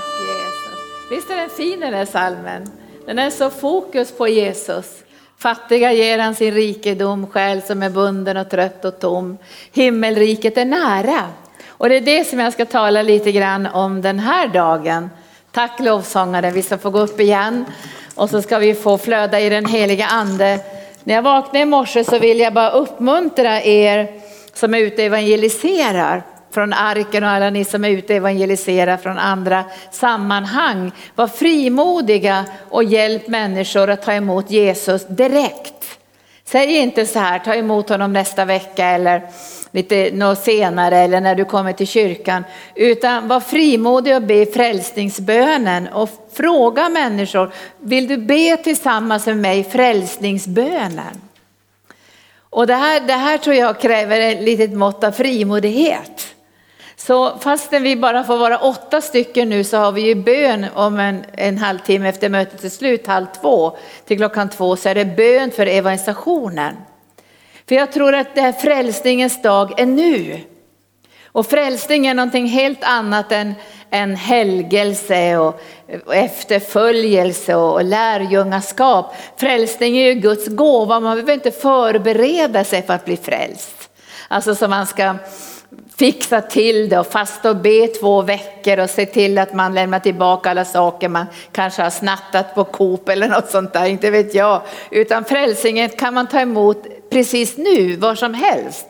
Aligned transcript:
Tack 0.00 0.20
Jesus. 0.20 1.10
Visst 1.10 1.30
är 1.30 1.36
den 1.36 1.50
fin 1.50 1.80
den 1.80 1.94
här 1.94 2.04
salmen? 2.04 2.70
Den 3.06 3.18
är 3.18 3.30
så 3.30 3.50
fokus 3.50 4.12
på 4.12 4.28
Jesus. 4.28 4.86
Fattiga 5.38 5.92
ger 5.92 6.18
han 6.18 6.34
sin 6.34 6.54
rikedom, 6.54 7.26
själ 7.26 7.62
som 7.62 7.82
är 7.82 7.90
bunden 7.90 8.36
och 8.36 8.50
trött 8.50 8.84
och 8.84 9.00
tom. 9.00 9.38
Himmelriket 9.72 10.58
är 10.58 10.64
nära. 10.64 11.26
Och 11.68 11.88
det 11.88 11.96
är 11.96 12.00
det 12.00 12.24
som 12.24 12.38
jag 12.38 12.52
ska 12.52 12.64
tala 12.64 13.02
lite 13.02 13.32
grann 13.32 13.66
om 13.66 14.02
den 14.02 14.18
här 14.18 14.48
dagen. 14.48 15.10
Tack 15.52 15.80
lovsångare, 15.80 16.50
vi 16.50 16.62
ska 16.62 16.78
få 16.78 16.90
gå 16.90 17.00
upp 17.00 17.20
igen 17.20 17.64
och 18.14 18.30
så 18.30 18.42
ska 18.42 18.58
vi 18.58 18.74
få 18.74 18.98
flöda 18.98 19.40
i 19.40 19.48
den 19.48 19.66
heliga 19.66 20.06
ande. 20.06 20.60
När 21.04 21.14
jag 21.14 21.22
vaknade 21.22 21.58
i 21.58 21.64
morse 21.64 22.04
så 22.04 22.18
vill 22.18 22.40
jag 22.40 22.54
bara 22.54 22.70
uppmuntra 22.70 23.62
er 23.62 24.20
som 24.54 24.74
är 24.74 24.78
ute 24.78 25.02
och 25.02 25.06
evangeliserar 25.06 26.22
från 26.50 26.72
arken 26.72 27.24
och 27.24 27.30
alla 27.30 27.50
ni 27.50 27.64
som 27.64 27.84
är 27.84 27.88
ute 27.88 28.12
och 28.12 28.16
evangeliserar 28.16 28.96
från 28.96 29.18
andra 29.18 29.64
sammanhang. 29.90 30.92
Var 31.14 31.26
frimodiga 31.26 32.44
och 32.68 32.84
hjälp 32.84 33.28
människor 33.28 33.90
att 33.90 34.02
ta 34.02 34.12
emot 34.12 34.50
Jesus 34.50 35.06
direkt. 35.06 35.98
Säg 36.44 36.76
inte 36.76 37.06
så 37.06 37.18
här, 37.18 37.38
ta 37.38 37.54
emot 37.54 37.88
honom 37.88 38.12
nästa 38.12 38.44
vecka 38.44 38.86
eller 38.86 39.22
lite 39.70 40.10
något 40.12 40.38
senare 40.38 40.98
eller 40.98 41.20
när 41.20 41.34
du 41.34 41.44
kommer 41.44 41.72
till 41.72 41.86
kyrkan. 41.86 42.44
Utan 42.74 43.28
var 43.28 43.40
frimodig 43.40 44.16
och 44.16 44.22
be 44.22 44.46
frälsningsbönen 44.46 45.88
och 45.88 46.10
fråga 46.32 46.88
människor, 46.88 47.52
vill 47.78 48.08
du 48.08 48.16
be 48.16 48.56
tillsammans 48.56 49.26
med 49.26 49.36
mig 49.36 49.64
frälsningsbönen? 49.64 51.20
Och 52.50 52.66
det 52.66 52.74
här, 52.74 53.00
det 53.00 53.12
här 53.12 53.38
tror 53.38 53.56
jag 53.56 53.80
kräver 53.80 54.20
ett 54.20 54.42
litet 54.42 54.72
mått 54.72 55.04
av 55.04 55.12
frimodighet. 55.12 56.34
Så 57.06 57.38
fastän 57.38 57.82
vi 57.82 57.96
bara 57.96 58.24
får 58.24 58.38
vara 58.38 58.58
åtta 58.58 59.00
stycken 59.00 59.48
nu 59.48 59.64
så 59.64 59.76
har 59.76 59.92
vi 59.92 60.00
ju 60.02 60.14
bön 60.14 60.66
om 60.74 60.98
en, 60.98 61.24
en 61.32 61.58
halvtimme 61.58 62.08
efter 62.08 62.28
mötet 62.28 62.64
är 62.64 62.68
slut, 62.68 63.06
halv 63.06 63.26
två 63.40 63.76
till 64.04 64.16
klockan 64.16 64.48
två 64.48 64.76
så 64.76 64.88
är 64.88 64.94
det 64.94 65.04
bön 65.04 65.50
för 65.50 65.66
evangelisationen. 65.66 66.76
För 67.68 67.74
jag 67.74 67.92
tror 67.92 68.14
att 68.14 68.34
det 68.34 68.40
här 68.40 68.52
frälsningens 68.52 69.42
dag 69.42 69.80
är 69.80 69.86
nu. 69.86 70.40
Och 71.24 71.46
frälsning 71.46 72.06
är 72.06 72.14
någonting 72.14 72.46
helt 72.46 72.84
annat 72.84 73.32
än, 73.32 73.54
än 73.90 74.16
helgelse 74.16 75.36
och, 75.36 75.60
och 76.06 76.14
efterföljelse 76.14 77.54
och 77.54 77.84
lärjungaskap. 77.84 79.14
Frälsning 79.36 79.96
är 79.96 80.06
ju 80.06 80.14
Guds 80.14 80.48
gåva, 80.48 81.00
man 81.00 81.16
behöver 81.16 81.32
inte 81.32 81.50
förbereda 81.50 82.64
sig 82.64 82.82
för 82.82 82.94
att 82.94 83.04
bli 83.04 83.16
frälst. 83.16 83.90
Alltså 84.28 84.54
som 84.54 84.70
man 84.70 84.86
ska 84.86 85.14
fixa 86.00 86.40
till 86.40 86.88
det 86.88 86.98
och 86.98 87.06
fasta 87.06 87.50
och 87.50 87.56
be 87.56 87.86
två 87.86 88.22
veckor 88.22 88.78
och 88.78 88.90
se 88.90 89.06
till 89.06 89.38
att 89.38 89.54
man 89.54 89.74
lämnar 89.74 89.98
tillbaka 89.98 90.50
alla 90.50 90.64
saker 90.64 91.08
man 91.08 91.26
kanske 91.52 91.82
har 91.82 91.90
snattat 91.90 92.54
på 92.54 92.64
Coop 92.64 93.08
eller 93.08 93.28
något 93.28 93.50
sånt 93.50 93.72
där, 93.72 93.86
inte 93.86 94.10
vet 94.10 94.34
jag. 94.34 94.62
Utan 94.90 95.24
frälsningen 95.24 95.88
kan 95.88 96.14
man 96.14 96.26
ta 96.26 96.40
emot 96.40 96.86
precis 97.10 97.56
nu, 97.56 97.96
var 97.96 98.14
som 98.14 98.34
helst. 98.34 98.86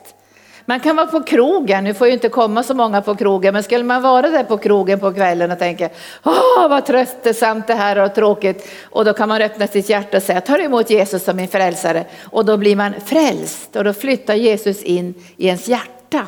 Man 0.64 0.80
kan 0.80 0.96
vara 0.96 1.06
på 1.06 1.22
krogen, 1.22 1.84
nu 1.84 1.94
får 1.94 2.06
ju 2.06 2.12
inte 2.12 2.28
komma 2.28 2.62
så 2.62 2.74
många 2.74 3.02
på 3.02 3.14
krogen, 3.14 3.54
men 3.54 3.62
skulle 3.62 3.84
man 3.84 4.02
vara 4.02 4.28
där 4.28 4.44
på 4.44 4.58
krogen 4.58 5.00
på 5.00 5.12
kvällen 5.12 5.50
och 5.50 5.58
tänka, 5.58 5.88
åh 6.24 6.68
vad 6.68 6.86
tröttsamt 6.86 7.66
det 7.66 7.74
här 7.74 7.98
och 7.98 8.14
tråkigt, 8.14 8.68
och 8.90 9.04
då 9.04 9.12
kan 9.12 9.28
man 9.28 9.42
öppna 9.42 9.66
sitt 9.66 9.88
hjärta 9.88 10.16
och 10.16 10.22
säga, 10.22 10.40
tar 10.40 10.58
emot 10.58 10.90
Jesus 10.90 11.24
som 11.24 11.36
min 11.36 11.48
frälsare, 11.48 12.04
och 12.24 12.44
då 12.44 12.56
blir 12.56 12.76
man 12.76 12.92
frälst 13.06 13.76
och 13.76 13.84
då 13.84 13.92
flyttar 13.92 14.34
Jesus 14.34 14.82
in 14.82 15.14
i 15.36 15.46
ens 15.46 15.68
hjärta. 15.68 16.26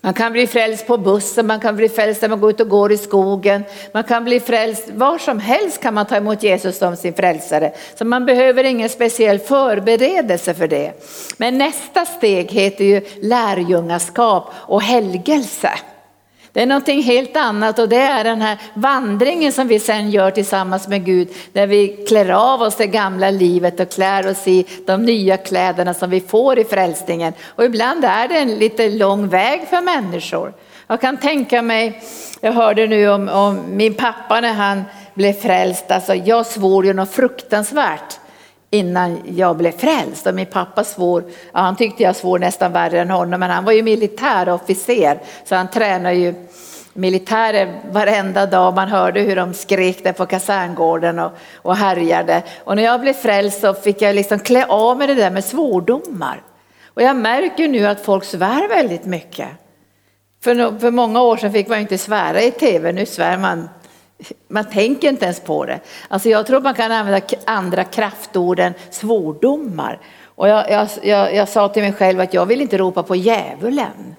Man 0.00 0.14
kan 0.14 0.32
bli 0.32 0.46
frälst 0.46 0.86
på 0.86 0.98
bussen, 0.98 1.46
man 1.46 1.60
kan 1.60 1.76
bli 1.76 1.88
frälst 1.88 2.22
när 2.22 2.28
man 2.28 2.40
går 2.40 2.50
ut 2.50 2.60
och 2.60 2.68
går 2.68 2.92
i 2.92 2.96
skogen. 2.96 3.64
Man 3.92 4.04
kan 4.04 4.24
bli 4.24 4.40
frälst 4.40 4.90
var 4.90 5.18
som 5.18 5.40
helst 5.40 5.80
kan 5.80 5.94
man 5.94 6.06
ta 6.06 6.16
emot 6.16 6.42
Jesus 6.42 6.78
som 6.78 6.96
sin 6.96 7.14
frälsare. 7.14 7.72
Så 7.94 8.04
man 8.04 8.26
behöver 8.26 8.64
ingen 8.64 8.88
speciell 8.88 9.38
förberedelse 9.38 10.54
för 10.54 10.68
det. 10.68 10.92
Men 11.36 11.58
nästa 11.58 12.04
steg 12.04 12.50
heter 12.52 12.84
ju 12.84 13.00
lärjungaskap 13.22 14.52
och 14.54 14.82
helgelse. 14.82 15.70
Det 16.52 16.62
är 16.62 16.66
någonting 16.66 17.02
helt 17.02 17.36
annat 17.36 17.78
och 17.78 17.88
det 17.88 17.96
är 17.96 18.24
den 18.24 18.40
här 18.40 18.58
vandringen 18.74 19.52
som 19.52 19.68
vi 19.68 19.78
sen 19.78 20.10
gör 20.10 20.30
tillsammans 20.30 20.88
med 20.88 21.04
Gud. 21.04 21.28
Där 21.52 21.66
vi 21.66 21.88
klär 22.08 22.30
av 22.30 22.62
oss 22.62 22.76
det 22.76 22.86
gamla 22.86 23.30
livet 23.30 23.80
och 23.80 23.90
klär 23.90 24.30
oss 24.30 24.48
i 24.48 24.66
de 24.86 25.02
nya 25.02 25.36
kläderna 25.36 25.94
som 25.94 26.10
vi 26.10 26.20
får 26.20 26.58
i 26.58 26.64
frälsningen. 26.64 27.32
Och 27.46 27.64
ibland 27.64 28.04
är 28.04 28.28
det 28.28 28.38
en 28.38 28.54
lite 28.54 28.88
lång 28.90 29.28
väg 29.28 29.66
för 29.70 29.80
människor. 29.80 30.52
Jag 30.86 31.00
kan 31.00 31.16
tänka 31.16 31.62
mig, 31.62 32.02
jag 32.40 32.52
hörde 32.52 32.86
nu 32.86 33.08
om, 33.08 33.28
om 33.28 33.60
min 33.68 33.94
pappa 33.94 34.40
när 34.40 34.52
han 34.52 34.84
blev 35.14 35.32
frälst, 35.32 35.90
alltså 35.90 36.14
jag 36.14 36.46
svor 36.46 36.86
ju 36.86 36.92
något 36.92 37.10
fruktansvärt 37.10 38.18
innan 38.70 39.22
jag 39.36 39.56
blev 39.56 39.72
frälst. 39.72 40.26
Och 40.26 40.34
min 40.34 40.46
pappa 40.46 40.84
svor, 40.84 41.24
ja, 41.52 41.60
han 41.60 41.76
tyckte 41.76 42.02
jag 42.02 42.16
svor 42.16 42.38
nästan 42.38 42.72
värre 42.72 43.00
än 43.00 43.10
honom, 43.10 43.40
men 43.40 43.50
han 43.50 43.64
var 43.64 43.72
ju 43.72 43.82
militärofficer 43.82 45.20
så 45.44 45.54
han 45.54 45.70
tränade 45.70 46.14
ju 46.14 46.34
militärer 46.92 47.80
varenda 47.90 48.46
dag. 48.46 48.74
Man 48.74 48.88
hörde 48.88 49.20
hur 49.20 49.36
de 49.36 49.54
skrek 49.54 50.04
där 50.04 50.12
på 50.12 50.26
kaserngården 50.26 51.18
och, 51.18 51.32
och 51.54 51.76
härjade. 51.76 52.42
Och 52.64 52.76
när 52.76 52.82
jag 52.82 53.00
blev 53.00 53.12
frälst 53.12 53.60
så 53.60 53.74
fick 53.74 54.02
jag 54.02 54.16
liksom 54.16 54.38
klä 54.38 54.66
av 54.68 54.98
mig 54.98 55.06
det 55.06 55.14
där 55.14 55.30
med 55.30 55.44
svordomar. 55.44 56.42
Och 56.86 57.02
jag 57.02 57.16
märker 57.16 57.68
nu 57.68 57.86
att 57.86 58.00
folk 58.00 58.24
svär 58.24 58.68
väldigt 58.68 59.04
mycket. 59.04 59.48
För, 60.44 60.78
för 60.78 60.90
många 60.90 61.22
år 61.22 61.36
sedan 61.36 61.52
fick 61.52 61.68
man 61.68 61.78
inte 61.78 61.98
svära 61.98 62.42
i 62.42 62.50
tv, 62.50 62.92
nu 62.92 63.06
svär 63.06 63.38
man 63.38 63.68
man 64.48 64.64
tänker 64.64 65.08
inte 65.08 65.24
ens 65.24 65.40
på 65.40 65.64
det. 65.64 65.80
Alltså 66.08 66.28
jag 66.28 66.46
tror 66.46 66.60
man 66.60 66.74
kan 66.74 66.92
använda 66.92 67.26
andra 67.44 67.84
kraftord 67.84 68.60
än 68.60 68.74
svordomar. 68.90 70.00
Och 70.24 70.48
jag, 70.48 70.70
jag, 70.70 70.88
jag, 71.02 71.34
jag 71.34 71.48
sa 71.48 71.68
till 71.68 71.82
mig 71.82 71.92
själv 71.92 72.20
att 72.20 72.34
jag 72.34 72.46
vill 72.46 72.60
inte 72.60 72.78
ropa 72.78 73.02
på 73.02 73.16
djävulen. 73.16 74.16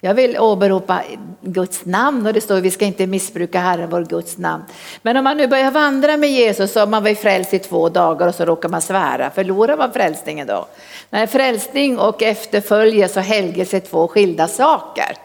Jag 0.00 0.14
vill 0.14 0.38
åberopa 0.38 1.02
Guds 1.40 1.84
namn 1.84 2.26
och 2.26 2.32
det 2.32 2.40
står 2.40 2.56
att 2.56 2.62
vi 2.62 2.70
ska 2.70 2.84
inte 2.84 3.06
missbruka 3.06 3.60
Herren 3.60 3.90
vår 3.90 4.04
Guds 4.04 4.38
namn. 4.38 4.64
Men 5.02 5.16
om 5.16 5.24
man 5.24 5.36
nu 5.36 5.46
börjar 5.46 5.70
vandra 5.70 6.16
med 6.16 6.30
Jesus 6.30 6.72
så 6.72 6.80
har 6.80 6.86
man 6.86 7.02
varit 7.02 7.18
frälst 7.18 7.54
i 7.54 7.58
två 7.58 7.88
dagar 7.88 8.28
och 8.28 8.34
så 8.34 8.44
råkar 8.44 8.68
man 8.68 8.82
svära. 8.82 9.30
Förlorar 9.30 9.76
man 9.76 9.92
frälsningen 9.92 10.46
då? 10.46 10.66
Nej, 11.10 11.26
frälsning 11.26 11.98
och 11.98 12.22
efterföljelse 12.22 13.20
och 13.20 13.26
helgelse 13.26 13.76
är 13.76 13.80
två 13.80 14.08
skilda 14.08 14.48
saker. 14.48 15.16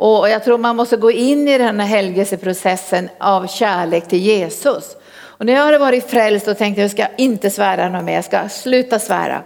Och 0.00 0.28
jag 0.28 0.44
tror 0.44 0.58
man 0.58 0.76
måste 0.76 0.96
gå 0.96 1.10
in 1.10 1.48
i 1.48 1.58
den 1.58 1.80
här 1.80 1.86
helgelseprocessen 1.86 3.08
av 3.18 3.46
kärlek 3.46 4.08
till 4.08 4.18
Jesus. 4.18 4.96
Och 5.10 5.46
när 5.46 5.52
jag 5.52 5.64
hade 5.64 5.78
varit 5.78 6.10
frälst 6.10 6.48
och 6.48 6.58
tänkte 6.58 6.82
jag 6.82 6.90
ska 6.90 7.06
inte 7.18 7.50
svära 7.50 7.88
något 7.88 8.04
mer, 8.04 8.14
jag 8.14 8.24
ska 8.24 8.48
sluta 8.48 8.98
svära. 8.98 9.42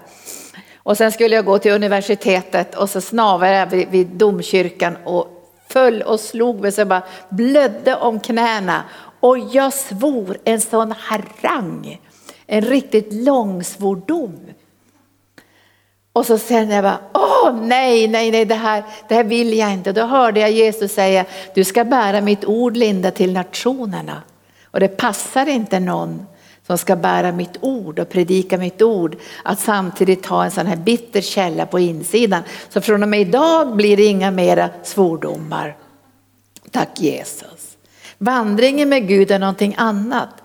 Och 0.76 0.96
sen 0.96 1.12
skulle 1.12 1.34
jag 1.34 1.44
gå 1.44 1.58
till 1.58 1.72
universitetet 1.72 2.74
och 2.74 2.90
så 2.90 3.00
snavade 3.00 3.56
jag 3.56 3.66
vid, 3.66 3.88
vid 3.88 4.06
domkyrkan 4.06 4.96
och 5.04 5.28
föll 5.68 6.02
och 6.02 6.20
slog 6.20 6.60
mig 6.60 6.72
så 6.72 6.80
jag 6.80 6.88
bara 6.88 7.02
blödde 7.28 7.96
om 7.96 8.20
knäna. 8.20 8.82
Och 9.20 9.38
jag 9.38 9.72
svor 9.72 10.36
en 10.44 10.60
sån 10.60 10.94
harang, 10.98 12.00
en 12.46 12.62
riktigt 12.62 13.12
lång 13.12 13.64
svordom. 13.64 14.38
Och 16.12 16.26
så 16.26 16.38
sen 16.38 16.70
jag 16.70 16.84
bara, 16.84 16.98
åh 17.14 17.54
nej, 17.54 18.08
nej, 18.08 18.30
nej, 18.30 18.44
det 18.44 18.54
här, 18.54 18.84
det 19.08 19.14
här 19.14 19.24
vill 19.24 19.58
jag 19.58 19.72
inte. 19.72 19.92
Då 19.92 20.02
hörde 20.02 20.40
jag 20.40 20.50
Jesus 20.50 20.92
säga, 20.92 21.24
du 21.54 21.64
ska 21.64 21.84
bära 21.84 22.20
mitt 22.20 22.44
ord 22.44 22.76
Linda 22.76 23.10
till 23.10 23.32
nationerna. 23.32 24.22
Och 24.64 24.80
det 24.80 24.88
passar 24.88 25.48
inte 25.48 25.80
någon 25.80 26.26
som 26.66 26.78
ska 26.78 26.96
bära 26.96 27.32
mitt 27.32 27.56
ord 27.60 27.98
och 27.98 28.08
predika 28.08 28.58
mitt 28.58 28.82
ord 28.82 29.16
att 29.44 29.60
samtidigt 29.60 30.26
ha 30.26 30.44
en 30.44 30.50
sån 30.50 30.66
här 30.66 30.76
bitter 30.76 31.20
källa 31.20 31.66
på 31.66 31.78
insidan. 31.78 32.42
Så 32.68 32.80
från 32.80 33.02
och 33.02 33.08
med 33.08 33.20
idag 33.20 33.76
blir 33.76 33.96
det 33.96 34.04
inga 34.04 34.30
mera 34.30 34.70
svordomar. 34.82 35.76
Tack 36.70 37.00
Jesus. 37.00 37.76
Vandringen 38.18 38.88
med 38.88 39.08
Gud 39.08 39.30
är 39.30 39.38
någonting 39.38 39.74
annat. 39.78 40.41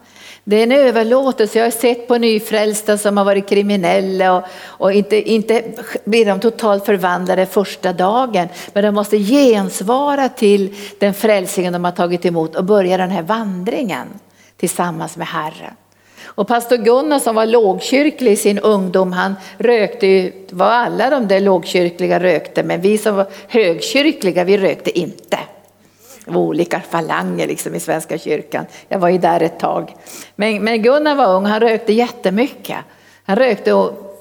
Det 0.49 0.55
är 0.55 0.63
en 0.63 0.71
överlåtelse. 0.71 1.59
Jag 1.59 1.65
har 1.65 1.71
sett 1.71 2.07
på 2.07 2.17
nyfrälsta 2.17 2.97
som 2.97 3.17
har 3.17 3.25
varit 3.25 3.49
kriminella 3.49 4.33
och, 4.33 4.43
och 4.63 4.93
inte, 4.93 5.31
inte 5.31 5.63
blir 6.05 6.25
de 6.25 6.39
totalt 6.39 6.85
förvandlade 6.85 7.45
första 7.45 7.93
dagen. 7.93 8.47
Men 8.73 8.83
de 8.83 8.95
måste 8.95 9.17
gensvara 9.17 10.29
till 10.29 10.75
den 10.99 11.13
frälsningen 11.13 11.73
de 11.73 11.83
har 11.83 11.91
tagit 11.91 12.25
emot 12.25 12.55
och 12.55 12.63
börja 12.63 12.97
den 12.97 13.09
här 13.09 13.21
vandringen 13.21 14.07
tillsammans 14.57 15.17
med 15.17 15.27
Herren. 15.27 15.73
Och 16.25 16.47
pastor 16.47 16.77
Gunnar 16.77 17.19
som 17.19 17.35
var 17.35 17.45
lågkyrklig 17.45 18.31
i 18.31 18.35
sin 18.35 18.59
ungdom, 18.59 19.13
han 19.13 19.35
rökte 19.57 20.07
ju 20.07 20.45
vad 20.51 20.71
alla 20.71 21.09
de 21.09 21.27
där 21.27 21.39
lågkyrkliga 21.39 22.19
rökte, 22.19 22.63
men 22.63 22.81
vi 22.81 22.97
som 22.97 23.15
var 23.15 23.27
högkyrkliga, 23.47 24.43
vi 24.43 24.57
rökte 24.57 24.99
inte. 24.99 25.39
Det 26.27 26.33
var 26.33 26.41
olika 26.41 26.79
falanger 26.79 27.47
liksom 27.47 27.75
i 27.75 27.79
Svenska 27.79 28.17
kyrkan. 28.17 28.65
Jag 28.87 28.99
var 28.99 29.09
ju 29.09 29.17
där 29.17 29.41
ett 29.41 29.59
tag. 29.59 29.95
Men, 30.35 30.63
men 30.63 30.81
Gunnar 30.81 31.15
var 31.15 31.35
ung, 31.35 31.45
han 31.45 31.59
rökte 31.59 31.93
jättemycket. 31.93 32.77
Han 33.25 33.35
rökte 33.35 33.71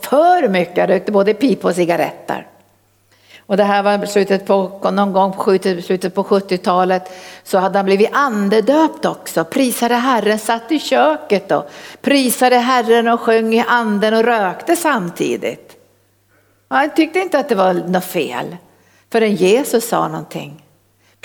för 0.02 0.48
mycket, 0.48 0.78
han 0.78 0.86
rökte 0.86 1.12
både 1.12 1.34
pipa 1.34 1.68
och 1.68 1.74
cigaretter. 1.74 2.46
Och 3.46 3.56
det 3.56 3.64
här 3.64 3.82
var 3.82 4.06
slutet 4.06 4.46
på, 4.46 4.90
någon 4.90 5.12
gång 5.12 5.32
på 5.32 5.58
slutet 5.82 6.14
på 6.14 6.22
70-talet 6.22 7.12
så 7.42 7.58
hade 7.58 7.78
han 7.78 7.86
blivit 7.86 8.10
andedöpt 8.12 9.04
också. 9.04 9.44
Prisade 9.44 9.94
Herren, 9.94 10.38
satt 10.38 10.72
i 10.72 10.78
köket 10.78 11.52
och 11.52 11.70
prisade 12.00 12.56
Herren 12.56 13.08
och 13.08 13.20
sjöng 13.20 13.54
i 13.54 13.64
anden 13.68 14.14
och 14.14 14.24
rökte 14.24 14.76
samtidigt. 14.76 15.76
Han 16.68 16.90
tyckte 16.90 17.18
inte 17.18 17.38
att 17.38 17.48
det 17.48 17.54
var 17.54 17.74
något 17.74 18.04
fel 18.04 18.56
förrän 19.12 19.34
Jesus 19.34 19.88
sa 19.88 20.08
någonting. 20.08 20.65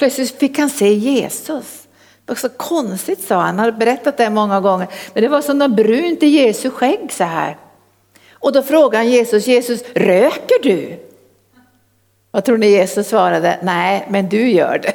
Plötsligt 0.02 0.40
fick 0.40 0.58
han 0.58 0.70
se 0.70 0.94
Jesus. 0.94 1.88
Det 2.26 2.32
var 2.32 2.36
så 2.36 2.50
konstigt 2.50 3.22
sa 3.22 3.36
han, 3.36 3.46
han 3.46 3.60
hade 3.60 3.72
berättat 3.72 4.18
det 4.18 4.30
många 4.30 4.62
gånger. 4.62 4.88
Men 5.14 5.24
det 5.24 5.30
var 5.30 5.42
som 5.42 5.58
något 5.58 5.76
brunt 5.76 6.24
i 6.24 6.28
Jesu 6.28 6.70
skägg 6.70 7.12
så 7.12 7.24
här. 7.24 7.58
Och 8.32 8.52
då 8.54 8.62
frågade 8.62 8.98
han 8.98 9.10
Jesus, 9.12 9.48
Jesus 9.48 9.84
röker 9.94 10.64
du? 10.64 11.00
Vad 12.32 12.46
tror 12.46 12.58
ni 12.58 12.68
Jesus 12.68 13.08
svarade? 13.08 13.60
Nej, 13.64 14.08
men 14.10 14.30
du 14.30 14.52
gör 14.52 14.80
det. 14.80 14.94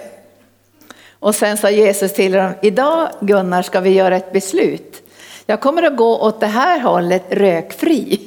Och 1.11 1.35
sen 1.35 1.56
sa 1.56 1.70
Jesus 1.70 2.12
till 2.12 2.32
dem, 2.32 2.53
idag 2.62 3.08
Gunnar 3.20 3.62
ska 3.62 3.81
vi 3.81 3.91
göra 3.91 4.17
ett 4.17 4.32
beslut. 4.32 5.03
Jag 5.47 5.61
kommer 5.61 5.82
att 5.82 5.97
gå 5.97 6.19
åt 6.19 6.41
det 6.41 6.47
här 6.47 6.81
hållet 6.81 7.25
rökfri. 7.29 8.20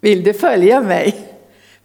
Vill 0.00 0.22
du 0.22 0.34
följa 0.34 0.80
mig? 0.80 1.37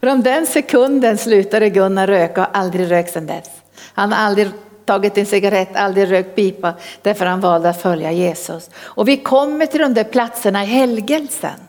Från 0.04 0.22
den 0.22 0.46
sekunden 0.46 1.18
slutade 1.18 1.70
Gunnar 1.70 2.08
röka 2.08 2.42
och 2.42 2.58
aldrig 2.58 2.92
rökt 2.92 3.14
sedan 3.14 3.26
dess. 3.26 3.50
Han 3.94 4.12
har 4.12 4.26
aldrig 4.26 4.48
tagit 4.86 5.18
en 5.18 5.26
cigarett, 5.26 5.76
aldrig 5.76 6.12
rökt 6.12 6.36
pipa 6.36 6.74
därför 7.02 7.26
han 7.26 7.42
valde 7.42 7.70
att 7.70 7.82
följa 7.82 8.12
Jesus. 8.12 8.70
Och 8.76 9.08
vi 9.08 9.18
kommer 9.18 9.66
till 9.66 9.82
de 9.82 9.94
där 9.94 10.04
platserna 10.04 10.64
i 10.64 10.68
helgelsen. 10.68 11.60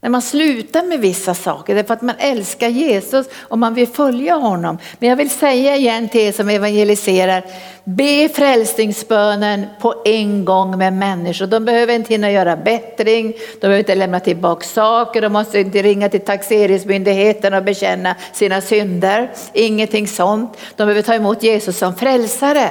När 0.00 0.10
man 0.10 0.22
slutar 0.22 0.82
med 0.82 1.00
vissa 1.00 1.34
saker, 1.34 1.74
det 1.74 1.80
är 1.80 1.84
för 1.84 1.94
att 1.94 2.02
man 2.02 2.14
älskar 2.18 2.68
Jesus 2.68 3.26
och 3.40 3.58
man 3.58 3.74
vill 3.74 3.88
följa 3.88 4.34
honom. 4.34 4.78
Men 4.98 5.08
jag 5.08 5.16
vill 5.16 5.30
säga 5.30 5.76
igen 5.76 6.08
till 6.08 6.20
er 6.20 6.32
som 6.32 6.48
evangeliserar, 6.48 7.44
be 7.84 8.28
frälsningsbönen 8.28 9.66
på 9.80 10.02
en 10.04 10.44
gång 10.44 10.78
med 10.78 10.92
människor. 10.92 11.46
De 11.46 11.64
behöver 11.64 11.94
inte 11.94 12.14
hinna 12.14 12.30
göra 12.30 12.56
bättring, 12.56 13.32
de 13.32 13.60
behöver 13.60 13.78
inte 13.78 13.94
lämna 13.94 14.20
tillbaka 14.20 14.66
saker, 14.66 15.20
de 15.20 15.32
måste 15.32 15.60
inte 15.60 15.82
ringa 15.82 16.08
till 16.08 16.20
taxeringsmyndigheten 16.20 17.54
och 17.54 17.64
bekänna 17.64 18.14
sina 18.32 18.60
synder. 18.60 19.30
Ingenting 19.52 20.08
sånt. 20.08 20.56
De 20.76 20.84
behöver 20.84 21.02
ta 21.02 21.14
emot 21.14 21.42
Jesus 21.42 21.78
som 21.78 21.94
frälsare. 21.96 22.68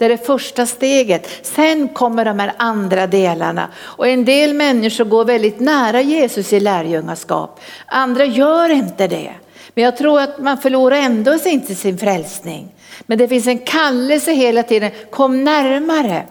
Det 0.00 0.04
är 0.06 0.08
det 0.08 0.26
första 0.26 0.66
steget. 0.66 1.28
Sen 1.42 1.88
kommer 1.88 2.24
de 2.24 2.38
här 2.38 2.52
andra 2.56 3.06
delarna. 3.06 3.68
Och 3.78 4.08
en 4.08 4.24
del 4.24 4.54
människor 4.54 5.04
går 5.04 5.24
väldigt 5.24 5.60
nära 5.60 6.00
Jesus 6.00 6.52
i 6.52 6.60
lärjungaskap. 6.60 7.60
Andra 7.86 8.24
gör 8.24 8.70
inte 8.70 9.06
det. 9.06 9.30
Men 9.74 9.84
jag 9.84 9.96
tror 9.96 10.20
att 10.20 10.38
man 10.38 10.58
förlorar 10.58 10.96
ändå 10.96 11.38
inte 11.46 11.74
sin 11.74 11.98
frälsning. 11.98 12.68
Men 13.06 13.18
det 13.18 13.28
finns 13.28 13.46
en 13.46 13.58
kallelse 13.58 14.32
hela 14.32 14.62
tiden, 14.62 14.90
kom 15.10 15.44
närmare. 15.44 16.26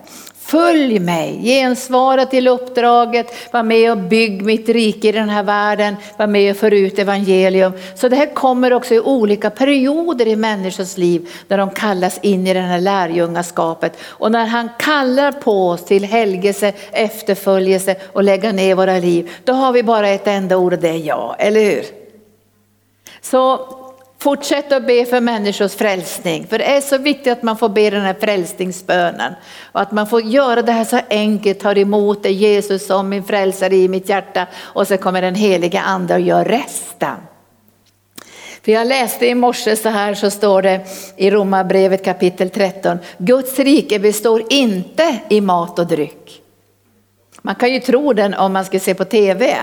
Följ 0.49 0.99
mig, 0.99 1.41
gensvara 1.43 2.25
till 2.25 2.47
uppdraget, 2.47 3.33
var 3.51 3.63
med 3.63 3.91
och 3.91 3.97
bygg 3.97 4.41
mitt 4.41 4.69
rike 4.69 5.07
i 5.07 5.11
den 5.11 5.29
här 5.29 5.43
världen, 5.43 5.95
var 6.17 6.27
med 6.27 6.51
och 6.51 6.57
för 6.57 6.73
ut 6.73 6.99
evangelium. 6.99 7.73
Så 7.95 8.09
det 8.09 8.15
här 8.15 8.33
kommer 8.33 8.73
också 8.73 8.93
i 8.93 8.99
olika 8.99 9.49
perioder 9.49 10.27
i 10.27 10.35
människors 10.35 10.97
liv 10.97 11.29
när 11.47 11.57
de 11.57 11.69
kallas 11.69 12.19
in 12.21 12.47
i 12.47 12.53
det 12.53 12.59
här 12.59 12.79
lärjungaskapet. 12.79 13.97
Och 14.03 14.31
när 14.31 14.45
han 14.45 14.69
kallar 14.79 15.31
på 15.31 15.69
oss 15.69 15.85
till 15.85 16.03
helgelse, 16.03 16.73
efterföljelse 16.91 17.95
och 18.13 18.23
lägga 18.23 18.51
ner 18.51 18.75
våra 18.75 18.97
liv, 18.97 19.31
då 19.43 19.53
har 19.53 19.71
vi 19.71 19.83
bara 19.83 20.09
ett 20.09 20.27
enda 20.27 20.57
ord 20.57 20.73
och 20.73 20.79
det 20.79 20.89
är 20.89 21.07
ja, 21.07 21.35
eller 21.39 21.61
hur? 21.61 21.83
Så 23.21 23.59
Fortsätt 24.21 24.71
att 24.71 24.87
be 24.87 25.05
för 25.05 25.21
människors 25.21 25.75
frälsning, 25.75 26.47
för 26.47 26.57
det 26.57 26.63
är 26.63 26.81
så 26.81 26.97
viktigt 26.97 27.33
att 27.33 27.43
man 27.43 27.57
får 27.57 27.69
be 27.69 27.89
den 27.89 28.01
här 28.01 28.15
frälsningsbönen 28.19 29.33
och 29.71 29.81
att 29.81 29.91
man 29.91 30.07
får 30.07 30.21
göra 30.21 30.61
det 30.61 30.71
här 30.71 30.83
så 30.83 30.99
enkelt, 31.09 31.59
tar 31.59 31.77
emot 31.77 32.23
det 32.23 32.31
Jesus 32.31 32.87
som 32.87 33.09
min 33.09 33.23
frälsare 33.23 33.75
i 33.75 33.87
mitt 33.87 34.09
hjärta 34.09 34.47
och 34.57 34.87
så 34.87 34.97
kommer 34.97 35.21
den 35.21 35.35
heliga 35.35 35.81
ande 35.81 36.13
och 36.13 36.19
gör 36.19 36.45
resten. 36.45 37.15
För 38.61 38.71
jag 38.71 38.87
läste 38.87 39.27
i 39.27 39.35
morse 39.35 39.75
så 39.75 39.89
här 39.89 40.13
så 40.13 40.31
står 40.31 40.61
det 40.61 40.81
i 41.15 41.31
Romarbrevet 41.31 42.05
kapitel 42.05 42.49
13, 42.49 42.99
Guds 43.17 43.59
rike 43.59 43.99
består 43.99 44.43
inte 44.49 45.19
i 45.29 45.41
mat 45.41 45.79
och 45.79 45.87
dryck. 45.87 46.41
Man 47.41 47.55
kan 47.55 47.73
ju 47.73 47.79
tro 47.79 48.13
den 48.13 48.33
om 48.33 48.53
man 48.53 48.65
ska 48.65 48.79
se 48.79 48.93
på 48.93 49.05
tv 49.05 49.57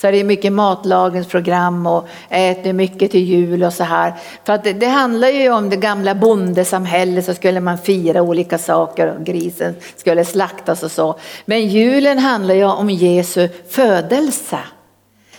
så 0.00 0.06
är 0.06 0.12
det 0.12 0.24
mycket 0.24 0.52
matlagningsprogram 0.52 1.86
och 1.86 2.08
äter 2.28 2.72
mycket 2.72 3.10
till 3.10 3.24
jul 3.24 3.62
och 3.62 3.72
så 3.72 3.84
här. 3.84 4.14
För 4.44 4.52
att 4.52 4.64
det, 4.64 4.72
det, 4.72 4.86
handlar 4.86 5.28
ju 5.28 5.50
om 5.50 5.70
det 5.70 5.76
gamla 5.76 6.14
bondesamhället 6.14 7.24
så 7.24 7.34
skulle 7.34 7.60
man 7.60 7.78
fira 7.78 8.22
olika 8.22 8.58
saker 8.58 9.16
och 9.16 9.24
grisen 9.24 9.74
skulle 9.96 10.24
slaktas 10.24 10.82
och 10.82 10.90
så. 10.90 11.18
Men 11.44 11.68
julen 11.68 12.18
handlar 12.18 12.54
ju 12.54 12.64
om 12.64 12.90
Jesu 12.90 13.48
födelse. 13.68 14.58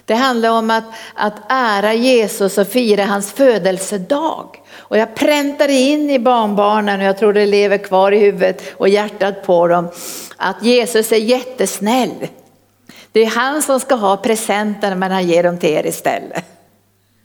Det 0.06 0.14
handlar 0.14 0.50
om 0.50 0.70
att, 0.70 0.84
att 1.14 1.36
ära 1.50 1.94
Jesus 1.94 2.58
och 2.58 2.68
fira 2.68 3.06
hans 3.06 3.32
födelsedag. 3.32 4.62
Och 4.78 4.98
jag 4.98 5.16
präntade 5.16 5.74
in 5.74 6.10
i 6.10 6.20
barnbarnen 6.20 7.00
och 7.00 7.06
jag 7.06 7.18
tror 7.18 7.34
det 7.34 7.46
lever 7.46 7.78
kvar 7.78 8.12
i 8.12 8.20
huvudet 8.20 8.64
och 8.78 8.90
hjärtat 8.90 9.46
på 9.46 9.68
dem 9.68 9.90
att 10.38 10.64
Jesus 10.64 11.12
är 11.12 11.18
jättesnäll. 11.18 12.28
Det 13.12 13.24
är 13.24 13.30
han 13.30 13.62
som 13.62 13.80
ska 13.80 13.96
ha 13.96 14.18
presenterna 14.18 14.96
men 14.96 15.12
han 15.12 15.28
ger 15.28 15.44
dem 15.44 15.58
till 15.58 15.70
er 15.70 15.86
istället. 15.86 16.46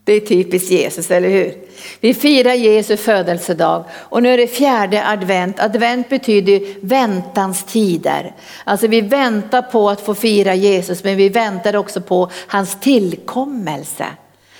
Det 0.04 0.12
är 0.12 0.20
typiskt 0.20 0.70
Jesus, 0.70 1.10
eller 1.10 1.28
hur? 1.28 1.54
Vi 2.00 2.14
firar 2.14 2.52
Jesu 2.52 2.96
födelsedag 2.96 3.84
och 3.92 4.22
nu 4.22 4.34
är 4.34 4.38
det 4.38 4.46
fjärde 4.46 5.06
advent. 5.06 5.60
Advent 5.60 6.08
betyder 6.08 6.86
väntans 6.86 7.64
tider. 7.64 8.34
Alltså 8.64 8.86
vi 8.86 9.00
väntar 9.00 9.62
på 9.62 9.90
att 9.90 10.00
få 10.00 10.14
fira 10.14 10.54
Jesus 10.54 11.04
men 11.04 11.16
vi 11.16 11.28
väntar 11.28 11.76
också 11.76 12.00
på 12.00 12.30
hans 12.46 12.80
tillkommelse. 12.80 14.06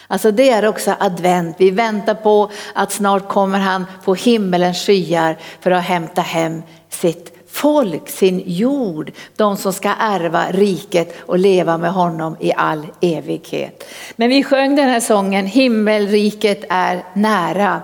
Alltså 0.07 0.31
det 0.31 0.51
är 0.51 0.67
också 0.67 0.95
advent. 0.99 1.57
Vi 1.59 1.71
väntar 1.71 2.15
på 2.15 2.51
att 2.75 2.93
snart 2.93 3.29
kommer 3.29 3.59
han 3.59 3.87
på 4.05 4.15
himmelens 4.15 4.87
skyar 4.87 5.39
för 5.61 5.71
att 5.71 5.85
hämta 5.85 6.23
hem 6.23 6.63
sitt 6.91 7.36
folk, 7.57 8.09
sin 8.09 8.43
jord, 8.47 9.13
de 9.37 9.57
som 9.57 9.73
ska 9.73 9.93
ärva 9.99 10.51
riket 10.51 11.17
och 11.21 11.39
leva 11.39 11.79
med 11.79 11.93
honom 11.93 12.37
i 12.41 12.53
all 12.53 12.87
evighet. 13.01 13.85
Men 14.17 14.29
vi 14.29 14.43
sjöng 14.43 14.77
den 14.77 14.89
här 14.89 15.01
sången, 15.01 15.47
himmelriket 15.47 16.65
är 16.69 17.05
nära. 17.15 17.81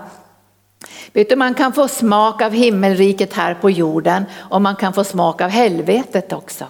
Vet 1.13 1.29
du, 1.29 1.35
man 1.35 1.53
kan 1.53 1.73
få 1.73 1.87
smak 1.87 2.41
av 2.41 2.51
himmelriket 2.51 3.33
här 3.33 3.53
på 3.53 3.69
jorden 3.69 4.25
och 4.49 4.61
man 4.61 4.75
kan 4.75 4.93
få 4.93 5.03
smak 5.03 5.41
av 5.41 5.49
helvetet 5.49 6.33
också. 6.33 6.65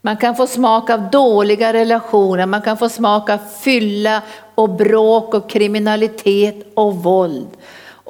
Man 0.00 0.16
kan 0.16 0.36
få 0.36 0.46
smak 0.46 0.90
av 0.90 1.10
dåliga 1.10 1.72
relationer, 1.72 2.46
man 2.46 2.62
kan 2.62 2.76
få 2.76 2.88
smak 2.88 3.30
av 3.30 3.38
fylla 3.60 4.22
och 4.54 4.70
bråk 4.70 5.34
och 5.34 5.50
kriminalitet 5.50 6.72
och 6.74 6.96
våld 6.96 7.48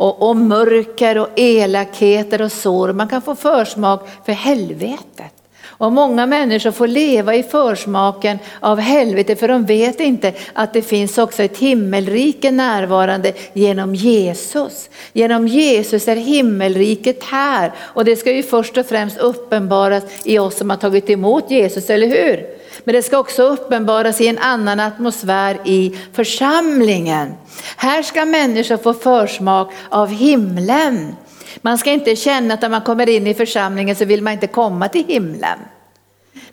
och, 0.02 0.28
och 0.28 0.36
mörker 0.36 1.18
och 1.18 1.28
elakheter 1.36 2.42
och 2.42 2.52
sår. 2.52 2.92
Man 2.92 3.08
kan 3.08 3.22
få 3.22 3.34
försmak 3.34 4.08
för 4.26 4.32
helvetet. 4.32 5.32
Och 5.64 5.92
många 5.92 6.26
människor 6.26 6.70
får 6.70 6.86
leva 6.86 7.34
i 7.34 7.42
försmaken 7.42 8.38
av 8.60 8.78
helvetet 8.78 9.40
för 9.40 9.48
de 9.48 9.64
vet 9.64 10.00
inte 10.00 10.32
att 10.52 10.72
det 10.72 10.82
finns 10.82 11.18
också 11.18 11.42
ett 11.42 11.58
himmelrike 11.58 12.50
närvarande 12.50 13.32
genom 13.52 13.94
Jesus. 13.94 14.90
Genom 15.12 15.48
Jesus 15.48 16.08
är 16.08 16.16
himmelriket 16.16 17.24
här 17.24 17.72
och 17.78 18.04
det 18.04 18.16
ska 18.16 18.32
ju 18.32 18.42
först 18.42 18.76
och 18.76 18.86
främst 18.86 19.18
uppenbaras 19.18 20.04
i 20.24 20.38
oss 20.38 20.56
som 20.56 20.70
har 20.70 20.76
tagit 20.76 21.10
emot 21.10 21.50
Jesus, 21.50 21.90
eller 21.90 22.06
hur? 22.06 22.61
Men 22.84 22.94
det 22.94 23.02
ska 23.02 23.18
också 23.18 23.42
uppenbaras 23.42 24.20
i 24.20 24.28
en 24.28 24.38
annan 24.38 24.80
atmosfär 24.80 25.58
i 25.64 25.98
församlingen. 26.12 27.34
Här 27.76 28.02
ska 28.02 28.24
människor 28.24 28.76
få 28.76 28.94
försmak 28.94 29.72
av 29.88 30.08
himlen. 30.08 31.16
Man 31.56 31.78
ska 31.78 31.90
inte 31.90 32.16
känna 32.16 32.54
att 32.54 32.62
när 32.62 32.68
man 32.68 32.80
kommer 32.80 33.08
in 33.08 33.26
i 33.26 33.34
församlingen 33.34 33.96
så 33.96 34.04
vill 34.04 34.22
man 34.22 34.32
inte 34.32 34.46
komma 34.46 34.88
till 34.88 35.04
himlen. 35.06 35.58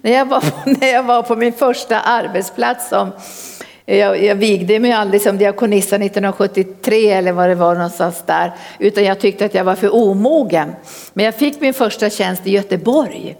När 0.01 0.11
jag 0.11 0.25
var, 0.25 0.43
när 0.79 0.87
jag 0.87 1.03
var 1.03 1.21
på 1.21 1.35
min 1.35 1.53
första 1.53 1.99
arbetsplats 1.99 2.89
som 2.89 3.11
jag, 3.85 4.23
jag 4.23 4.35
vigde 4.35 4.79
mig 4.79 4.91
aldrig 4.91 5.21
som 5.21 5.37
diakonissa 5.37 5.95
1973 5.95 7.11
eller 7.11 7.31
vad 7.31 7.49
det 7.49 7.55
var 7.55 7.73
någonstans 7.75 8.23
där, 8.25 8.53
utan 8.79 9.03
jag 9.03 9.19
tyckte 9.19 9.45
att 9.45 9.53
jag 9.53 9.63
var 9.63 9.75
för 9.75 9.95
omogen. 9.95 10.75
Men 11.13 11.25
jag 11.25 11.35
fick 11.35 11.61
min 11.61 11.73
första 11.73 12.09
tjänst 12.09 12.47
i 12.47 12.51
Göteborg 12.51 13.37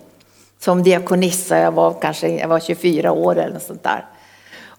som 0.60 0.84
diakonissa, 0.84 1.58
jag 1.58 1.72
var 1.72 2.02
kanske 2.02 2.28
jag 2.28 2.48
var 2.48 2.60
24 2.60 3.12
år 3.12 3.38
eller 3.38 3.54
något 3.54 3.64
sånt 3.64 3.84
där. 3.84 4.06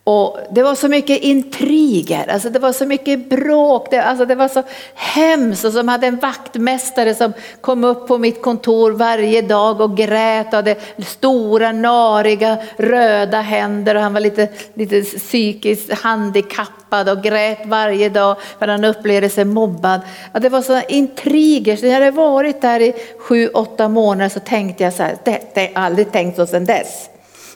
Och 0.04 0.38
det 0.50 0.62
var 0.62 0.75
så 0.75 0.88
mycket 0.88 1.23
intriger, 1.23 2.30
alltså 2.30 2.50
det 2.50 2.59
var 2.59 2.73
så 2.73 2.87
mycket 2.87 3.30
bråk, 3.30 3.90
det, 3.90 4.02
alltså 4.02 4.26
det 4.26 4.35
var 4.35 4.49
så 4.49 4.62
hemskt. 4.95 5.64
Och 5.64 5.73
som 5.73 5.88
hade 5.88 6.07
en 6.07 6.16
vaktmästare 6.16 7.14
som 7.14 7.33
kom 7.61 7.85
upp 7.85 8.09
på 8.09 8.19
mitt 8.19 8.42
kontor 8.42 8.90
varje 8.90 9.42
dag 9.42 9.80
och 9.80 9.97
grät 9.97 10.47
och 10.47 10.52
hade 10.52 10.76
stora 11.07 11.73
nariga 11.73 12.59
röda 12.76 13.40
händer 13.40 13.95
och 13.95 14.02
han 14.02 14.12
var 14.12 14.21
lite, 14.21 14.49
lite 14.75 15.02
psykiskt 15.02 15.92
handikappad 15.92 17.09
och 17.09 17.23
grät 17.23 17.66
varje 17.66 18.09
dag 18.09 18.37
för 18.59 18.69
han 18.69 18.85
upplevde 18.85 19.28
sig 19.28 19.45
mobbad. 19.45 20.00
Ja, 20.33 20.40
det 20.40 20.49
var 20.49 20.62
sådana 20.62 20.83
intriger, 20.83 21.76
så 21.76 21.83
när 21.83 21.88
jag 21.92 22.00
hade 22.00 22.11
varit 22.11 22.61
där 22.61 22.80
i 22.80 22.95
sju, 23.19 23.49
åtta 23.49 23.88
månader 23.88 24.28
så 24.28 24.40
tänkte 24.40 24.85
jag 24.85 24.92
så 24.92 25.02
här, 25.02 25.16
det, 25.25 25.40
det 25.54 25.61
har 25.61 25.69
jag 25.75 25.83
aldrig 25.83 26.12
tänkt 26.12 26.37
så 26.37 26.47
sedan 26.47 26.64
dess. 26.64 27.10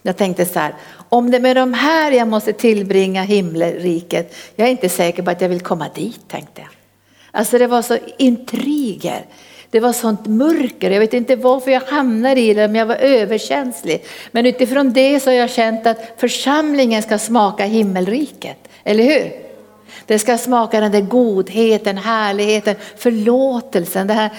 Jag 0.06 0.16
tänkte 0.16 0.44
så 0.44 0.58
här, 0.58 0.75
om 1.08 1.30
det 1.30 1.37
är 1.37 1.40
med 1.40 1.56
de 1.56 1.75
här 1.75 2.12
jag 2.12 2.28
måste 2.28 2.52
tillbringa 2.52 3.23
himmelriket, 3.23 4.34
jag 4.56 4.66
är 4.68 4.73
inte 4.73 4.88
säker 4.88 5.23
på 5.23 5.30
att 5.30 5.40
jag 5.40 5.49
vill 5.49 5.61
komma 5.61 5.88
dit 5.94 6.28
tänkte 6.28 6.61
jag. 6.61 6.70
Alltså 7.30 7.58
det 7.58 7.66
var 7.66 7.82
så 7.82 7.99
intriger. 8.18 9.26
Det 9.70 9.80
var 9.80 9.92
sånt 9.92 10.26
mörker, 10.26 10.90
jag 10.90 11.00
vet 11.00 11.14
inte 11.14 11.37
varför 11.37 11.70
jag 11.70 11.80
hamnade 11.80 12.40
i 12.40 12.54
det, 12.54 12.68
men 12.68 12.75
jag 12.75 12.87
var 12.87 12.96
överkänslig. 12.96 14.04
Men 14.32 14.46
utifrån 14.46 14.92
det 14.92 15.20
så 15.20 15.30
har 15.30 15.34
jag 15.34 15.50
känt 15.50 15.87
att 15.87 16.14
församlingen 16.16 17.02
ska 17.02 17.18
smaka 17.18 17.64
himmelriket, 17.64 18.68
eller 18.84 19.04
hur? 19.04 19.43
Det 20.06 20.18
ska 20.18 20.38
smaka 20.38 20.80
den 20.80 20.92
där 20.92 21.00
godheten, 21.00 21.98
härligheten, 21.98 22.74
förlåtelsen, 22.96 24.06
det 24.06 24.14
här 24.14 24.30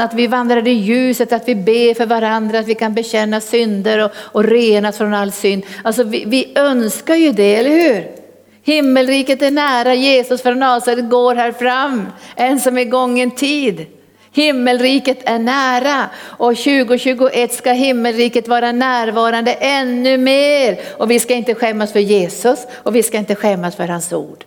att 0.00 0.14
vi 0.14 0.26
vandrar 0.26 0.68
i 0.68 0.72
ljuset, 0.72 1.32
att 1.32 1.48
vi 1.48 1.54
ber 1.54 1.94
för 1.94 2.06
varandra, 2.06 2.58
att 2.58 2.66
vi 2.66 2.74
kan 2.74 2.94
bekänna 2.94 3.40
synder 3.40 4.04
och, 4.04 4.10
och 4.16 4.44
renas 4.44 4.98
från 4.98 5.14
all 5.14 5.32
synd. 5.32 5.62
Alltså 5.84 6.02
vi, 6.02 6.24
vi 6.26 6.52
önskar 6.54 7.14
ju 7.14 7.32
det, 7.32 7.56
eller 7.56 7.70
hur? 7.70 8.18
Himmelriket 8.62 9.42
är 9.42 9.50
nära, 9.50 9.94
Jesus 9.94 10.42
från 10.42 10.58
Nasaret 10.58 11.10
går 11.10 11.34
här 11.34 11.52
fram, 11.52 12.06
en 12.36 12.60
som 12.60 12.78
är 12.78 12.84
gången 12.84 13.30
tid. 13.30 13.86
Himmelriket 14.32 15.18
är 15.24 15.38
nära 15.38 16.10
och 16.20 16.56
2021 16.56 17.52
ska 17.52 17.72
himmelriket 17.72 18.48
vara 18.48 18.72
närvarande 18.72 19.52
ännu 19.52 20.18
mer. 20.18 20.78
Och 20.96 21.10
vi 21.10 21.18
ska 21.18 21.34
inte 21.34 21.54
skämmas 21.54 21.92
för 21.92 22.00
Jesus 22.00 22.66
och 22.72 22.96
vi 22.96 23.02
ska 23.02 23.18
inte 23.18 23.34
skämmas 23.34 23.76
för 23.76 23.88
hans 23.88 24.12
ord. 24.12 24.44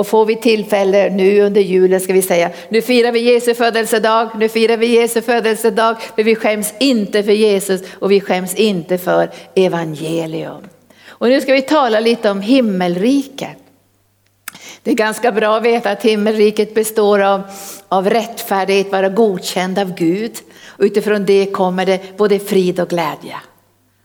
Och 0.00 0.06
får 0.06 0.26
vi 0.26 0.36
tillfälle 0.36 1.10
nu 1.10 1.40
under 1.40 1.60
julen 1.60 2.00
ska 2.00 2.12
vi 2.12 2.22
säga, 2.22 2.50
nu 2.68 2.82
firar 2.82 3.12
vi 3.12 3.20
Jesu 3.20 3.54
födelsedag, 3.54 4.28
nu 4.38 4.48
firar 4.48 4.76
vi 4.76 4.86
Jesu 4.86 5.22
födelsedag, 5.22 5.96
Men 6.16 6.24
vi 6.24 6.34
skäms 6.34 6.74
inte 6.80 7.22
för 7.22 7.32
Jesus 7.32 7.82
och 7.98 8.10
vi 8.10 8.20
skäms 8.20 8.54
inte 8.54 8.98
för 8.98 9.30
evangelium. 9.54 10.68
Och 11.08 11.28
nu 11.28 11.40
ska 11.40 11.52
vi 11.52 11.62
tala 11.62 12.00
lite 12.00 12.30
om 12.30 12.40
himmelriket. 12.40 13.56
Det 14.82 14.90
är 14.90 14.94
ganska 14.94 15.32
bra 15.32 15.56
att 15.56 15.62
veta 15.62 15.90
att 15.90 16.02
himmelriket 16.02 16.74
består 16.74 17.22
av, 17.22 17.42
av 17.88 18.10
rättfärdighet, 18.10 18.92
vara 18.92 19.08
godkänd 19.08 19.78
av 19.78 19.94
Gud. 19.94 20.32
Och 20.66 20.84
utifrån 20.84 21.24
det 21.26 21.46
kommer 21.46 21.86
det 21.86 22.16
både 22.16 22.38
frid 22.38 22.80
och 22.80 22.88
glädje. 22.88 23.36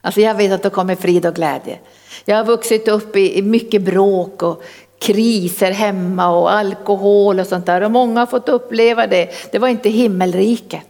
Alltså 0.00 0.20
jag 0.20 0.34
vet 0.34 0.52
att 0.52 0.62
det 0.62 0.70
kommer 0.70 0.94
frid 0.94 1.26
och 1.26 1.34
glädje. 1.34 1.78
Jag 2.24 2.36
har 2.36 2.44
vuxit 2.44 2.88
upp 2.88 3.16
i, 3.16 3.38
i 3.38 3.42
mycket 3.42 3.82
bråk 3.82 4.42
och 4.42 4.62
kriser 4.98 5.70
hemma 5.70 6.28
och 6.28 6.52
alkohol 6.52 7.40
och 7.40 7.46
sånt 7.46 7.66
där. 7.66 7.80
Och 7.80 7.90
många 7.90 8.20
har 8.20 8.26
fått 8.26 8.48
uppleva 8.48 9.06
det. 9.06 9.30
Det 9.52 9.58
var 9.58 9.68
inte 9.68 9.88
himmelriket. 9.88 10.86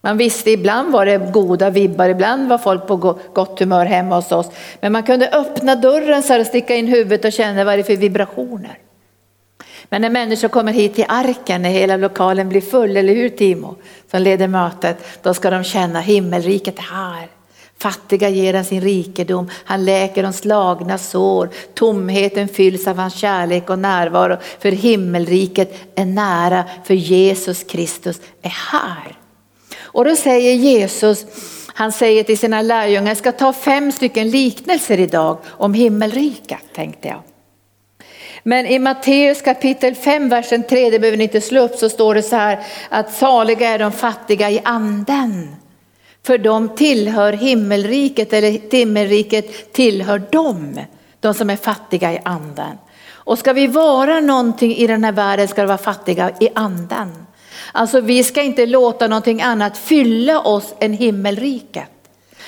Man 0.00 0.16
visste 0.16 0.50
ibland 0.50 0.92
var 0.92 1.06
det 1.06 1.32
goda 1.32 1.70
vibbar, 1.70 2.08
ibland 2.08 2.48
var 2.48 2.58
folk 2.58 2.86
på 2.86 3.18
gott 3.34 3.60
humör 3.60 3.86
hemma 3.86 4.16
hos 4.16 4.32
oss. 4.32 4.50
Men 4.80 4.92
man 4.92 5.02
kunde 5.02 5.28
öppna 5.28 5.76
dörren 5.76 6.22
så 6.22 6.32
här 6.32 6.40
och 6.40 6.46
sticka 6.46 6.74
in 6.74 6.86
huvudet 6.86 7.24
och 7.24 7.32
känna 7.32 7.64
vad 7.64 7.74
det 7.74 7.80
är 7.80 7.84
för 7.84 7.96
vibrationer. 7.96 8.78
Men 9.88 10.02
när 10.02 10.10
människor 10.10 10.48
kommer 10.48 10.72
hit 10.72 10.94
till 10.94 11.04
arken, 11.08 11.62
när 11.62 11.70
hela 11.70 11.96
lokalen 11.96 12.48
blir 12.48 12.60
full, 12.60 12.96
eller 12.96 13.14
hur 13.14 13.28
Timo, 13.28 13.76
som 14.10 14.22
leder 14.22 14.48
mötet, 14.48 15.22
då 15.22 15.34
ska 15.34 15.50
de 15.50 15.64
känna 15.64 16.00
himmelriket 16.00 16.78
här. 16.78 17.28
Fattiga 17.80 18.28
ger 18.28 18.54
han 18.54 18.64
sin 18.64 18.80
rikedom, 18.80 19.50
han 19.64 19.84
läker 19.84 20.22
de 20.22 20.32
slagna 20.32 20.98
sår, 20.98 21.50
tomheten 21.74 22.48
fylls 22.48 22.86
av 22.86 22.98
hans 22.98 23.14
kärlek 23.14 23.70
och 23.70 23.78
närvaro, 23.78 24.36
för 24.58 24.70
himmelriket 24.70 25.74
är 25.94 26.04
nära, 26.04 26.64
för 26.84 26.94
Jesus 26.94 27.64
Kristus 27.64 28.20
är 28.42 28.72
här. 28.72 29.18
Och 29.80 30.04
då 30.04 30.16
säger 30.16 30.54
Jesus, 30.54 31.26
han 31.66 31.92
säger 31.92 32.22
till 32.22 32.38
sina 32.38 32.62
lärjungar, 32.62 33.08
jag 33.08 33.16
ska 33.16 33.32
ta 33.32 33.52
fem 33.52 33.92
stycken 33.92 34.30
liknelser 34.30 35.00
idag 35.00 35.38
om 35.46 35.74
himmelriket, 35.74 36.62
tänkte 36.74 37.08
jag. 37.08 37.22
Men 38.42 38.66
i 38.66 38.78
Matteus 38.78 39.42
kapitel 39.42 39.94
5, 39.94 40.28
versen 40.28 40.62
3, 40.62 40.90
det 40.90 40.98
behöver 40.98 41.18
ni 41.18 41.24
inte 41.24 41.40
slå 41.40 41.60
upp, 41.60 41.74
så 41.74 41.88
står 41.88 42.14
det 42.14 42.22
så 42.22 42.36
här 42.36 42.58
att 42.88 43.12
saliga 43.12 43.68
är 43.68 43.78
de 43.78 43.92
fattiga 43.92 44.50
i 44.50 44.60
anden. 44.64 45.56
För 46.28 46.38
de 46.38 46.68
tillhör 46.68 47.32
himmelriket, 47.32 48.32
eller 48.32 48.70
himmelriket 48.72 49.72
tillhör 49.72 50.18
dem, 50.18 50.80
de 51.20 51.34
som 51.34 51.50
är 51.50 51.56
fattiga 51.56 52.12
i 52.12 52.20
anden. 52.24 52.78
Och 53.10 53.38
ska 53.38 53.52
vi 53.52 53.66
vara 53.66 54.20
någonting 54.20 54.76
i 54.76 54.86
den 54.86 55.04
här 55.04 55.12
världen 55.12 55.48
ska 55.48 55.62
vi 55.62 55.66
vara 55.66 55.78
fattiga 55.78 56.30
i 56.40 56.48
anden. 56.54 57.26
Alltså 57.72 58.00
vi 58.00 58.24
ska 58.24 58.42
inte 58.42 58.66
låta 58.66 59.08
någonting 59.08 59.42
annat 59.42 59.78
fylla 59.78 60.40
oss 60.40 60.74
än 60.80 60.92
himmelriket. 60.92 61.88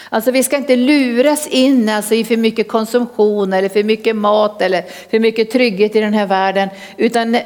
Alltså 0.08 0.30
vi 0.30 0.42
ska 0.42 0.56
inte 0.56 0.76
luras 0.76 1.46
in 1.46 1.88
alltså, 1.88 2.14
i 2.14 2.24
för 2.24 2.36
mycket 2.36 2.68
konsumtion 2.68 3.52
eller 3.52 3.68
för 3.68 3.82
mycket 3.82 4.16
mat 4.16 4.62
eller 4.62 4.84
för 5.10 5.18
mycket 5.18 5.50
trygghet 5.50 5.96
i 5.96 6.00
den 6.00 6.14
här 6.14 6.26
världen. 6.26 6.68
Utan 6.96 7.36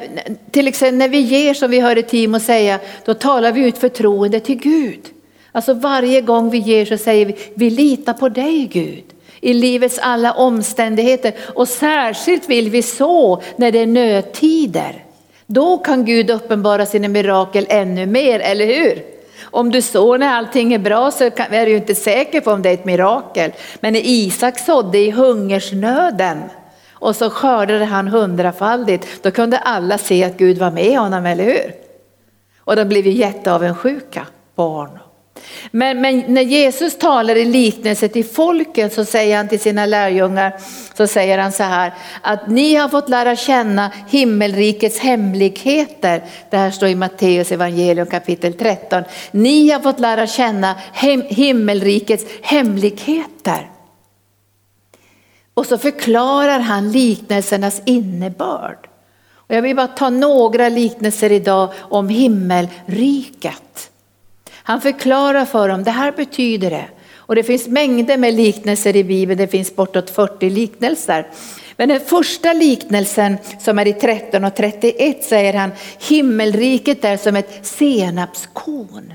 till 0.51 0.67
exempel 0.67 0.97
när 0.97 1.09
vi 1.09 1.19
ger 1.19 1.53
som 1.53 1.71
vi 1.71 1.79
hörde 1.79 2.01
Timo 2.01 2.39
säga, 2.39 2.79
då 3.05 3.13
talar 3.13 3.51
vi 3.51 3.61
ut 3.61 3.77
förtroende 3.77 4.39
till 4.39 4.57
Gud. 4.57 5.14
Alltså 5.55 5.73
varje 5.73 6.21
gång 6.21 6.49
vi 6.49 6.57
ger 6.57 6.85
så 6.85 6.97
säger 6.97 7.25
vi, 7.25 7.35
vi 7.55 7.69
litar 7.69 8.13
på 8.13 8.29
dig 8.29 8.69
Gud 8.73 9.03
i 9.41 9.53
livets 9.53 9.99
alla 9.99 10.33
omständigheter 10.33 11.33
och 11.53 11.67
särskilt 11.67 12.49
vill 12.49 12.69
vi 12.69 12.81
så 12.81 13.41
när 13.55 13.71
det 13.71 13.79
är 13.79 13.87
nödtider. 13.87 15.03
Då 15.45 15.77
kan 15.77 16.05
Gud 16.05 16.29
uppenbara 16.29 16.85
sina 16.85 17.07
mirakel 17.07 17.65
ännu 17.69 18.05
mer, 18.05 18.39
eller 18.39 18.65
hur? 18.65 19.03
Om 19.41 19.71
du 19.71 19.81
sår 19.81 20.17
när 20.17 20.33
allting 20.33 20.73
är 20.73 20.79
bra 20.79 21.11
så 21.11 21.23
är 21.23 21.65
du 21.65 21.75
inte 21.75 21.95
säker 21.95 22.41
på 22.41 22.51
om 22.51 22.61
det 22.61 22.69
är 22.69 22.73
ett 22.73 22.85
mirakel. 22.85 23.51
Men 23.79 23.93
när 23.93 24.01
Isak 24.03 24.59
sådde 24.59 24.97
i 24.97 25.11
hungersnöden 25.11 26.41
och 26.91 27.15
så 27.15 27.29
skördade 27.29 27.85
han 27.85 28.07
hundrafaldigt, 28.07 29.23
då 29.23 29.31
kunde 29.31 29.57
alla 29.57 29.97
se 29.97 30.23
att 30.23 30.37
Gud 30.37 30.57
var 30.57 30.71
med 30.71 30.99
honom, 30.99 31.25
eller 31.25 31.43
hur? 31.43 31.73
Och 32.57 32.75
de 32.75 32.85
blev 32.85 33.07
ju 33.07 33.11
jätteavundsjuka 33.11 34.27
på 34.55 34.63
honom. 34.63 35.04
Men, 35.71 36.01
men, 36.01 36.23
när 36.27 36.41
Jesus 36.41 36.97
talar 36.97 37.35
i 37.35 37.45
liknelse 37.45 38.07
till 38.07 38.25
folket 38.25 38.93
så 38.93 39.05
säger 39.05 39.37
han 39.37 39.47
till 39.47 39.59
sina 39.59 39.85
lärjungar, 39.85 40.53
så 40.93 41.07
säger 41.07 41.37
han 41.37 41.51
så 41.51 41.63
här, 41.63 41.93
att 42.21 42.47
ni 42.47 42.75
har 42.75 42.89
fått 42.89 43.09
lära 43.09 43.35
känna 43.35 43.91
himmelrikets 44.09 44.99
hemligheter. 44.99 46.23
Det 46.49 46.57
här 46.57 46.71
står 46.71 46.89
i 46.89 46.95
Matteus 46.95 47.51
evangelium 47.51 48.07
kapitel 48.07 48.53
13. 48.53 49.03
Ni 49.31 49.69
har 49.69 49.79
fått 49.79 49.99
lära 49.99 50.27
känna 50.27 50.75
hem, 50.93 51.23
himmelrikets 51.27 52.25
hemligheter. 52.41 53.69
Och 55.53 55.65
så 55.65 55.77
förklarar 55.77 56.59
han 56.59 56.91
liknelsernas 56.91 57.81
innebörd. 57.85 58.87
Och 59.35 59.55
jag 59.55 59.61
vill 59.61 59.75
bara 59.75 59.87
ta 59.87 60.09
några 60.09 60.69
liknelser 60.69 61.31
idag 61.31 61.73
om 61.79 62.09
himmelriket. 62.09 63.91
Han 64.67 64.81
förklarar 64.81 65.45
för 65.45 65.69
dem, 65.69 65.83
det 65.83 65.91
här 65.91 66.11
betyder 66.11 66.69
det. 66.69 66.85
Och 67.15 67.35
det 67.35 67.43
finns 67.43 67.67
mängder 67.67 68.17
med 68.17 68.33
liknelser 68.33 68.95
i 68.95 69.03
Bibeln, 69.03 69.37
det 69.37 69.47
finns 69.47 69.75
bortåt 69.75 70.09
40 70.09 70.49
liknelser. 70.49 71.27
Men 71.77 71.89
den 71.89 71.99
första 71.99 72.53
liknelsen 72.53 73.37
som 73.59 73.79
är 73.79 73.87
i 73.87 73.93
13 73.93 74.43
och 74.43 74.55
31 74.55 75.23
säger 75.23 75.53
han, 75.53 75.71
himmelriket 76.09 77.05
är 77.05 77.17
som 77.17 77.35
ett 77.35 77.65
senapskorn. 77.65 79.13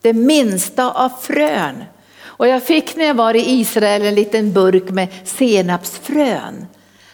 Det 0.00 0.12
minsta 0.12 0.90
av 0.90 1.10
frön. 1.20 1.84
Och 2.22 2.48
jag 2.48 2.62
fick 2.62 2.96
när 2.96 3.04
jag 3.04 3.14
var 3.14 3.34
i 3.34 3.60
Israel 3.60 4.02
en 4.02 4.14
liten 4.14 4.52
burk 4.52 4.90
med 4.90 5.08
senapsfrön. 5.24 6.66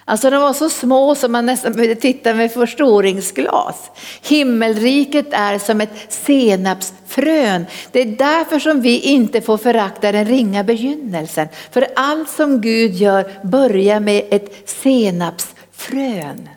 Alltså 0.09 0.31
de 0.31 0.43
var 0.43 0.53
så 0.53 0.69
små 0.69 1.15
som 1.15 1.33
man 1.33 1.47
nästan 1.47 1.73
behövde 1.73 1.95
titta 1.95 2.35
med 2.35 2.53
förstoringsglas. 2.53 3.91
Himmelriket 4.23 5.27
är 5.31 5.59
som 5.59 5.81
ett 5.81 5.93
senapsfrön. 6.09 7.67
Det 7.93 8.01
är 8.01 8.07
därför 8.07 8.59
som 8.59 8.81
vi 8.81 9.01
inte 9.01 9.41
får 9.41 9.59
förakta 9.59 10.13
den 10.13 10.25
ringa 10.25 10.65
begynnelsen. 10.65 11.49
För 11.71 11.87
allt 11.97 12.31
som 12.31 12.61
Gud 12.61 12.93
gör 12.93 13.31
börjar 13.43 14.01
med 14.01 14.25
ett 14.31 14.69
senapsfrön. 14.69 16.49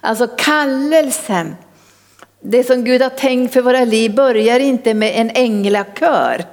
Alltså 0.00 0.26
kallelsen, 0.26 1.56
det 2.40 2.64
som 2.64 2.84
Gud 2.84 3.02
har 3.02 3.10
tänkt 3.10 3.52
för 3.52 3.62
våra 3.62 3.84
liv 3.84 4.14
börjar 4.14 4.60
inte 4.60 4.94
med 4.94 5.12
en 5.14 5.30
änglakör. 5.30 6.44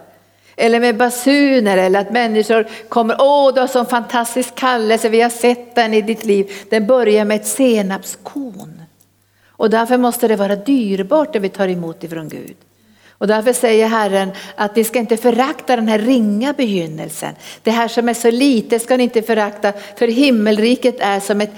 Eller 0.55 0.79
med 0.79 0.97
basuner 0.97 1.77
eller 1.77 1.99
att 1.99 2.11
människor 2.11 2.67
kommer, 2.89 3.15
åh 3.19 3.53
du 3.53 3.59
har 3.59 3.67
sån 3.67 3.85
fantastisk 3.85 4.55
kallelse, 4.55 5.09
vi 5.09 5.21
har 5.21 5.29
sett 5.29 5.75
den 5.75 5.93
i 5.93 6.01
ditt 6.01 6.25
liv. 6.25 6.51
Den 6.69 6.87
börjar 6.87 7.25
med 7.25 7.35
ett 7.35 7.47
senapskorn. 7.47 8.81
Och 9.47 9.69
därför 9.69 9.97
måste 9.97 10.27
det 10.27 10.35
vara 10.35 10.55
dyrbart 10.55 11.33
det 11.33 11.39
vi 11.39 11.49
tar 11.49 11.67
emot 11.67 12.03
ifrån 12.03 12.29
Gud. 12.29 12.55
Och 13.21 13.27
därför 13.27 13.53
säger 13.53 13.87
Herren 13.87 14.31
att 14.55 14.75
ni 14.75 14.83
ska 14.83 14.99
inte 14.99 15.17
förakta 15.17 15.75
den 15.75 15.87
här 15.87 15.99
ringa 15.99 16.53
begynnelsen. 16.53 17.35
Det 17.63 17.71
här 17.71 17.87
som 17.87 18.09
är 18.09 18.13
så 18.13 18.31
lite 18.31 18.79
ska 18.79 18.97
ni 18.97 19.03
inte 19.03 19.21
förakta, 19.21 19.73
för 19.95 20.07
himmelriket 20.07 20.95
är 20.99 21.19
som 21.19 21.41
ett 21.41 21.51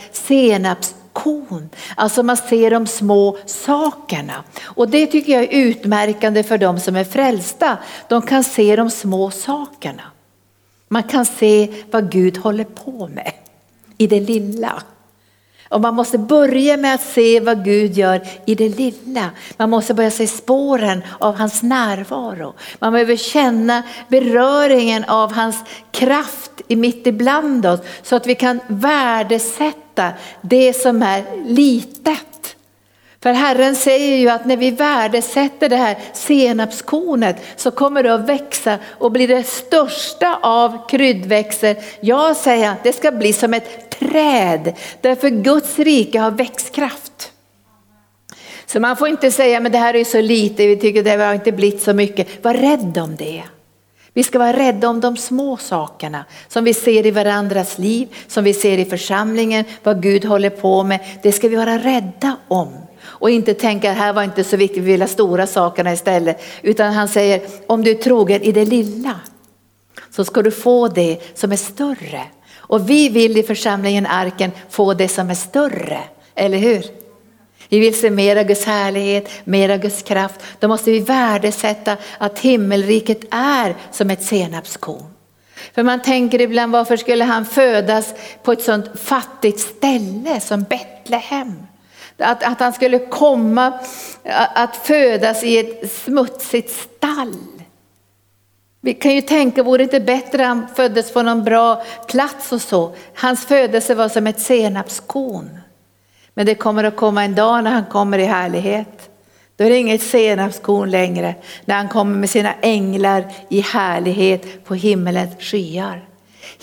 Kon, 1.13 1.70
Alltså 1.96 2.24
man 2.24 2.38
ser 2.38 2.72
de 2.72 2.88
små 2.88 3.38
sakerna. 3.46 4.43
Och 4.63 4.89
det 4.89 5.08
tycker 5.08 5.34
jag 5.34 5.43
är 5.43 5.48
utmärkande 5.51 6.43
för 6.43 6.58
de 6.58 6.79
som 6.79 6.96
är 6.96 7.03
frälsta. 7.03 7.77
De 8.08 8.22
kan 8.22 8.43
se 8.43 8.75
de 8.75 8.89
små 8.89 9.32
sakerna. 9.32 10.03
Man 10.88 11.03
kan 11.03 11.25
se 11.25 11.74
vad 11.91 12.12
Gud 12.12 12.38
håller 12.38 12.63
på 12.63 13.08
med 13.08 13.32
i 13.98 14.08
det 14.08 14.20
lilla. 14.20 14.84
Och 15.74 15.82
man 15.82 15.96
måste 15.96 16.18
börja 16.18 16.77
med 16.77 16.96
att 16.96 17.01
se 17.01 17.39
vad 17.39 17.65
Gud 17.65 17.98
gör 17.98 18.22
i 18.46 18.56
det 18.56 18.70
lilla. 18.70 19.30
Man 19.58 19.70
måste 19.70 19.94
börja 19.94 20.12
se 20.12 20.27
spåren 20.27 21.03
av 21.20 21.36
hans 21.36 21.63
närvaro. 21.63 22.53
Man 22.80 22.94
behöver 22.94 23.15
känna 23.15 23.84
beröringen 24.08 25.03
av 25.03 25.34
hans 25.34 25.56
kraft 25.92 26.53
mitt 26.75 27.08
ibland 27.08 27.65
oss 27.65 27.80
så 28.03 28.15
att 28.15 28.27
vi 28.27 28.36
kan 28.36 28.60
värdesätta 28.68 30.12
det 30.42 30.74
som 30.74 31.03
är 31.03 31.24
litet. 31.46 32.56
För 33.24 33.34
Herren 33.34 33.75
säger 33.75 34.18
ju 34.18 34.30
att 34.30 34.46
när 34.46 34.58
vi 34.58 34.72
värdesätter 34.72 35.70
det 35.70 35.75
här 35.75 35.98
senapskornet 36.13 37.36
så 37.56 37.72
kommer 37.72 38.03
det 38.03 38.13
att 38.13 38.30
växa 38.30 38.77
och 38.98 39.12
bli 39.12 39.27
det 39.27 39.44
största 39.44 40.39
av 40.42 40.89
kryddväxter. 40.89 41.77
Jag 42.00 42.36
säger 42.36 42.70
att 42.70 42.84
det 42.84 42.94
ska 42.94 43.12
bli 43.12 43.34
som 43.34 43.53
ett 43.53 43.92
träd 44.03 44.74
därför 45.01 45.29
Guds 45.29 45.79
rike 45.79 46.19
har 46.19 46.31
växtkraft. 46.31 47.31
Så 48.65 48.79
man 48.79 48.98
får 48.98 49.07
inte 49.07 49.31
säga 49.31 49.60
men 49.60 49.72
det 49.72 49.77
här 49.77 49.95
är 49.95 50.03
så 50.03 50.22
lite, 50.22 50.67
vi 50.67 50.77
tycker 50.77 51.03
det 51.03 51.24
har 51.24 51.33
inte 51.33 51.51
blivit 51.51 51.81
så 51.81 51.93
mycket. 51.93 52.43
Var 52.43 52.53
rädd 52.53 52.98
om 52.98 53.15
det. 53.15 53.43
Vi 54.13 54.24
ska 54.24 54.39
vara 54.39 54.57
rädda 54.57 54.89
om 54.89 55.00
de 55.00 55.17
små 55.17 55.57
sakerna 55.57 56.25
som 56.48 56.63
vi 56.63 56.74
ser 56.74 57.05
i 57.05 57.12
varandras 57.12 57.77
liv, 57.77 58.07
som 58.27 58.43
vi 58.43 58.53
ser 58.53 58.77
i 58.77 58.86
församlingen, 58.86 59.65
vad 59.83 60.01
Gud 60.01 60.25
håller 60.25 60.50
på 60.50 60.83
med. 60.83 61.00
Det 61.24 61.31
ska 61.31 61.48
vi 61.48 61.55
vara 61.55 61.77
rädda 61.77 62.36
om. 62.48 62.74
Och 63.03 63.29
inte 63.29 63.53
tänka 63.53 63.91
att 63.91 63.98
här 63.98 64.13
var 64.13 64.24
inte 64.24 64.43
så 64.43 64.57
viktigt, 64.57 64.83
vi 64.83 64.91
vill 64.91 65.01
ha 65.01 65.07
stora 65.07 65.48
sakerna 65.48 65.93
istället. 65.93 66.43
Utan 66.62 66.93
han 66.93 67.07
säger, 67.07 67.41
om 67.67 67.83
du 67.83 67.91
är 67.91 67.95
trogen 67.95 68.41
i 68.41 68.51
det 68.51 68.65
lilla 68.65 69.19
så 70.12 70.25
ska 70.25 70.41
du 70.41 70.51
få 70.51 70.88
det 70.88 71.19
som 71.33 71.51
är 71.51 71.55
större. 71.55 72.22
Och 72.74 72.89
vi 72.89 73.10
vill 73.10 73.38
i 73.38 73.44
församlingen 73.44 74.06
Arken 74.06 74.51
få 74.70 74.94
det 74.94 75.08
som 75.08 75.30
är 75.30 75.36
större, 75.36 76.00
eller 76.36 76.58
hur? 76.58 76.86
Vi 77.70 77.80
vill 77.80 78.00
se 78.00 78.10
mera 78.10 78.44
Guds 78.44 78.65
härlighet, 78.65 79.30
mera 79.44 79.77
Guds 79.77 80.01
kraft. 80.01 80.39
Då 80.60 80.68
måste 80.68 80.92
vi 80.92 81.00
värdesätta 81.00 81.98
att 82.18 82.39
himmelriket 82.39 83.20
är 83.32 83.75
som 83.92 84.10
ett 84.10 84.24
senapskorn. 84.24 85.13
För 85.75 85.84
man 85.84 86.01
tänker 86.01 86.42
ibland 86.42 86.72
varför 86.72 86.98
skulle 86.98 87.24
han 87.24 87.46
födas 87.46 88.13
på 88.44 88.51
ett 88.51 88.63
sånt 88.63 89.00
fattigt 89.00 89.60
ställe 89.60 90.39
som 90.39 90.63
Betlehem? 90.63 91.63
Att, 92.18 92.44
att 92.44 92.60
han 92.60 92.74
skulle 92.74 93.00
komma 93.00 93.80
att 94.53 94.75
födas 94.75 95.44
i 95.44 95.58
ett 95.58 95.92
smutsigt 95.92 96.70
stall. 96.72 97.52
Vi 98.85 98.93
kan 98.93 99.15
ju 99.15 99.21
tänka, 99.21 99.63
vore 99.63 99.77
det 99.77 99.83
inte 99.83 99.99
bättre 99.99 100.43
han 100.43 100.67
föddes 100.75 101.13
på 101.13 101.21
någon 101.21 101.43
bra 101.43 101.83
plats 102.07 102.51
och 102.51 102.61
så? 102.61 102.95
Hans 103.15 103.45
födelse 103.45 103.95
var 103.95 104.09
som 104.09 104.27
ett 104.27 104.39
senapskorn. 104.39 105.59
Men 106.33 106.45
det 106.45 106.55
kommer 106.55 106.83
att 106.83 106.95
komma 106.95 107.23
en 107.23 107.35
dag 107.35 107.63
när 107.63 107.71
han 107.71 107.85
kommer 107.85 108.17
i 108.19 108.23
härlighet. 108.23 109.09
Då 109.55 109.63
är 109.63 109.69
det 109.69 109.77
inget 109.77 110.01
senapskorn 110.01 110.91
längre, 110.91 111.35
när 111.65 111.75
han 111.75 111.89
kommer 111.89 112.15
med 112.15 112.29
sina 112.29 112.53
änglar 112.61 113.25
i 113.49 113.61
härlighet 113.61 114.65
på 114.65 114.75
himmelens 114.75 115.39
skyar. 115.39 116.07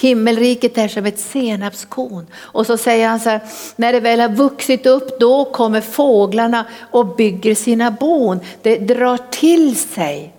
Himmelriket 0.00 0.78
är 0.78 0.88
som 0.88 1.06
ett 1.06 1.18
senapskorn. 1.18 2.26
Och 2.34 2.66
så 2.66 2.76
säger 2.76 3.08
han 3.08 3.20
så 3.20 3.28
här, 3.28 3.40
när 3.76 3.92
det 3.92 4.00
väl 4.00 4.20
har 4.20 4.28
vuxit 4.28 4.86
upp 4.86 5.20
då 5.20 5.44
kommer 5.44 5.80
fåglarna 5.80 6.64
och 6.90 7.16
bygger 7.16 7.54
sina 7.54 7.90
bon. 7.90 8.40
Det 8.62 8.76
drar 8.76 9.18
till 9.30 9.76
sig. 9.76 10.34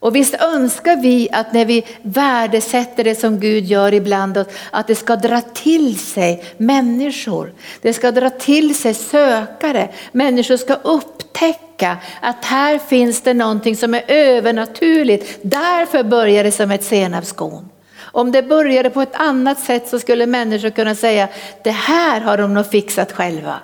Och 0.00 0.16
visst 0.16 0.34
önskar 0.34 0.96
vi 0.96 1.28
att 1.32 1.52
när 1.52 1.64
vi 1.64 1.84
värdesätter 2.02 3.04
det 3.04 3.14
som 3.14 3.40
Gud 3.40 3.64
gör 3.64 3.94
ibland 3.94 4.38
oss, 4.38 4.46
att 4.70 4.86
det 4.86 4.94
ska 4.94 5.16
dra 5.16 5.40
till 5.40 5.98
sig 5.98 6.44
människor. 6.56 7.52
Det 7.82 7.92
ska 7.92 8.10
dra 8.10 8.30
till 8.30 8.74
sig 8.74 8.94
sökare. 8.94 9.88
Människor 10.12 10.56
ska 10.56 10.74
upptäcka 10.74 11.96
att 12.20 12.44
här 12.44 12.78
finns 12.78 13.20
det 13.20 13.34
någonting 13.34 13.76
som 13.76 13.94
är 13.94 14.04
övernaturligt. 14.08 15.38
Därför 15.42 16.02
börjar 16.02 16.44
det 16.44 16.52
som 16.52 16.70
ett 16.70 16.84
senapskorn. 16.84 17.68
Om 17.98 18.32
det 18.32 18.42
började 18.42 18.90
på 18.90 19.02
ett 19.02 19.14
annat 19.14 19.60
sätt 19.60 19.88
så 19.88 19.98
skulle 19.98 20.26
människor 20.26 20.70
kunna 20.70 20.94
säga, 20.94 21.28
det 21.62 21.70
här 21.70 22.20
har 22.20 22.38
de 22.38 22.54
nog 22.54 22.70
fixat 22.70 23.12
själva. 23.12 23.54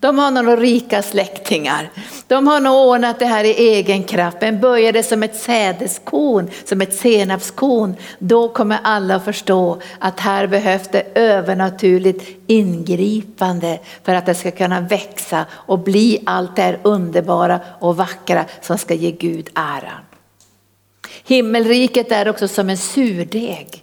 De 0.00 0.18
har 0.18 0.30
några 0.30 0.56
rika 0.56 1.02
släktingar. 1.02 1.90
De 2.26 2.46
har 2.46 2.60
nog 2.60 2.88
ordnat 2.88 3.18
det 3.18 3.26
här 3.26 3.44
i 3.44 3.52
egen 3.52 4.04
kraft. 4.04 4.36
Men 4.40 4.60
börjar 4.60 4.92
det 4.92 5.02
som 5.02 5.22
ett 5.22 5.36
sädeskorn, 5.36 6.50
som 6.64 6.80
ett 6.80 6.94
senapskorn, 6.94 7.96
då 8.18 8.48
kommer 8.48 8.78
alla 8.82 9.14
att 9.14 9.24
förstå 9.24 9.78
att 9.98 10.20
här 10.20 10.46
behövs 10.46 10.88
det 10.88 11.02
övernaturligt 11.14 12.24
ingripande 12.46 13.78
för 14.04 14.14
att 14.14 14.26
det 14.26 14.34
ska 14.34 14.50
kunna 14.50 14.80
växa 14.80 15.46
och 15.52 15.78
bli 15.78 16.22
allt 16.26 16.56
det 16.56 16.62
här 16.62 16.78
underbara 16.82 17.60
och 17.80 17.96
vackra 17.96 18.44
som 18.60 18.78
ska 18.78 18.94
ge 18.94 19.10
Gud 19.10 19.48
äran. 19.54 20.00
Himmelriket 21.24 22.12
är 22.12 22.28
också 22.28 22.48
som 22.48 22.70
en 22.70 22.78
surdeg. 22.78 23.82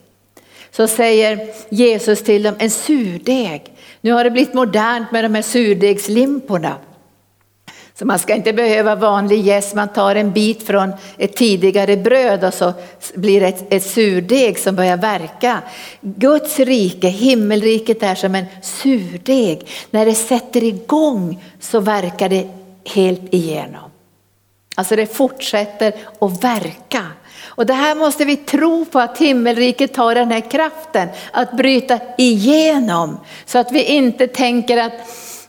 Så 0.76 0.88
säger 0.88 1.40
Jesus 1.70 2.24
till 2.24 2.44
dem, 2.44 2.56
en 2.60 2.70
surdeg 2.70 3.74
nu 4.04 4.12
har 4.12 4.24
det 4.24 4.32
blivit 4.32 4.54
modernt 4.54 5.12
med 5.12 5.26
de 5.26 5.36
här 5.36 5.42
surdegslimporna. 5.42 6.76
Så 7.96 8.06
man 8.06 8.20
ska 8.20 8.36
inte 8.36 8.54
behöva 8.54 8.96
vanlig 8.96 9.42
jäst, 9.42 9.76
man 9.76 9.94
tar 9.94 10.16
en 10.16 10.32
bit 10.32 10.64
från 10.68 10.94
ett 11.18 11.36
tidigare 11.36 11.98
bröd 11.98 12.44
och 12.44 12.54
så 12.54 12.74
blir 13.16 13.42
det 13.42 13.48
ett, 13.48 13.74
ett 13.74 13.84
surdeg 13.84 14.60
som 14.60 14.76
börjar 14.76 14.98
verka. 14.98 15.62
Guds 16.02 16.60
rike, 16.60 17.08
himmelriket 17.08 18.04
är 18.04 18.16
som 18.16 18.36
en 18.36 18.46
surdeg. 18.62 19.68
När 19.90 20.06
det 20.06 20.16
sätter 20.16 20.64
igång 20.64 21.44
så 21.60 21.80
verkar 21.80 22.30
det 22.30 22.48
helt 22.86 23.34
igenom. 23.34 23.92
Alltså 24.76 24.96
det 24.96 25.16
fortsätter 25.16 25.94
att 26.20 26.44
verka. 26.44 27.04
Och 27.56 27.66
det 27.66 27.74
här 27.74 27.96
måste 27.96 28.26
vi 28.26 28.36
tro 28.36 28.86
på 28.86 29.00
att 29.00 29.18
himmelriket 29.18 29.96
har 29.96 30.16
den 30.16 30.32
här 30.32 30.52
kraften 30.52 31.10
att 31.32 31.52
bryta 31.52 32.00
igenom. 32.18 33.20
Så 33.46 33.60
att 33.60 33.72
vi 33.72 33.84
inte 33.84 34.28
tänker 34.28 34.78
att 34.78 34.94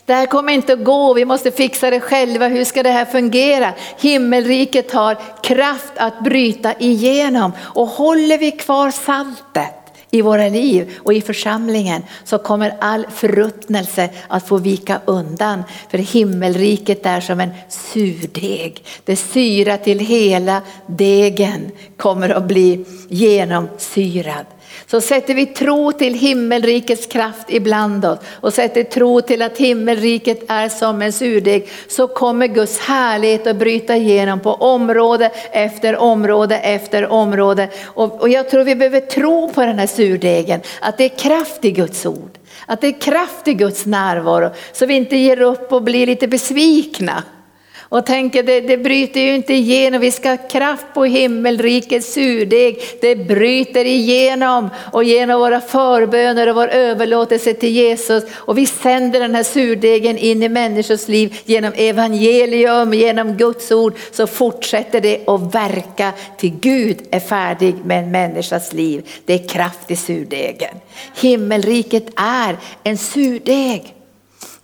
det 0.06 0.14
här 0.14 0.26
kommer 0.26 0.52
inte 0.52 0.72
att 0.72 0.84
gå, 0.84 1.14
vi 1.14 1.24
måste 1.24 1.50
fixa 1.50 1.90
det 1.90 2.00
själva, 2.00 2.48
hur 2.48 2.64
ska 2.64 2.82
det 2.82 2.90
här 2.90 3.04
fungera? 3.04 3.72
Himmelriket 4.00 4.92
har 4.92 5.16
kraft 5.42 5.92
att 5.96 6.20
bryta 6.20 6.74
igenom 6.78 7.52
och 7.60 7.86
håller 7.86 8.38
vi 8.38 8.50
kvar 8.50 8.90
saltet 8.90 9.83
i 10.14 10.22
våra 10.22 10.48
liv 10.48 10.90
och 10.98 11.14
i 11.14 11.20
församlingen 11.20 12.02
så 12.24 12.38
kommer 12.38 12.76
all 12.80 13.06
förruttnelse 13.14 14.10
att 14.28 14.48
få 14.48 14.58
vika 14.58 15.00
undan. 15.04 15.62
För 15.90 15.98
himmelriket 15.98 17.06
är 17.06 17.20
som 17.20 17.40
en 17.40 17.50
surdeg. 17.68 18.84
Det 19.04 19.16
syra 19.16 19.76
till 19.76 19.98
hela 19.98 20.62
degen 20.86 21.70
kommer 21.96 22.28
att 22.30 22.48
bli 22.48 22.84
genomsyrad. 23.08 24.46
Så 24.86 25.00
sätter 25.00 25.34
vi 25.34 25.46
tro 25.46 25.92
till 25.92 26.14
himmelrikets 26.14 27.06
kraft 27.06 27.46
ibland 27.48 28.04
oss 28.04 28.18
och 28.30 28.54
sätter 28.54 28.82
tro 28.82 29.20
till 29.20 29.42
att 29.42 29.58
himmelriket 29.58 30.44
är 30.48 30.68
som 30.68 31.02
en 31.02 31.12
surdeg 31.12 31.68
så 31.88 32.06
kommer 32.06 32.46
Guds 32.46 32.78
härlighet 32.78 33.46
att 33.46 33.56
bryta 33.56 33.96
igenom 33.96 34.40
på 34.40 34.54
område 34.54 35.30
efter 35.52 35.96
område 35.96 36.58
efter 36.58 37.06
område. 37.06 37.68
Och, 37.84 38.20
och 38.20 38.28
jag 38.28 38.50
tror 38.50 38.64
vi 38.64 38.74
behöver 38.74 39.00
tro 39.00 39.52
på 39.52 39.60
den 39.60 39.78
här 39.78 39.86
surdegen, 39.86 40.60
att 40.80 40.98
det 40.98 41.04
är 41.04 41.18
kraft 41.18 41.64
i 41.64 41.70
Guds 41.70 42.06
ord. 42.06 42.38
Att 42.66 42.80
det 42.80 42.86
är 42.86 43.00
kraft 43.00 43.48
i 43.48 43.54
Guds 43.54 43.86
närvaro 43.86 44.50
så 44.72 44.86
vi 44.86 44.94
inte 44.94 45.16
ger 45.16 45.40
upp 45.40 45.72
och 45.72 45.82
blir 45.82 46.06
lite 46.06 46.28
besvikna 46.28 47.22
och 47.94 48.06
tänker 48.06 48.42
det, 48.42 48.60
det 48.60 48.76
bryter 48.76 49.20
ju 49.20 49.34
inte 49.34 49.54
igenom. 49.54 50.00
Vi 50.00 50.10
ska 50.10 50.30
ha 50.30 50.36
kraft 50.36 50.86
på 50.94 51.04
himmelrikets 51.04 52.12
surdeg. 52.12 52.78
Det 53.00 53.16
bryter 53.16 53.84
igenom 53.84 54.70
och 54.92 55.04
genom 55.04 55.40
våra 55.40 55.60
förböner 55.60 56.48
och 56.48 56.56
vår 56.56 56.68
överlåtelse 56.68 57.54
till 57.54 57.68
Jesus. 57.68 58.24
Och 58.34 58.58
vi 58.58 58.66
sänder 58.66 59.20
den 59.20 59.34
här 59.34 59.42
surdegen 59.42 60.18
in 60.18 60.42
i 60.42 60.48
människors 60.48 61.08
liv 61.08 61.36
genom 61.44 61.72
evangelium, 61.76 62.94
genom 62.94 63.36
Guds 63.36 63.72
ord 63.72 63.94
så 64.10 64.26
fortsätter 64.26 65.00
det 65.00 65.28
att 65.28 65.54
verka 65.54 66.12
till 66.36 66.52
Gud 66.60 66.98
är 67.10 67.20
färdig 67.20 67.74
med 67.84 68.04
en 68.04 68.10
människas 68.10 68.72
liv. 68.72 69.08
Det 69.24 69.34
är 69.34 69.48
kraft 69.48 69.90
i 69.90 69.96
surdegen. 69.96 70.74
Himmelriket 71.20 72.06
är 72.16 72.56
en 72.84 72.98
surdeg. 72.98 73.93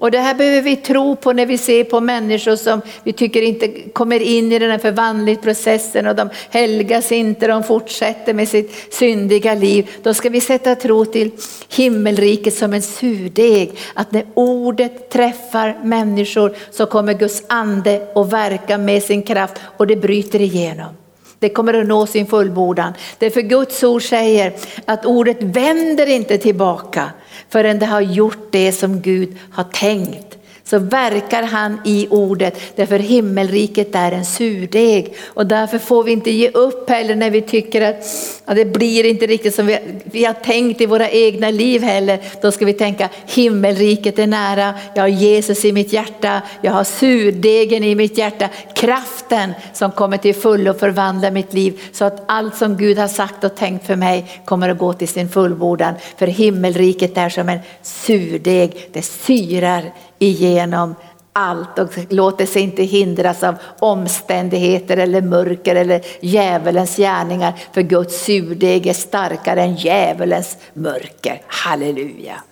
Och 0.00 0.10
det 0.10 0.18
här 0.18 0.34
behöver 0.34 0.62
vi 0.62 0.76
tro 0.76 1.16
på 1.16 1.32
när 1.32 1.46
vi 1.46 1.58
ser 1.58 1.84
på 1.84 2.00
människor 2.00 2.56
som 2.56 2.80
vi 3.02 3.12
tycker 3.12 3.42
inte 3.42 3.68
kommer 3.68 4.20
in 4.20 4.52
i 4.52 4.58
den 4.58 4.70
här 4.70 4.78
förvandlingsprocessen 4.78 6.06
och 6.06 6.16
de 6.16 6.30
helgas 6.50 7.12
inte, 7.12 7.46
de 7.46 7.62
fortsätter 7.62 8.34
med 8.34 8.48
sitt 8.48 8.94
syndiga 8.94 9.54
liv. 9.54 9.90
Då 10.02 10.14
ska 10.14 10.28
vi 10.28 10.40
sätta 10.40 10.74
tro 10.74 11.04
till 11.04 11.30
himmelriket 11.68 12.54
som 12.54 12.72
en 12.72 12.82
surdeg. 12.82 13.72
Att 13.94 14.12
när 14.12 14.24
ordet 14.34 15.10
träffar 15.10 15.78
människor 15.84 16.56
så 16.70 16.86
kommer 16.86 17.14
Guds 17.14 17.42
ande 17.46 18.08
att 18.14 18.32
verka 18.32 18.78
med 18.78 19.02
sin 19.02 19.22
kraft 19.22 19.54
och 19.76 19.86
det 19.86 19.96
bryter 19.96 20.40
igenom. 20.40 20.94
Det 21.38 21.48
kommer 21.48 21.74
att 21.74 21.86
nå 21.86 22.06
sin 22.06 22.26
fullbordan. 22.26 22.92
Därför 23.18 23.40
Guds 23.40 23.84
ord 23.84 24.02
säger 24.02 24.52
att 24.84 25.06
ordet 25.06 25.42
vänder 25.42 26.06
inte 26.06 26.38
tillbaka 26.38 27.10
förrän 27.50 27.78
det 27.78 27.86
har 27.86 28.00
gjort 28.00 28.48
det 28.50 28.72
som 28.72 29.00
Gud 29.00 29.36
har 29.50 29.64
tänkt 29.64 30.38
så 30.70 30.78
verkar 30.78 31.42
han 31.42 31.80
i 31.84 32.06
ordet. 32.10 32.76
Därför 32.76 32.98
himmelriket 32.98 33.94
är 33.94 34.12
en 34.12 34.24
surdeg 34.24 35.14
och 35.26 35.46
därför 35.46 35.78
får 35.78 36.04
vi 36.04 36.12
inte 36.12 36.30
ge 36.30 36.50
upp 36.50 36.90
heller 36.90 37.14
när 37.14 37.30
vi 37.30 37.42
tycker 37.42 37.80
att, 37.80 38.04
att 38.44 38.56
det 38.56 38.64
blir 38.64 39.04
inte 39.04 39.26
riktigt 39.26 39.54
som 39.54 39.66
vi, 39.66 39.78
vi 40.04 40.24
har 40.24 40.34
tänkt 40.34 40.80
i 40.80 40.86
våra 40.86 41.10
egna 41.10 41.50
liv 41.50 41.82
heller. 41.82 42.18
Då 42.42 42.52
ska 42.52 42.64
vi 42.64 42.72
tänka 42.72 43.08
himmelriket 43.26 44.18
är 44.18 44.26
nära, 44.26 44.74
jag 44.94 45.02
har 45.02 45.08
Jesus 45.08 45.64
i 45.64 45.72
mitt 45.72 45.92
hjärta, 45.92 46.42
jag 46.62 46.72
har 46.72 46.84
surdegen 46.84 47.84
i 47.84 47.94
mitt 47.94 48.18
hjärta, 48.18 48.48
kraften 48.74 49.52
som 49.72 49.90
kommer 49.90 50.16
till 50.16 50.34
fullo 50.34 50.74
förvandla 50.74 51.30
mitt 51.30 51.52
liv 51.52 51.80
så 51.92 52.04
att 52.04 52.22
allt 52.26 52.56
som 52.56 52.76
Gud 52.76 52.98
har 52.98 53.08
sagt 53.08 53.44
och 53.44 53.56
tänkt 53.56 53.86
för 53.86 53.96
mig 53.96 54.40
kommer 54.44 54.68
att 54.68 54.78
gå 54.78 54.92
till 54.92 55.08
sin 55.08 55.28
fullbordan. 55.28 55.94
För 56.16 56.26
himmelriket 56.26 57.16
är 57.16 57.28
som 57.28 57.48
en 57.48 57.58
surdeg, 57.82 58.88
det 58.92 59.02
syrar 59.02 59.92
igenom 60.20 60.94
allt 61.32 61.78
och 61.78 61.88
låter 62.08 62.46
sig 62.46 62.62
inte 62.62 62.82
hindras 62.82 63.42
av 63.42 63.54
omständigheter 63.78 64.96
eller 64.96 65.22
mörker 65.22 65.76
eller 65.76 66.02
djävulens 66.20 66.96
gärningar. 66.96 67.54
För 67.72 67.82
Guds 67.82 68.24
surdeg 68.24 68.86
är 68.86 68.92
starkare 68.92 69.62
än 69.62 69.76
djävulens 69.76 70.56
mörker. 70.74 71.42
Halleluja. 71.46 72.42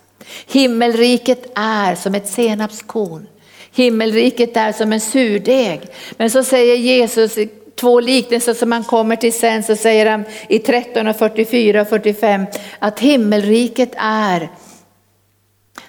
Himmelriket 0.47 1.51
är 1.55 1.95
som 1.95 2.15
ett 2.15 2.27
senapskorn. 2.27 3.27
Himmelriket 3.71 4.57
är 4.57 4.71
som 4.71 4.93
en 4.93 5.01
surdeg. 5.01 5.81
Men 6.17 6.29
så 6.29 6.43
säger 6.43 6.75
Jesus 6.75 7.37
i 7.37 7.49
två 7.75 7.99
liknelser 7.99 8.53
som 8.53 8.71
han 8.71 8.83
kommer 8.83 9.15
till 9.15 9.33
sen 9.33 9.63
så 9.63 9.75
säger 9.75 10.05
han 10.05 10.25
i 10.47 10.59
13 10.59 11.07
och 11.07 11.15
44 11.15 11.81
och 11.81 11.89
45 11.89 12.45
att 12.79 12.99
himmelriket 12.99 13.91
är 13.97 14.49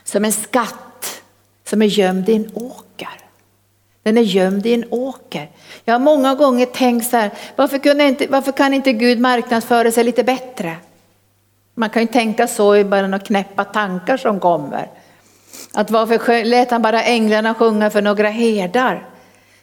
som 0.05 0.25
en 0.25 0.33
skatt 0.33 0.89
som 1.71 1.83
är 1.83 1.87
gömd 1.87 2.29
i 2.29 2.35
en 2.35 2.51
åker. 2.55 3.09
Den 4.03 4.19
är 4.19 4.23
gömd 4.23 4.67
i 4.67 4.75
en 4.75 4.85
åker. 4.91 5.49
Jag 5.85 5.95
har 5.95 5.99
många 5.99 6.35
gånger 6.35 6.67
tänkt 6.67 7.11
så 7.11 7.17
här, 7.17 7.31
varför, 7.57 7.79
kunde 7.79 8.05
inte, 8.05 8.27
varför 8.27 8.53
kan 8.53 8.75
inte 8.75 8.93
Gud 8.93 9.21
marknadsföra 9.21 9.91
sig 9.91 10.05
lite 10.05 10.25
bättre? 10.25 10.77
Man 11.75 11.91
kan 11.91 12.03
ju 12.03 12.09
tänka 12.09 12.47
så 12.47 12.77
i 12.77 12.85
bara 12.85 13.03
några 13.03 13.19
knäppa 13.19 13.65
tankar 13.65 14.17
som 14.17 14.41
kommer. 14.41 14.89
Att 15.75 15.91
varför 15.91 16.45
lät 16.45 16.71
han 16.71 16.83
bara 16.83 17.03
änglarna 17.03 17.55
sjunga 17.55 17.91
för 17.91 18.03
några 18.03 18.29
herdar? 18.29 19.09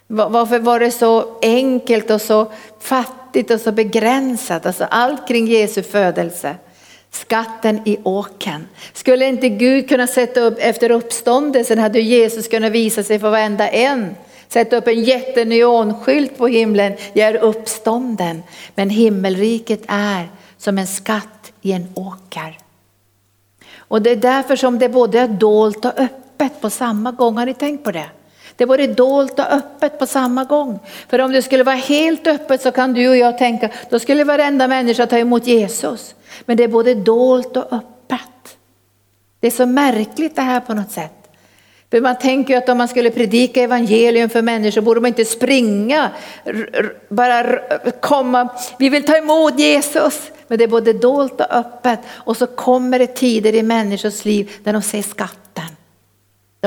Varför 0.08 0.60
var 0.60 0.80
det 0.80 0.92
så 0.92 1.38
enkelt 1.42 2.10
och 2.10 2.22
så 2.22 2.52
fattigt 2.80 3.52
och 3.52 3.62
så 3.62 3.72
begränsat? 3.72 4.66
Alltså 4.66 4.84
allt 4.84 5.28
kring 5.28 5.48
Jesu 5.48 5.84
födelse 5.84 6.56
skatten 7.18 7.82
i 7.86 7.98
åken. 8.04 8.68
Skulle 8.94 9.26
inte 9.26 9.50
Gud 9.50 9.90
kunna 9.90 10.08
sätta 10.08 10.40
upp, 10.40 10.58
efter 10.60 10.92
uppståndelsen 10.92 11.80
hade 11.80 12.00
Jesus 12.00 12.48
kunnat 12.48 12.72
visa 12.72 13.04
sig 13.04 13.20
för 13.20 13.30
varenda 13.30 13.70
en. 13.70 14.16
Sätta 14.48 14.78
upp 14.78 14.88
en 14.88 15.04
jätteneonskylt 15.04 16.38
på 16.38 16.48
himlen, 16.48 16.94
jag 17.14 17.28
är 17.28 17.36
uppstånden. 17.36 18.44
Men 18.76 18.90
himmelriket 18.90 19.82
är 19.88 20.30
som 20.58 20.78
en 20.78 20.88
skatt 20.88 21.52
i 21.62 21.72
en 21.72 21.88
åker. 21.96 22.58
Och 23.78 24.02
det 24.02 24.10
är 24.10 24.16
därför 24.16 24.56
som 24.56 24.80
det 24.80 24.90
både 24.90 25.20
är 25.20 25.28
dolt 25.28 25.86
och 25.86 26.00
öppet 26.00 26.62
på 26.62 26.70
samma 26.70 27.12
gång. 27.12 27.38
Har 27.38 27.46
ni 27.46 27.54
tänkt 27.54 27.84
på 27.84 27.92
det? 27.92 28.10
Det 28.58 28.64
är 28.64 28.68
både 28.68 28.88
dolt 28.88 29.40
och 29.40 29.52
öppet 29.52 30.00
på 30.00 30.06
samma 30.06 30.44
gång. 30.44 30.80
För 31.10 31.22
om 31.22 31.32
det 31.32 31.42
skulle 31.42 31.64
vara 31.64 31.76
helt 31.76 32.28
öppet 32.28 32.62
så 32.62 32.72
kan 32.72 32.94
du 32.94 33.10
och 33.10 33.18
jag 33.18 33.38
tänka, 33.38 33.70
då 33.90 34.00
skulle 34.00 34.24
varenda 34.24 34.68
människa 34.68 35.06
ta 35.06 35.18
emot 35.18 35.48
Jesus. 35.48 36.16
Men 36.46 36.58
det 36.58 36.64
är 36.64 36.68
både 36.68 36.96
dolt 36.96 37.58
och 37.58 37.74
öppet. 37.74 38.58
Det 39.40 39.48
är 39.48 39.52
så 39.52 39.66
märkligt 39.66 40.36
det 40.36 40.42
här 40.42 40.60
på 40.60 40.74
något 40.74 40.92
sätt. 40.92 41.14
För 41.92 42.02
man 42.02 42.18
tänker 42.18 42.58
att 42.58 42.70
om 42.70 42.78
man 42.78 42.88
skulle 42.88 43.10
predika 43.12 43.62
evangelium 43.62 44.30
för 44.30 44.42
människor 44.42 44.82
borde 44.82 45.02
man 45.02 45.08
inte 45.08 45.26
springa, 45.26 46.10
bara 47.10 47.60
komma, 48.02 48.50
vi 48.80 48.90
vill 48.90 49.06
ta 49.06 49.18
emot 49.18 49.60
Jesus. 49.60 50.32
Men 50.48 50.58
det 50.58 50.64
är 50.64 50.68
både 50.68 50.94
dolt 50.94 51.42
och 51.42 51.52
öppet 51.52 52.00
och 52.10 52.38
så 52.38 52.48
kommer 52.48 53.00
det 53.00 53.08
tider 53.08 53.56
i 53.56 53.64
människors 53.64 54.26
liv 54.26 54.52
där 54.64 54.74
de 54.74 54.82
ser 54.82 55.02
skatten. 55.02 55.77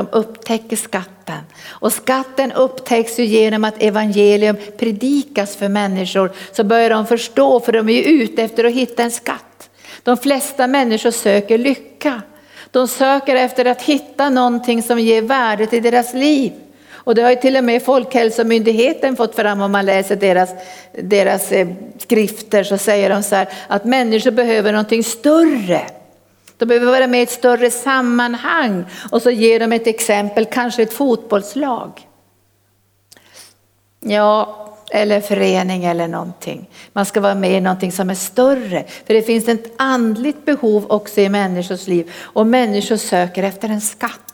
De 0.01 0.09
upptäcker 0.13 0.77
skatten. 0.77 1.41
Och 1.69 1.93
skatten 1.93 2.53
upptäcks 2.53 3.19
ju 3.19 3.25
genom 3.25 3.65
att 3.65 3.83
evangelium 3.83 4.57
predikas 4.79 5.57
för 5.57 5.69
människor. 5.69 6.33
Så 6.53 6.65
börjar 6.65 6.91
de 6.91 7.07
förstå, 7.07 7.61
för 7.61 7.73
de 7.73 7.89
är 7.89 7.93
ju 7.93 8.03
ute 8.03 8.43
efter 8.43 8.65
att 8.65 8.73
hitta 8.73 9.03
en 9.03 9.11
skatt. 9.11 9.71
De 10.03 10.17
flesta 10.17 10.67
människor 10.67 11.11
söker 11.11 11.59
lycka. 11.59 12.23
De 12.71 12.89
söker 12.89 13.37
efter 13.37 13.65
att 13.65 13.83
hitta 13.83 14.31
någonting 14.31 14.83
som 14.83 14.99
ger 14.99 15.23
värde 15.23 15.67
till 15.67 15.83
deras 15.83 16.15
liv. 16.15 16.53
Och 16.93 17.15
det 17.15 17.23
har 17.23 17.31
ju 17.31 17.37
till 17.37 17.57
och 17.57 17.65
med 17.65 17.83
Folkhälsomyndigheten 17.83 19.17
fått 19.17 19.37
fram 19.37 19.61
om 19.61 19.73
man 19.73 19.87
läser 19.87 20.17
deras, 20.17 20.51
deras 21.03 21.53
eh, 21.53 21.69
skrifter 21.99 22.65
så 22.65 22.79
säger 22.79 23.11
de 23.11 23.23
så 23.23 23.35
här 23.35 23.49
att 23.69 23.85
människor 23.85 24.31
behöver 24.31 24.73
någonting 24.73 25.05
större. 25.05 26.00
De 26.61 26.67
behöver 26.67 26.87
vara 26.87 27.07
med 27.07 27.21
i 27.21 27.23
ett 27.23 27.31
större 27.31 27.71
sammanhang 27.71 28.85
och 29.11 29.23
så 29.23 29.31
ger 29.31 29.61
de 29.61 29.73
ett 29.73 29.87
exempel, 29.87 30.45
kanske 30.45 30.83
ett 30.83 30.93
fotbollslag. 30.93 32.09
Ja, 34.01 34.57
eller 34.91 35.21
förening 35.21 35.85
eller 35.85 36.09
någonting. 36.09 36.71
Man 36.93 37.07
ska 37.07 37.21
vara 37.21 37.35
med 37.35 37.53
i 37.53 37.61
någonting 37.61 37.93
som 37.93 38.11
är 38.11 38.15
större. 38.15 38.85
För 39.07 39.15
det 39.15 39.23
finns 39.23 39.49
ett 39.49 39.73
andligt 39.77 40.45
behov 40.45 40.87
också 40.89 41.21
i 41.21 41.29
människors 41.29 41.87
liv 41.87 42.13
och 42.17 42.47
människor 42.47 42.97
söker 42.97 43.43
efter 43.43 43.69
en 43.69 43.81
skatt. 43.81 44.30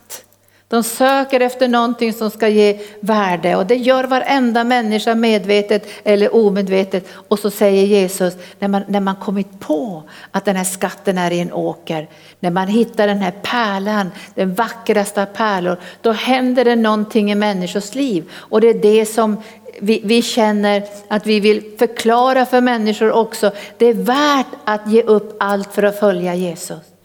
De 0.68 0.83
söker 0.83 1.40
efter 1.40 1.68
någonting 1.68 2.12
som 2.12 2.31
ska 2.31 2.48
ge 2.48 2.81
värde 3.00 3.57
och 3.57 3.66
det 3.66 3.74
gör 3.76 4.05
varenda 4.05 4.64
människa 4.64 5.14
medvetet 5.14 5.87
eller 6.05 6.35
omedvetet. 6.35 7.09
Och 7.29 7.38
så 7.38 7.50
säger 7.50 7.87
Jesus, 7.87 8.35
när 8.59 8.68
man, 8.68 8.83
när 8.88 9.00
man 9.00 9.16
kommit 9.16 9.61
på 9.61 10.02
att 10.31 10.44
den 10.44 10.57
här 10.57 10.64
skatten 10.64 11.18
är 11.18 11.31
i 11.31 11.40
en 11.40 11.52
åker, 11.52 12.09
när 12.40 12.50
man 12.50 12.68
hittar 12.68 13.07
den 13.07 13.18
här 13.18 13.35
pärlan, 13.42 14.11
den 14.35 14.55
vackraste 14.55 15.22
av 15.22 15.26
pärlor, 15.26 15.76
då 16.02 16.12
händer 16.12 16.64
det 16.64 16.76
någonting 16.76 17.33
i 17.33 17.35
människors 17.35 17.94
liv. 17.94 18.31
Och 18.33 18.61
det 18.61 18.68
är 18.68 18.83
det 18.83 19.07
som 19.07 19.42
vi, 19.81 20.00
vi, 20.05 20.22
känner 20.22 20.83
att 21.09 21.26
vi 21.26 21.40
vill 21.40 21.62
förklara 21.79 22.46
för 22.46 22.61
människor 22.61 23.12
också. 23.12 23.50
Det 23.79 23.87
är 23.87 23.94
värt 23.94 24.46
att 24.64 24.90
ge 24.90 25.02
upp 25.02 25.37
allt 25.40 25.74
för 25.74 25.83
att 25.83 26.00
följa 26.00 26.35
Jesus. 26.35 26.95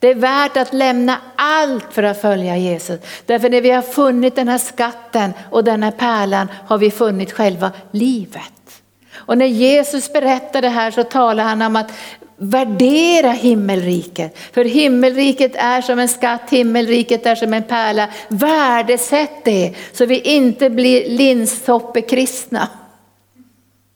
Det 0.00 0.08
är 0.08 0.14
värt 0.14 0.56
att 0.56 0.72
lämna 0.72 1.16
allt 1.36 1.86
för 1.90 2.02
att 2.02 2.20
följa 2.20 2.56
Jesus. 2.56 3.00
Därför 3.26 3.50
när 3.50 3.60
vi 3.60 3.70
har 3.70 3.82
funnit 3.82 4.36
den 4.36 4.48
här 4.48 4.58
skatten 4.58 5.32
och 5.50 5.64
den 5.64 5.82
här 5.82 5.90
pärlan 5.90 6.48
har 6.66 6.78
vi 6.78 6.90
funnit 6.90 7.32
själva 7.32 7.72
livet. 7.90 8.82
Och 9.14 9.38
när 9.38 9.46
Jesus 9.46 10.12
berättar 10.12 10.62
det 10.62 10.68
här 10.68 10.90
så 10.90 11.04
talar 11.04 11.44
han 11.44 11.62
om 11.62 11.76
att 11.76 11.92
värdera 12.36 13.30
himmelriket. 13.30 14.38
För 14.52 14.64
himmelriket 14.64 15.52
är 15.54 15.82
som 15.82 15.98
en 15.98 16.08
skatt, 16.08 16.50
himmelriket 16.50 17.26
är 17.26 17.34
som 17.34 17.54
en 17.54 17.62
pärla. 17.62 18.08
Värdesätt 18.28 19.44
det 19.44 19.74
så 19.92 20.06
vi 20.06 20.20
inte 20.20 20.70
blir 20.70 21.08
linstoppekristna. 21.08 22.68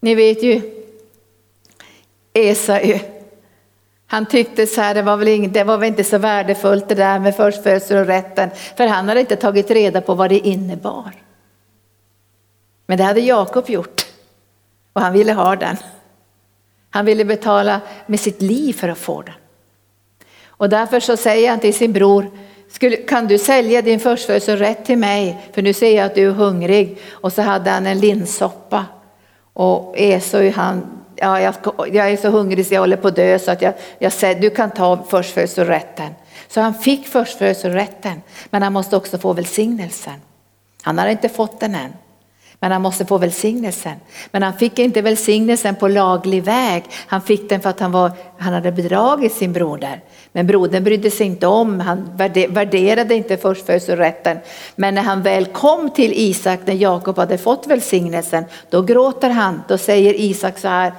Ni 0.01 0.15
vet 0.15 0.43
ju 0.43 0.63
Esau 2.35 2.99
han 4.15 4.27
tyckte 4.27 4.67
så 4.67 4.81
här, 4.81 4.95
det 4.95 5.03
var, 5.03 5.17
väl 5.17 5.29
inget, 5.29 5.55
det 5.55 5.65
var 5.65 5.79
väl 5.79 5.89
inte 5.89 6.05
så 6.05 6.19
värdefullt 6.19 6.89
det 6.89 6.95
där 6.95 7.19
med 7.19 7.37
förstfödsel 7.37 7.99
och 7.99 8.07
rätten, 8.07 8.51
för 8.77 8.87
han 8.87 9.09
hade 9.09 9.21
inte 9.21 9.37
tagit 9.37 9.71
reda 9.71 10.01
på 10.01 10.15
vad 10.15 10.31
det 10.31 10.39
innebar. 10.39 11.13
Men 12.87 12.99
det 12.99 13.05
hade 13.05 13.21
Jakob 13.21 13.71
gjort 13.71 14.07
och 14.93 15.01
han 15.01 15.13
ville 15.13 15.33
ha 15.33 15.57
den. 15.57 15.77
Han 16.91 17.05
ville 17.05 17.25
betala 17.25 17.81
med 18.07 18.21
sitt 18.21 18.43
liv 18.43 18.73
för 18.73 18.89
att 18.89 18.99
få 18.99 19.23
den. 19.23 19.35
Och 20.47 20.69
därför 20.69 21.01
så 21.01 21.17
säger 21.17 21.51
han 21.51 21.61
till 21.61 21.75
sin 21.75 21.93
bror, 21.93 22.31
kan 23.09 23.27
du 23.27 23.39
sälja 23.39 23.83
din 23.83 24.01
förstfödelserätt 24.01 24.85
till 24.85 24.99
mig? 24.99 25.51
För 25.53 25.63
nu 25.63 25.73
ser 25.73 25.97
jag 25.97 26.07
att 26.07 26.15
du 26.15 26.27
är 26.27 26.33
hungrig. 26.33 26.99
Och 27.11 27.33
så 27.33 27.43
hade 27.43 27.71
han 27.71 27.87
en 27.87 28.01
linssoppa. 28.01 28.87
Och 29.53 29.95
Esau 29.97 30.51
han, 30.51 31.04
ja, 31.17 31.41
jag, 31.41 31.55
jag, 31.93 32.11
är 32.11 32.17
så 32.17 32.29
hungrig 32.29 32.67
så 32.67 32.75
jag 32.75 32.81
håller 32.81 32.97
på 32.97 33.09
att 33.09 33.17
dö 33.17 33.39
så 33.39 33.51
att 33.51 33.63
jag, 33.63 33.75
jag 33.99 34.13
säger 34.13 34.41
du 34.41 34.51
kan 34.51 34.71
ta 34.71 35.05
förstfödslorätten. 35.09 36.15
Så 36.49 36.61
han 36.61 36.75
fick 36.75 37.07
förstfödslorätten 37.07 38.23
men 38.51 38.63
han 38.63 38.73
måste 38.73 38.97
också 38.97 39.19
få 39.19 39.33
välsignelsen. 39.33 40.21
Han 40.83 40.99
har 40.99 41.07
inte 41.07 41.29
fått 41.29 41.61
den 41.61 41.75
än. 41.75 41.93
Men 42.65 42.73
han 42.73 42.83
måste 42.83 43.07
få 43.07 43.19
välsignelsen. 43.19 43.93
Men 44.31 44.43
han 44.43 44.59
fick 44.59 44.79
inte 44.79 45.03
välsignelsen 45.03 45.75
på 45.75 45.89
laglig 45.89 46.43
väg. 46.43 46.85
Han 47.07 47.23
fick 47.23 47.49
den 47.49 47.61
för 47.61 47.71
att 47.71 47.81
han, 47.81 47.93
var, 47.93 48.13
han 48.39 48.55
hade 48.55 48.73
bedragit 48.73 49.33
sin 49.33 49.53
broder. 49.53 50.01
Men 50.33 50.47
brodern 50.47 50.85
brydde 50.85 51.11
sig 51.11 51.27
inte 51.27 51.47
om, 51.47 51.81
han 51.81 52.11
värderade 52.49 53.15
inte 53.15 53.37
förstfödslorätten. 53.37 54.39
Men 54.77 54.95
när 54.95 55.03
han 55.03 55.23
väl 55.23 55.45
kom 55.45 55.91
till 55.91 56.13
Isak, 56.13 56.61
när 56.65 56.75
Jakob 56.75 57.17
hade 57.17 57.39
fått 57.39 57.67
välsignelsen, 57.67 58.45
då 58.71 58.83
gråter 58.83 59.31
han. 59.31 59.63
Då 59.69 59.79
säger 59.79 60.15
Isak 60.15 60.59
så 60.59 60.69
här, 60.69 60.93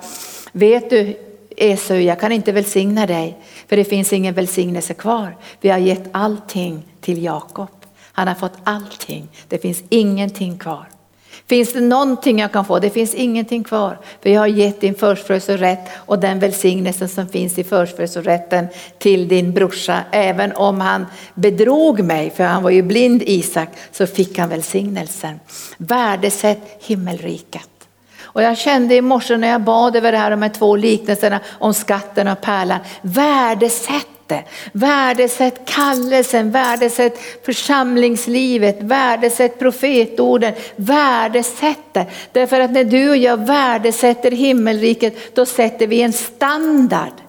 vet 0.51 0.89
du 0.89 1.17
Esau, 1.57 1.97
jag 1.97 2.19
kan 2.19 2.31
inte 2.31 2.51
välsigna 2.51 3.05
dig, 3.05 3.37
för 3.67 3.77
det 3.77 3.85
finns 3.85 4.13
ingen 4.13 4.33
välsignelse 4.33 4.93
kvar. 4.93 5.37
Vi 5.61 5.69
har 5.69 5.79
gett 5.79 6.09
allting 6.11 6.83
till 7.01 7.23
Jakob. 7.23 7.69
Han 8.11 8.27
har 8.27 8.35
fått 8.35 8.57
allting, 8.63 9.27
det 9.47 9.57
finns 9.57 9.83
ingenting 9.89 10.57
kvar. 10.57 10.85
Finns 11.47 11.73
det 11.73 11.81
någonting 11.81 12.39
jag 12.39 12.51
kan 12.51 12.65
få? 12.65 12.79
Det 12.79 12.89
finns 12.89 13.13
ingenting 13.13 13.63
kvar. 13.63 13.97
För 14.21 14.29
jag 14.29 14.41
har 14.41 14.47
gett 14.47 14.81
din 14.81 14.95
förstfödelserätt 14.95 15.89
och 15.95 16.19
den 16.19 16.39
välsignelsen 16.39 17.09
som 17.09 17.27
finns 17.27 17.57
i 17.57 17.63
förstfödelserätten 17.63 18.67
till 18.97 19.27
din 19.27 19.53
brorsa. 19.53 20.03
Även 20.11 20.51
om 20.51 20.81
han 20.81 21.05
bedrog 21.33 21.99
mig, 21.99 22.29
för 22.29 22.43
han 22.43 22.63
var 22.63 22.69
ju 22.69 22.81
blind 22.81 23.23
Isak, 23.25 23.69
så 23.91 24.07
fick 24.07 24.37
han 24.37 24.49
välsignelsen. 24.49 25.39
Värdesätt 25.77 26.77
himmelriket. 26.79 27.69
Och 28.21 28.43
jag 28.43 28.57
kände 28.57 28.95
i 28.95 29.01
morse 29.01 29.37
när 29.37 29.47
jag 29.47 29.61
bad 29.61 29.95
över 29.95 30.11
det 30.11 30.17
här, 30.17 30.31
de 30.31 30.41
här 30.41 30.49
två 30.49 30.75
liknelserna 30.75 31.39
om 31.49 31.73
skatten 31.73 32.27
och 32.27 32.41
pärlan. 32.41 32.79
Värdesätt 33.01 34.07
det. 34.27 34.43
Värdesätt 34.71 35.65
kallelsen, 35.65 36.51
värdesätt 36.51 37.19
församlingslivet, 37.45 38.77
värdesätt 38.81 39.59
profetorden, 39.59 40.53
värdesätt 40.75 41.93
det. 41.93 42.05
Därför 42.31 42.59
att 42.59 42.71
när 42.71 42.83
du 42.83 43.09
och 43.09 43.17
jag 43.17 43.45
värdesätter 43.47 44.31
himmelriket, 44.31 45.35
då 45.35 45.45
sätter 45.45 45.87
vi 45.87 46.01
en 46.01 46.13
standard. 46.13 47.24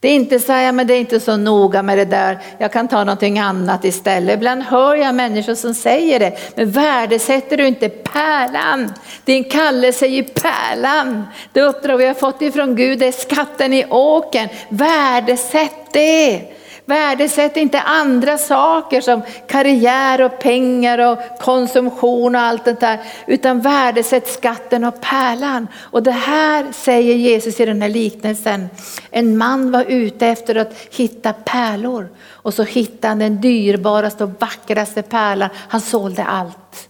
Det 0.00 0.08
är 0.08 0.14
inte 0.14 0.38
så 0.38 0.52
här, 0.52 0.72
men 0.72 0.86
det 0.86 0.94
är 0.94 1.00
inte 1.00 1.20
så 1.20 1.36
noga 1.36 1.82
med 1.82 1.98
det 1.98 2.04
där, 2.04 2.38
jag 2.58 2.72
kan 2.72 2.88
ta 2.88 3.04
någonting 3.04 3.38
annat 3.38 3.84
istället. 3.84 4.34
Ibland 4.34 4.62
hör 4.62 4.96
jag 4.96 5.14
människor 5.14 5.54
som 5.54 5.74
säger 5.74 6.20
det, 6.20 6.38
men 6.54 6.70
värdesätter 6.70 7.56
du 7.56 7.66
inte 7.66 7.88
pärlan? 7.88 8.92
Din 9.24 9.44
kallelse 9.44 10.06
är 10.06 10.10
ju 10.10 10.24
pärlan. 10.24 11.26
Det 11.52 11.62
uppdrag 11.62 11.96
vi 11.96 12.06
har 12.06 12.14
fått 12.14 12.42
ifrån 12.42 12.76
Gud 12.76 13.02
är 13.02 13.12
skatten 13.12 13.72
i 13.72 13.86
åken. 13.90 14.48
Värdesätt 14.68 15.92
det. 15.92 16.57
Värdesätt 16.88 17.56
inte 17.56 17.80
andra 17.80 18.38
saker 18.38 19.00
som 19.00 19.22
karriär 19.46 20.22
och 20.22 20.38
pengar 20.38 20.98
och 20.98 21.18
konsumtion 21.40 22.34
och 22.34 22.40
allt 22.40 22.64
det 22.64 22.80
där. 22.80 22.98
Utan 23.26 23.60
värdesätt 23.60 24.28
skatten 24.28 24.84
och 24.84 25.00
pärlan. 25.00 25.68
Och 25.76 26.02
det 26.02 26.10
här 26.10 26.66
säger 26.72 27.14
Jesus 27.14 27.60
i 27.60 27.66
den 27.66 27.82
här 27.82 27.88
liknelsen. 27.88 28.68
En 29.10 29.38
man 29.38 29.72
var 29.72 29.84
ute 29.88 30.26
efter 30.26 30.54
att 30.54 30.72
hitta 30.90 31.32
pärlor. 31.32 32.08
Och 32.26 32.54
så 32.54 32.62
hittade 32.62 33.08
han 33.08 33.18
den 33.18 33.40
dyrbaraste 33.40 34.24
och 34.24 34.30
vackraste 34.38 35.02
pärlan. 35.02 35.50
Han 35.68 35.80
sålde 35.80 36.24
allt. 36.24 36.88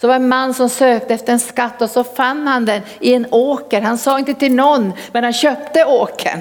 Så 0.00 0.08
var 0.08 0.14
en 0.14 0.28
man 0.28 0.54
som 0.54 0.68
sökte 0.68 1.14
efter 1.14 1.32
en 1.32 1.40
skatt 1.40 1.82
och 1.82 1.90
så 1.90 2.04
fann 2.04 2.46
han 2.46 2.64
den 2.64 2.82
i 3.00 3.14
en 3.14 3.26
åker. 3.30 3.80
Han 3.80 3.98
sa 3.98 4.18
inte 4.18 4.34
till 4.34 4.54
någon, 4.54 4.92
men 5.12 5.24
han 5.24 5.32
köpte 5.32 5.84
åkern. 5.84 6.40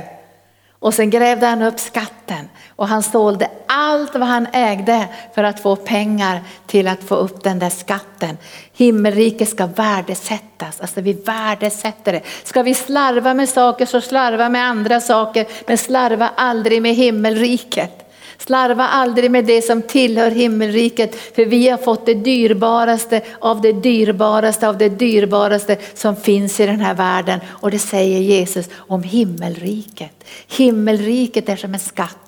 Och 0.80 0.94
sen 0.94 1.10
grävde 1.10 1.46
han 1.46 1.62
upp 1.62 1.80
skatten 1.80 2.50
och 2.76 2.88
han 2.88 3.04
sålde 3.04 3.50
allt 3.68 4.14
vad 4.14 4.28
han 4.28 4.48
ägde 4.54 5.08
för 5.36 5.44
att 5.44 5.60
få 5.60 5.76
pengar 5.76 6.42
till 6.68 6.88
att 6.88 7.04
få 7.04 7.16
upp 7.16 7.44
den 7.44 7.60
där 7.60 7.70
skatten. 7.70 8.38
Himmelriket 8.74 9.50
ska 9.50 9.66
värdesättas, 9.66 10.82
alltså 10.82 11.02
vi 11.02 11.14
värdesätter 11.14 12.14
det. 12.14 12.22
Ska 12.44 12.64
vi 12.64 12.74
slarva 12.74 13.34
med 13.34 13.50
saker 13.50 13.86
så 13.86 14.02
slarva 14.02 14.50
med 14.50 14.66
andra 14.66 15.02
saker 15.02 15.48
men 15.68 15.78
slarva 15.78 16.32
aldrig 16.36 16.82
med 16.82 16.96
himmelriket. 16.96 18.07
Slarva 18.38 18.88
aldrig 18.88 19.32
med 19.32 19.46
det 19.46 19.62
som 19.62 19.82
tillhör 19.82 20.32
himmelriket 20.32 21.16
för 21.36 21.46
vi 21.46 21.70
har 21.70 21.78
fått 21.78 22.06
det 22.06 22.14
dyrbaraste 22.14 23.22
av 23.40 23.62
det 23.62 23.72
dyrbaraste 23.72 24.68
av 24.70 24.78
det 24.78 24.90
dyrbaraste 24.90 25.78
som 25.94 26.16
finns 26.16 26.60
i 26.60 26.66
den 26.66 26.80
här 26.80 26.94
världen. 26.94 27.40
Och 27.48 27.72
det 27.72 27.80
säger 27.80 28.20
Jesus 28.20 28.70
om 28.76 29.04
himmelriket. 29.04 30.24
Himmelriket 30.48 31.50
är 31.50 31.56
som 31.56 31.74
en 31.74 31.80
skatt 31.80 32.27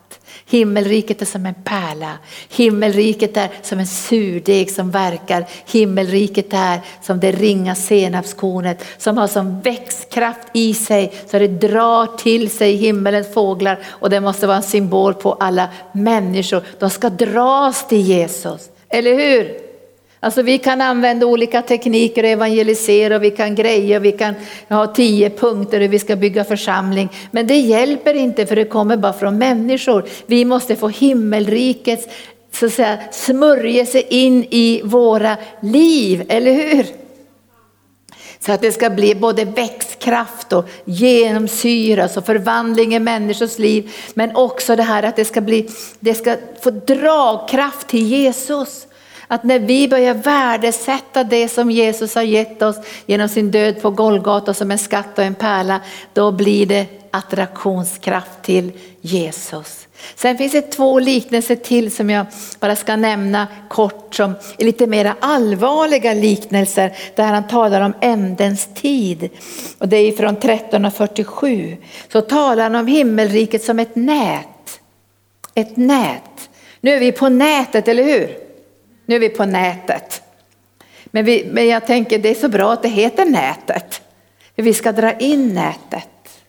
Himmelriket 0.49 1.21
är 1.21 1.25
som 1.25 1.45
en 1.45 1.53
pärla. 1.53 2.17
Himmelriket 2.49 3.37
är 3.37 3.49
som 3.61 3.79
en 3.79 3.87
surdeg 3.87 4.71
som 4.71 4.91
verkar. 4.91 5.45
Himmelriket 5.65 6.53
är 6.53 6.81
som 7.01 7.19
det 7.19 7.31
ringa 7.31 7.75
senapskornet 7.75 8.85
som 8.97 9.17
har 9.17 9.27
som 9.27 9.61
växtkraft 9.61 10.47
i 10.53 10.73
sig 10.73 11.13
så 11.27 11.39
det 11.39 11.47
drar 11.47 12.17
till 12.17 12.49
sig 12.49 12.75
himmelens 12.75 13.33
fåglar 13.33 13.79
och 13.87 14.09
det 14.09 14.21
måste 14.21 14.47
vara 14.47 14.57
en 14.57 14.63
symbol 14.63 15.13
på 15.13 15.33
alla 15.33 15.69
människor. 15.91 16.63
De 16.79 16.89
ska 16.89 17.09
dras 17.09 17.87
till 17.87 18.01
Jesus, 18.01 18.69
eller 18.89 19.13
hur? 19.13 19.68
Alltså 20.21 20.41
vi 20.41 20.57
kan 20.57 20.81
använda 20.81 21.25
olika 21.25 21.61
tekniker 21.61 22.23
och 22.23 22.29
evangelisera 22.29 23.15
och 23.15 23.23
vi 23.23 23.31
kan 23.31 23.55
greja 23.55 23.97
och 23.97 24.05
vi 24.05 24.11
kan 24.11 24.33
ha 24.69 24.87
tio 24.87 25.29
punkter 25.29 25.79
hur 25.79 25.87
vi 25.87 25.99
ska 25.99 26.15
bygga 26.15 26.43
församling. 26.43 27.09
Men 27.31 27.47
det 27.47 27.59
hjälper 27.59 28.13
inte 28.13 28.45
för 28.45 28.55
det 28.55 28.65
kommer 28.65 28.97
bara 28.97 29.13
från 29.13 29.37
människor. 29.37 30.05
Vi 30.25 30.45
måste 30.45 30.75
få 30.75 30.87
himmelrikets 30.87 32.07
så 32.51 32.65
att 32.65 32.73
säga, 32.73 32.97
smörjelse 33.11 34.01
in 34.01 34.45
i 34.49 34.81
våra 34.83 35.37
liv, 35.61 36.25
eller 36.29 36.53
hur? 36.53 36.85
Så 38.39 38.51
att 38.51 38.61
det 38.61 38.71
ska 38.71 38.89
bli 38.89 39.15
både 39.15 39.45
växtkraft 39.45 40.53
och 40.53 40.69
genomsyras 40.85 42.17
och 42.17 42.25
förvandling 42.25 42.95
i 42.95 42.99
människors 42.99 43.59
liv. 43.59 43.91
Men 44.13 44.35
också 44.35 44.75
det 44.75 44.83
här 44.83 45.03
att 45.03 45.15
det 45.15 45.25
ska, 45.25 45.41
bli, 45.41 45.69
det 45.99 46.13
ska 46.13 46.37
få 46.61 46.69
dragkraft 46.69 47.87
till 47.87 48.05
Jesus. 48.05 48.87
Att 49.31 49.43
när 49.43 49.59
vi 49.59 49.87
börjar 49.87 50.13
värdesätta 50.13 51.23
det 51.23 51.47
som 51.47 51.71
Jesus 51.71 52.15
har 52.15 52.21
gett 52.21 52.61
oss 52.61 52.75
genom 53.05 53.29
sin 53.29 53.51
död 53.51 53.81
på 53.81 53.89
Golgata 53.89 54.53
som 54.53 54.71
en 54.71 54.77
skatt 54.77 55.17
och 55.17 55.23
en 55.23 55.35
pärla, 55.35 55.81
då 56.13 56.31
blir 56.31 56.65
det 56.65 56.85
attraktionskraft 57.11 58.41
till 58.41 58.71
Jesus. 59.01 59.87
Sen 60.15 60.37
finns 60.37 60.51
det 60.51 60.61
två 60.61 60.99
liknelser 60.99 61.55
till 61.55 61.91
som 61.91 62.09
jag 62.09 62.25
bara 62.59 62.75
ska 62.75 62.95
nämna 62.95 63.47
kort 63.67 64.15
som 64.15 64.35
är 64.57 64.65
lite 64.65 64.87
mer 64.87 65.13
allvarliga 65.19 66.13
liknelser 66.13 66.97
där 67.15 67.23
han 67.23 67.47
talar 67.47 67.81
om 67.81 67.93
ändens 68.01 68.69
tid. 68.75 69.29
Och 69.77 69.87
det 69.87 69.97
är 69.97 70.11
från 70.11 70.37
1347. 70.37 71.77
Så 72.11 72.21
talar 72.21 72.63
han 72.63 72.75
om 72.75 72.87
himmelriket 72.87 73.63
som 73.63 73.79
ett 73.79 73.95
nät. 73.95 74.79
Ett 75.55 75.77
nät. 75.77 76.49
Nu 76.81 76.91
är 76.91 76.99
vi 76.99 77.11
på 77.11 77.29
nätet, 77.29 77.87
eller 77.87 78.03
hur? 78.03 78.48
Nu 79.09 79.15
är 79.15 79.19
vi 79.19 79.29
på 79.29 79.45
nätet. 79.45 80.21
Men, 81.05 81.25
vi, 81.25 81.49
men 81.51 81.67
jag 81.67 81.87
tänker 81.87 82.19
det 82.19 82.29
är 82.29 82.35
så 82.35 82.49
bra 82.49 82.73
att 82.73 82.81
det 82.81 82.89
heter 82.89 83.25
nätet. 83.25 84.01
För 84.55 84.63
vi 84.63 84.73
ska 84.73 84.91
dra 84.91 85.13
in 85.13 85.53
nätet. 85.53 86.43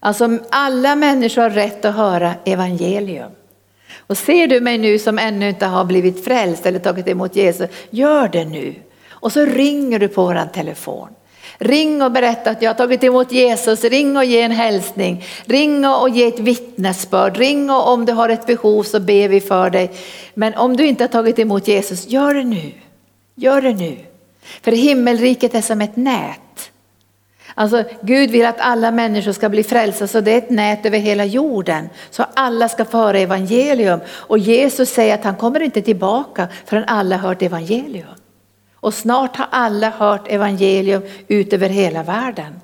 Alltså 0.00 0.38
alla 0.50 0.96
människor 0.96 1.42
har 1.42 1.50
rätt 1.50 1.84
att 1.84 1.94
höra 1.94 2.34
evangelium. 2.44 3.30
Och 3.96 4.18
ser 4.18 4.46
du 4.46 4.60
mig 4.60 4.78
nu 4.78 4.98
som 4.98 5.18
ännu 5.18 5.48
inte 5.48 5.66
har 5.66 5.84
blivit 5.84 6.24
frälst 6.24 6.66
eller 6.66 6.78
tagit 6.78 7.08
emot 7.08 7.36
Jesus, 7.36 7.70
gör 7.90 8.28
det 8.28 8.44
nu. 8.44 8.74
Och 9.08 9.32
så 9.32 9.44
ringer 9.44 9.98
du 9.98 10.08
på 10.08 10.22
våran 10.22 10.48
telefon. 10.48 11.08
Ring 11.58 12.02
och 12.02 12.12
berätta 12.12 12.50
att 12.50 12.62
jag 12.62 12.70
har 12.70 12.74
tagit 12.74 13.04
emot 13.04 13.32
Jesus, 13.32 13.84
ring 13.84 14.16
och 14.16 14.24
ge 14.24 14.42
en 14.42 14.50
hälsning, 14.50 15.24
ring 15.44 15.86
och 15.86 16.08
ge 16.08 16.24
ett 16.24 16.38
vittnesbörd, 16.38 17.36
ring 17.36 17.70
och 17.70 17.88
om 17.92 18.04
du 18.04 18.12
har 18.12 18.28
ett 18.28 18.46
behov 18.46 18.82
så 18.82 19.00
ber 19.00 19.28
vi 19.28 19.40
för 19.40 19.70
dig. 19.70 19.90
Men 20.34 20.54
om 20.54 20.76
du 20.76 20.86
inte 20.86 21.04
har 21.04 21.08
tagit 21.08 21.38
emot 21.38 21.68
Jesus, 21.68 22.08
gör 22.08 22.34
det 22.34 22.44
nu. 22.44 22.72
Gör 23.34 23.60
det 23.60 23.74
nu. 23.74 23.96
För 24.62 24.72
himmelriket 24.72 25.54
är 25.54 25.60
som 25.60 25.80
ett 25.80 25.96
nät. 25.96 26.70
Alltså 27.54 27.84
Gud 28.00 28.30
vill 28.30 28.46
att 28.46 28.60
alla 28.60 28.90
människor 28.90 29.32
ska 29.32 29.48
bli 29.48 29.64
frälsta 29.64 30.06
så 30.06 30.20
det 30.20 30.32
är 30.32 30.38
ett 30.38 30.50
nät 30.50 30.86
över 30.86 30.98
hela 30.98 31.24
jorden. 31.24 31.88
Så 32.10 32.24
alla 32.34 32.68
ska 32.68 32.84
få 32.84 32.98
höra 32.98 33.18
evangelium. 33.18 34.00
Och 34.08 34.38
Jesus 34.38 34.90
säger 34.90 35.14
att 35.14 35.24
han 35.24 35.36
kommer 35.36 35.60
inte 35.60 35.82
tillbaka 35.82 36.48
förrän 36.64 36.84
alla 36.86 37.16
hört 37.16 37.42
evangelium. 37.42 38.08
Och 38.80 38.94
snart 38.94 39.36
har 39.36 39.46
alla 39.50 39.90
hört 39.90 40.28
evangelium 40.28 41.02
ut 41.28 41.52
över 41.52 41.68
hela 41.68 42.02
världen. 42.02 42.60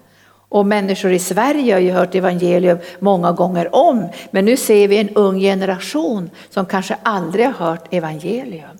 Och 0.48 0.66
människor 0.66 1.12
i 1.12 1.18
Sverige 1.18 1.72
har 1.72 1.81
ju 1.81 1.90
hört 1.90 2.14
evangelium 2.14 2.79
många 2.98 3.33
gånger 3.33 3.75
om. 3.75 4.09
Men 4.31 4.44
nu 4.44 4.57
ser 4.57 4.88
vi 4.88 4.98
en 4.98 5.09
ung 5.09 5.40
generation 5.40 6.31
som 6.51 6.66
kanske 6.66 6.96
aldrig 7.03 7.46
har 7.46 7.53
hört 7.53 7.94
evangelium. 7.94 8.79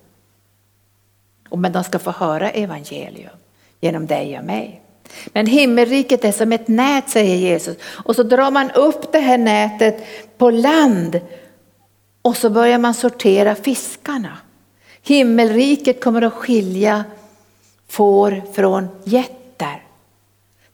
Men 1.51 1.73
de 1.73 1.85
ska 1.85 1.99
få 1.99 2.11
höra 2.11 2.51
evangelium 2.51 3.37
genom 3.81 4.07
dig 4.07 4.39
och 4.39 4.45
mig. 4.45 4.83
Men 5.27 5.47
himmelriket 5.47 6.25
är 6.25 6.33
som 6.33 6.53
ett 6.53 6.69
nät 6.69 7.09
säger 7.09 7.37
Jesus. 7.37 7.77
Och 7.85 8.17
så 8.17 8.23
drar 8.23 8.51
man 8.51 8.71
upp 8.71 9.13
det 9.13 9.19
här 9.19 9.39
nätet 9.39 10.07
på 10.39 10.51
land 10.51 11.21
och 12.23 12.37
så 12.37 12.51
börjar 12.51 12.79
man 12.79 12.95
sortera 12.95 13.55
fiskarna. 13.55 14.39
Himmelriket 15.03 16.05
kommer 16.05 16.23
att 16.23 16.33
skilja 16.33 17.05
får 17.93 18.43
från 18.53 18.89
getter. 19.05 19.83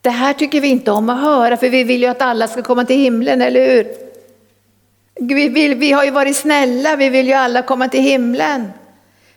Det 0.00 0.10
här 0.10 0.32
tycker 0.32 0.60
vi 0.60 0.68
inte 0.68 0.90
om 0.90 1.10
att 1.10 1.20
höra 1.20 1.56
för 1.56 1.68
vi 1.68 1.84
vill 1.84 2.02
ju 2.02 2.06
att 2.06 2.22
alla 2.22 2.48
ska 2.48 2.62
komma 2.62 2.84
till 2.84 2.96
himlen, 2.96 3.42
eller 3.42 3.66
hur? 3.66 3.86
Vi, 5.14 5.48
vill, 5.48 5.74
vi 5.74 5.92
har 5.92 6.04
ju 6.04 6.10
varit 6.10 6.36
snälla, 6.36 6.96
vi 6.96 7.08
vill 7.08 7.26
ju 7.26 7.32
alla 7.32 7.62
komma 7.62 7.88
till 7.88 8.00
himlen. 8.00 8.72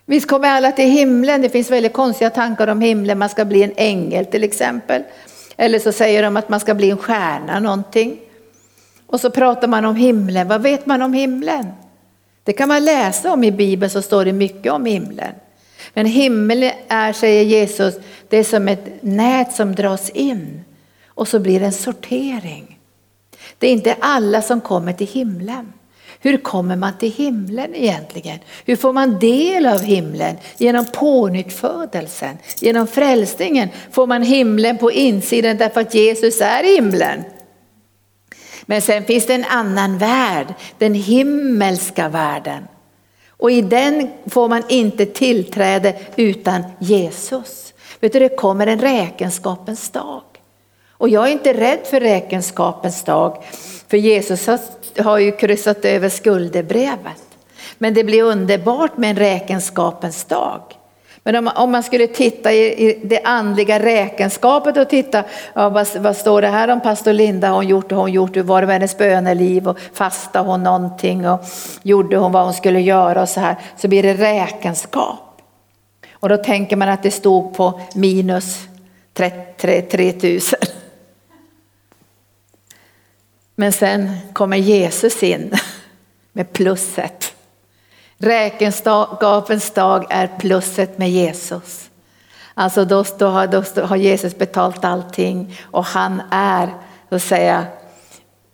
Visst 0.05 0.27
kommer 0.27 0.49
alla 0.49 0.71
till 0.71 0.85
himlen, 0.85 1.41
det 1.41 1.49
finns 1.49 1.71
väldigt 1.71 1.93
konstiga 1.93 2.29
tankar 2.29 2.67
om 2.67 2.81
himlen, 2.81 3.17
man 3.17 3.29
ska 3.29 3.45
bli 3.45 3.63
en 3.63 3.73
ängel 3.75 4.25
till 4.25 4.43
exempel. 4.43 5.03
Eller 5.57 5.79
så 5.79 5.91
säger 5.91 6.23
de 6.23 6.37
att 6.37 6.49
man 6.49 6.59
ska 6.59 6.73
bli 6.73 6.89
en 6.89 6.97
stjärna 6.97 7.59
någonting. 7.59 8.19
Och 9.07 9.19
så 9.19 9.29
pratar 9.29 9.67
man 9.67 9.85
om 9.85 9.95
himlen, 9.95 10.47
vad 10.47 10.61
vet 10.61 10.85
man 10.85 11.01
om 11.01 11.13
himlen? 11.13 11.65
Det 12.43 12.53
kan 12.53 12.67
man 12.67 12.85
läsa 12.85 13.33
om 13.33 13.43
i 13.43 13.51
Bibeln 13.51 13.89
så 13.89 14.01
står 14.01 14.25
det 14.25 14.33
mycket 14.33 14.71
om 14.71 14.85
himlen. 14.85 15.33
Men 15.93 16.05
himmel 16.05 16.71
är, 16.87 17.13
säger 17.13 17.43
Jesus, 17.43 17.95
det 18.29 18.37
är 18.37 18.43
som 18.43 18.67
ett 18.67 19.03
nät 19.03 19.53
som 19.53 19.75
dras 19.75 20.09
in 20.09 20.63
och 21.07 21.27
så 21.27 21.39
blir 21.39 21.59
det 21.59 21.65
en 21.65 21.73
sortering. 21.73 22.79
Det 23.57 23.67
är 23.67 23.71
inte 23.71 23.95
alla 23.99 24.41
som 24.41 24.61
kommer 24.61 24.93
till 24.93 25.07
himlen. 25.07 25.73
Hur 26.19 26.37
kommer 26.37 26.75
man 26.75 26.97
till 26.97 27.11
himlen 27.11 27.75
egentligen? 27.75 28.39
Hur 28.65 28.75
får 28.75 28.93
man 28.93 29.19
del 29.19 29.65
av 29.65 29.81
himlen? 29.81 30.37
Genom 30.57 30.85
pånyttfödelsen, 30.85 32.37
genom 32.59 32.87
frälsningen 32.87 33.69
får 33.91 34.07
man 34.07 34.23
himlen 34.23 34.77
på 34.77 34.91
insidan 34.91 35.57
därför 35.57 35.81
att 35.81 35.93
Jesus 35.93 36.41
är 36.41 36.75
himlen. 36.75 37.23
Men 38.65 38.81
sen 38.81 39.03
finns 39.03 39.25
det 39.25 39.33
en 39.33 39.45
annan 39.45 39.97
värld, 39.97 40.47
den 40.77 40.93
himmelska 40.93 42.09
världen. 42.09 42.63
Och 43.41 43.51
i 43.51 43.61
den 43.61 44.09
får 44.27 44.49
man 44.49 44.63
inte 44.69 45.05
tillträde 45.05 45.95
utan 46.15 46.63
Jesus. 46.79 47.73
Vet 47.99 48.13
du, 48.13 48.19
det 48.19 48.35
kommer 48.35 48.67
en 48.67 48.79
räkenskapens 48.79 49.89
dag. 49.89 50.21
Och 50.91 51.09
jag 51.09 51.27
är 51.27 51.31
inte 51.31 51.53
rädd 51.53 51.79
för 51.83 51.99
räkenskapens 51.99 53.03
dag, 53.03 53.43
för 53.87 53.97
Jesus 53.97 54.49
har 54.97 55.17
ju 55.17 55.31
kryssat 55.31 55.85
över 55.85 56.09
skuldebrevet. 56.09 57.21
Men 57.77 57.93
det 57.93 58.03
blir 58.03 58.23
underbart 58.23 58.97
med 58.97 59.09
en 59.09 59.15
räkenskapens 59.15 60.23
dag. 60.23 60.61
Men 61.23 61.35
om, 61.35 61.51
om 61.55 61.71
man 61.71 61.83
skulle 61.83 62.07
titta 62.07 62.53
i, 62.53 62.89
i, 62.89 62.99
det 63.03 63.21
andliga 63.23 63.79
räkenskapet 63.79 64.77
och 64.77 64.89
titta, 64.89 65.23
ja, 65.53 65.69
vad, 65.69 65.87
vad 65.95 66.17
står 66.17 66.41
det 66.41 66.47
här 66.47 66.67
om 66.67 66.81
pastor 66.81 67.13
Linda, 67.13 67.47
har 67.47 67.55
hon 67.55 67.67
gjort 67.67 67.91
och 67.91 67.97
hon 67.97 68.11
gjort, 68.11 68.35
hur 68.35 68.43
var 68.43 68.61
det 68.61 68.67
med 68.67 68.75
hennes 68.75 68.97
böneliv 68.97 69.67
och 69.67 69.79
fastade 69.93 70.49
hon 70.49 70.63
någonting 70.63 71.27
och 71.27 71.45
gjorde 71.83 72.17
hon 72.17 72.31
vad 72.31 72.43
hon 72.43 72.53
skulle 72.53 72.79
göra 72.79 73.21
och 73.21 73.29
så 73.29 73.39
här, 73.39 73.55
så 73.77 73.87
blir 73.87 74.03
det 74.03 74.13
räkenskap. 74.13 75.41
Och 76.13 76.29
då 76.29 76.37
tänker 76.37 76.75
man 76.75 76.89
att 76.89 77.03
det 77.03 77.11
stod 77.11 77.53
på 77.53 77.81
minus 77.95 78.59
3000. 79.57 80.59
Men 83.55 83.71
sen 83.71 84.11
kommer 84.33 84.57
Jesus 84.57 85.23
in 85.23 85.53
med 86.33 86.53
plusset. 86.53 87.30
Räkenskapens 88.21 89.71
dag 89.71 90.05
är 90.09 90.27
plusset 90.39 90.97
med 90.97 91.09
Jesus. 91.09 91.89
Alltså 92.53 92.85
då, 92.85 93.03
då, 93.17 93.27
har, 93.27 93.47
då 93.47 93.81
har 93.81 93.95
Jesus 93.95 94.37
betalt 94.37 94.85
allting 94.85 95.57
och 95.71 95.85
han 95.85 96.21
är 96.31 96.69
så 97.09 97.15
att 97.15 97.21
säga, 97.21 97.65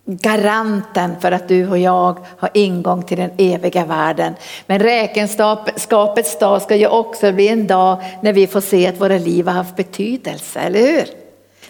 garanten 0.06 1.16
för 1.22 1.32
att 1.32 1.48
du 1.48 1.70
och 1.70 1.78
jag 1.78 2.18
har 2.38 2.50
ingång 2.54 3.04
till 3.04 3.18
den 3.18 3.32
eviga 3.38 3.86
världen. 3.86 4.36
Men 4.66 4.80
räkenskapets 4.80 6.40
dag 6.40 6.62
ska 6.62 6.76
ju 6.76 6.88
också 6.88 7.32
bli 7.32 7.48
en 7.48 7.68
dag 7.68 7.98
när 8.22 8.34
vi 8.34 8.48
får 8.48 8.62
se 8.62 8.88
att 8.88 9.02
våra 9.02 9.18
liv 9.18 9.48
har 9.48 9.54
haft 9.54 9.76
betydelse, 9.76 10.60
eller 10.60 10.80
hur? 10.80 11.27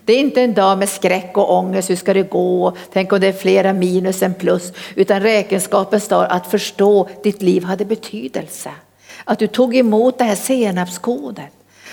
Det 0.08 0.14
är 0.14 0.20
inte 0.20 0.42
en 0.42 0.54
dag 0.54 0.78
med 0.78 0.90
skräck 0.90 1.38
och 1.38 1.54
ångest, 1.54 1.90
hur 1.90 1.96
ska 1.96 2.14
det 2.14 2.30
gå, 2.30 2.74
tänk 2.94 3.14
om 3.14 3.20
det 3.20 3.28
är 3.28 3.34
flera 3.34 3.74
minus 3.74 4.24
än 4.24 4.34
plus, 4.34 4.74
utan 4.96 5.22
räkenskapens 5.22 6.08
dag 6.08 6.28
att 6.30 6.48
förstå 6.48 7.10
ditt 7.24 7.42
liv 7.42 7.64
hade 7.64 7.86
betydelse. 7.86 8.70
Att 9.26 9.40
du 9.40 9.48
tog 9.48 9.76
emot 9.76 10.18
det 10.18 10.24
här 10.24 10.36
senapskodet, 10.36 11.52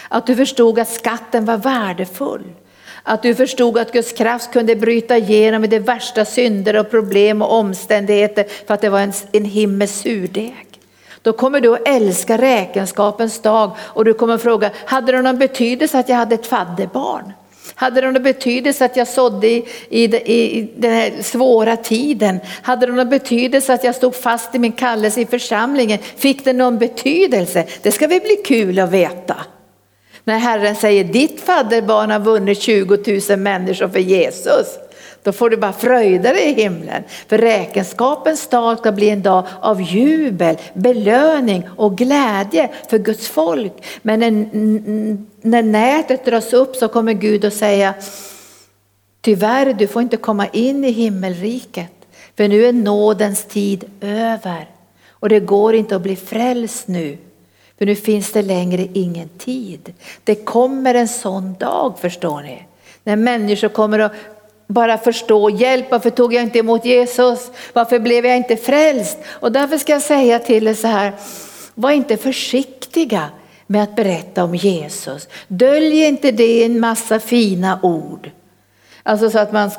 att 0.08 0.26
du 0.26 0.36
förstod 0.36 0.78
att 0.78 0.88
skatten 0.88 1.44
var 1.44 1.56
värdefull. 1.56 2.44
Att 3.02 3.22
du 3.22 3.34
förstod 3.34 3.78
att 3.78 3.92
Guds 3.92 4.12
kraft 4.12 4.52
kunde 4.52 4.76
bryta 4.76 5.16
igenom 5.16 5.64
i 5.64 5.66
de 5.66 5.78
värsta 5.78 6.24
synder 6.24 6.76
och 6.76 6.90
problem 6.90 7.42
och 7.42 7.52
omständigheter 7.52 8.46
för 8.66 8.74
att 8.74 8.80
det 8.80 8.88
var 8.88 9.00
en, 9.00 9.12
en 9.32 9.44
himmelsk 9.44 9.94
surdeg. 9.94 10.66
Då 11.22 11.32
kommer 11.32 11.60
du 11.60 11.74
att 11.74 11.88
älska 11.88 12.38
räkenskapens 12.38 13.42
dag 13.42 13.70
och 13.78 14.04
du 14.04 14.14
kommer 14.14 14.34
att 14.34 14.42
fråga, 14.42 14.70
hade 14.84 15.12
det 15.12 15.22
någon 15.22 15.38
betydelse 15.38 15.98
att 15.98 16.08
jag 16.08 16.16
hade 16.16 16.34
ett 16.34 16.46
fadderbarn? 16.46 17.32
Hade 17.74 18.00
det 18.00 18.10
någon 18.10 18.22
betydelse 18.22 18.84
att 18.84 18.96
jag 18.96 19.08
sådde 19.08 19.48
i, 19.48 19.66
i, 19.88 20.04
i 20.24 20.72
den 20.76 20.92
här 20.92 21.22
svåra 21.22 21.76
tiden? 21.76 22.40
Hade 22.62 22.86
det 22.86 22.92
någon 22.92 23.08
betydelse 23.08 23.74
att 23.74 23.84
jag 23.84 23.94
stod 23.94 24.14
fast 24.14 24.54
i 24.54 24.58
min 24.58 24.72
kallelse 24.72 25.20
i 25.20 25.26
församlingen? 25.26 25.98
Fick 26.16 26.44
det 26.44 26.52
någon 26.52 26.78
betydelse? 26.78 27.64
Det 27.82 27.92
ska 27.92 28.06
väl 28.06 28.20
bli 28.20 28.36
kul 28.44 28.78
att 28.78 28.90
veta. 28.90 29.36
När 30.24 30.38
Herren 30.38 30.76
säger 30.76 31.04
ditt 31.04 31.40
fadderbarn 31.40 32.10
har 32.10 32.20
vunnit 32.20 32.60
20 32.60 33.20
000 33.30 33.38
människor 33.38 33.88
för 33.88 33.98
Jesus. 33.98 34.66
Då 35.24 35.32
får 35.32 35.50
du 35.50 35.56
bara 35.56 35.72
fröjda 35.72 36.32
dig 36.32 36.50
i 36.50 36.62
himlen. 36.62 37.02
För 37.28 37.38
räkenskapens 37.38 38.46
dag 38.46 38.78
ska 38.78 38.92
bli 38.92 39.10
en 39.10 39.22
dag 39.22 39.46
av 39.60 39.82
jubel, 39.82 40.56
belöning 40.74 41.68
och 41.76 41.98
glädje 41.98 42.70
för 42.90 42.98
Guds 42.98 43.28
folk. 43.28 43.72
Men 44.02 44.20
när, 44.20 44.30
när 45.48 45.62
nätet 45.62 46.24
dras 46.24 46.52
upp 46.52 46.76
så 46.76 46.88
kommer 46.88 47.12
Gud 47.12 47.44
att 47.44 47.54
säga 47.54 47.94
Tyvärr, 49.20 49.72
du 49.72 49.86
får 49.86 50.02
inte 50.02 50.16
komma 50.16 50.46
in 50.46 50.84
i 50.84 50.90
himmelriket. 50.90 51.92
För 52.36 52.48
nu 52.48 52.64
är 52.64 52.72
nådens 52.72 53.44
tid 53.44 53.84
över. 54.00 54.70
Och 55.08 55.28
det 55.28 55.40
går 55.40 55.74
inte 55.74 55.96
att 55.96 56.02
bli 56.02 56.16
frälst 56.16 56.88
nu. 56.88 57.18
För 57.78 57.86
nu 57.86 57.94
finns 57.94 58.32
det 58.32 58.42
längre 58.42 58.88
ingen 58.92 59.28
tid. 59.28 59.92
Det 60.24 60.34
kommer 60.34 60.94
en 60.94 61.08
sån 61.08 61.54
dag 61.54 61.98
förstår 62.00 62.42
ni. 62.42 62.66
När 63.04 63.16
människor 63.16 63.68
kommer 63.68 63.98
att 63.98 64.12
bara 64.66 64.98
förstå, 64.98 65.50
hjälp 65.50 65.90
varför 65.90 66.10
tog 66.10 66.34
jag 66.34 66.42
inte 66.42 66.58
emot 66.58 66.84
Jesus? 66.84 67.50
Varför 67.72 67.98
blev 67.98 68.26
jag 68.26 68.36
inte 68.36 68.56
frälst? 68.56 69.18
Och 69.26 69.52
därför 69.52 69.78
ska 69.78 69.92
jag 69.92 70.02
säga 70.02 70.38
till 70.38 70.66
er 70.66 70.74
så 70.74 70.86
här, 70.86 71.12
var 71.74 71.90
inte 71.90 72.16
försiktiga 72.16 73.28
med 73.66 73.82
att 73.82 73.96
berätta 73.96 74.44
om 74.44 74.54
Jesus. 74.54 75.28
Dölj 75.48 76.04
inte 76.04 76.30
det 76.30 76.46
i 76.46 76.64
en 76.64 76.80
massa 76.80 77.20
fina 77.20 77.78
ord. 77.82 78.30
Alltså 79.02 79.30
så 79.30 79.38
att 79.38 79.52
man 79.52 79.70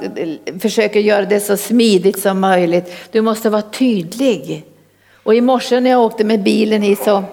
försöker 0.60 1.00
göra 1.00 1.26
det 1.26 1.39
så 1.39 1.58
smidigt 1.58 2.19
som 2.19 2.39
möjligt. 2.39 2.93
Du 3.12 3.21
måste 3.21 3.50
vara 3.50 3.62
tydlig. 3.62 4.65
Och 5.24 5.36
i 5.36 5.41
morse 5.41 5.80
när 5.80 5.89
jag 5.89 6.02
åkte 6.02 6.24
med 6.24 6.43
bilen 6.43 6.82
hit 6.82 7.04
så, 7.04 7.24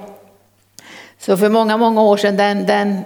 så 1.19 1.37
för 1.37 1.49
många, 1.49 1.77
många 1.77 2.03
år 2.03 2.17
sedan, 2.17 2.37
den, 2.37 2.67
den 2.67 3.01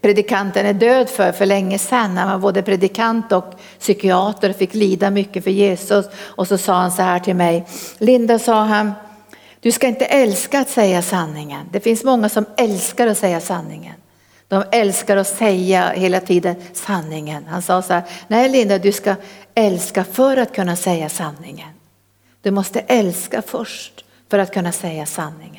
predikanten 0.00 0.66
är 0.66 0.72
död 0.72 1.08
för, 1.10 1.32
för 1.32 1.46
länge 1.46 1.78
sedan. 1.78 2.16
Han 2.16 2.30
var 2.30 2.38
både 2.38 2.62
predikant 2.62 3.32
och 3.32 3.54
psykiater 3.78 4.50
och 4.50 4.56
fick 4.56 4.74
lida 4.74 5.10
mycket 5.10 5.44
för 5.44 5.50
Jesus. 5.50 6.06
Och 6.16 6.48
så 6.48 6.58
sa 6.58 6.74
han 6.74 6.92
så 6.92 7.02
här 7.02 7.18
till 7.18 7.36
mig. 7.36 7.66
Linda 7.98 8.38
sa 8.38 8.64
han, 8.64 8.92
du 9.60 9.72
ska 9.72 9.86
inte 9.86 10.04
älska 10.04 10.60
att 10.60 10.70
säga 10.70 11.02
sanningen. 11.02 11.66
Det 11.72 11.80
finns 11.80 12.04
många 12.04 12.28
som 12.28 12.46
älskar 12.56 13.06
att 13.06 13.18
säga 13.18 13.40
sanningen. 13.40 13.94
De 14.48 14.64
älskar 14.72 15.16
att 15.16 15.26
säga 15.26 15.88
hela 15.88 16.20
tiden 16.20 16.56
sanningen. 16.72 17.46
Han 17.46 17.62
sa 17.62 17.82
så 17.82 17.92
här, 17.92 18.02
nej 18.28 18.48
Linda 18.48 18.78
du 18.78 18.92
ska 18.92 19.14
älska 19.54 20.04
för 20.04 20.36
att 20.36 20.54
kunna 20.54 20.76
säga 20.76 21.08
sanningen. 21.08 21.68
Du 22.42 22.50
måste 22.50 22.80
älska 22.80 23.42
först 23.42 24.04
för 24.30 24.38
att 24.38 24.52
kunna 24.52 24.72
säga 24.72 25.06
sanningen. 25.06 25.53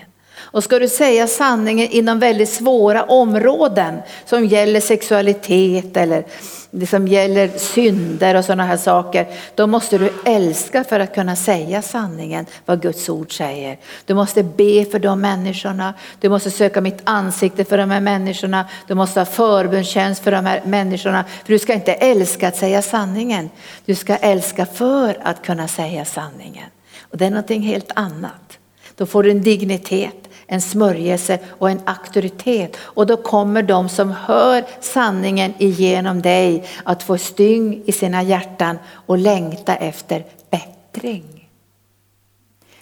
Och 0.55 0.63
ska 0.63 0.79
du 0.79 0.87
säga 0.87 1.27
sanningen 1.27 1.87
inom 1.87 2.19
väldigt 2.19 2.49
svåra 2.49 3.03
områden 3.03 3.99
som 4.25 4.45
gäller 4.45 4.79
sexualitet 4.79 5.97
eller 5.97 6.25
det 6.71 6.87
som 6.87 7.07
gäller 7.07 7.49
synder 7.57 8.35
och 8.35 8.45
sådana 8.45 8.65
här 8.65 8.77
saker, 8.77 9.27
då 9.55 9.67
måste 9.67 9.97
du 9.97 10.09
älska 10.25 10.83
för 10.83 10.99
att 10.99 11.15
kunna 11.15 11.35
säga 11.35 11.81
sanningen, 11.81 12.45
vad 12.65 12.81
Guds 12.81 13.09
ord 13.09 13.37
säger. 13.37 13.77
Du 14.05 14.13
måste 14.13 14.43
be 14.43 14.85
för 14.85 14.99
de 14.99 15.21
människorna, 15.21 15.93
du 16.19 16.29
måste 16.29 16.51
söka 16.51 16.81
mitt 16.81 17.01
ansikte 17.03 17.65
för 17.65 17.77
de 17.77 17.91
här 17.91 18.01
människorna, 18.01 18.65
du 18.87 18.95
måste 18.95 19.19
ha 19.19 19.25
förbundstjänst 19.25 20.23
för 20.23 20.31
de 20.31 20.45
här 20.45 20.61
människorna. 20.65 21.25
För 21.45 21.53
du 21.53 21.59
ska 21.59 21.73
inte 21.73 21.93
älska 21.93 22.47
att 22.47 22.57
säga 22.57 22.81
sanningen, 22.81 23.49
du 23.85 23.95
ska 23.95 24.15
älska 24.15 24.65
för 24.65 25.17
att 25.23 25.45
kunna 25.45 25.67
säga 25.67 26.05
sanningen. 26.05 26.69
Och 27.01 27.17
det 27.17 27.25
är 27.25 27.29
någonting 27.29 27.61
helt 27.61 27.91
annat. 27.95 28.57
Då 28.95 29.05
får 29.05 29.23
du 29.23 29.31
en 29.31 29.41
dignitet 29.41 30.24
en 30.47 30.61
smörjelse 30.61 31.39
och 31.47 31.69
en 31.69 31.81
auktoritet. 31.85 32.77
Och 32.77 33.07
då 33.07 33.17
kommer 33.17 33.63
de 33.63 33.89
som 33.89 34.11
hör 34.11 34.63
sanningen 34.79 35.53
igenom 35.57 36.21
dig 36.21 36.63
att 36.83 37.03
få 37.03 37.17
styng 37.17 37.83
i 37.85 37.91
sina 37.91 38.23
hjärtan 38.23 38.77
och 38.91 39.17
längta 39.17 39.75
efter 39.75 40.25
bättring. 40.49 41.49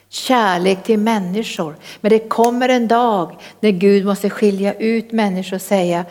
Kärlek 0.10 0.84
till 0.84 1.00
människor. 1.00 1.76
Men 2.02 2.10
det 2.10 2.30
kommer 2.30 2.70
en 2.70 2.88
dag 2.88 3.38
när 3.60 3.72
Gud 3.72 4.06
måste 4.06 4.30
skilja 4.30 4.74
ut 4.74 5.12
människor 5.12 5.56
och 5.56 5.62
säga, 5.62 6.06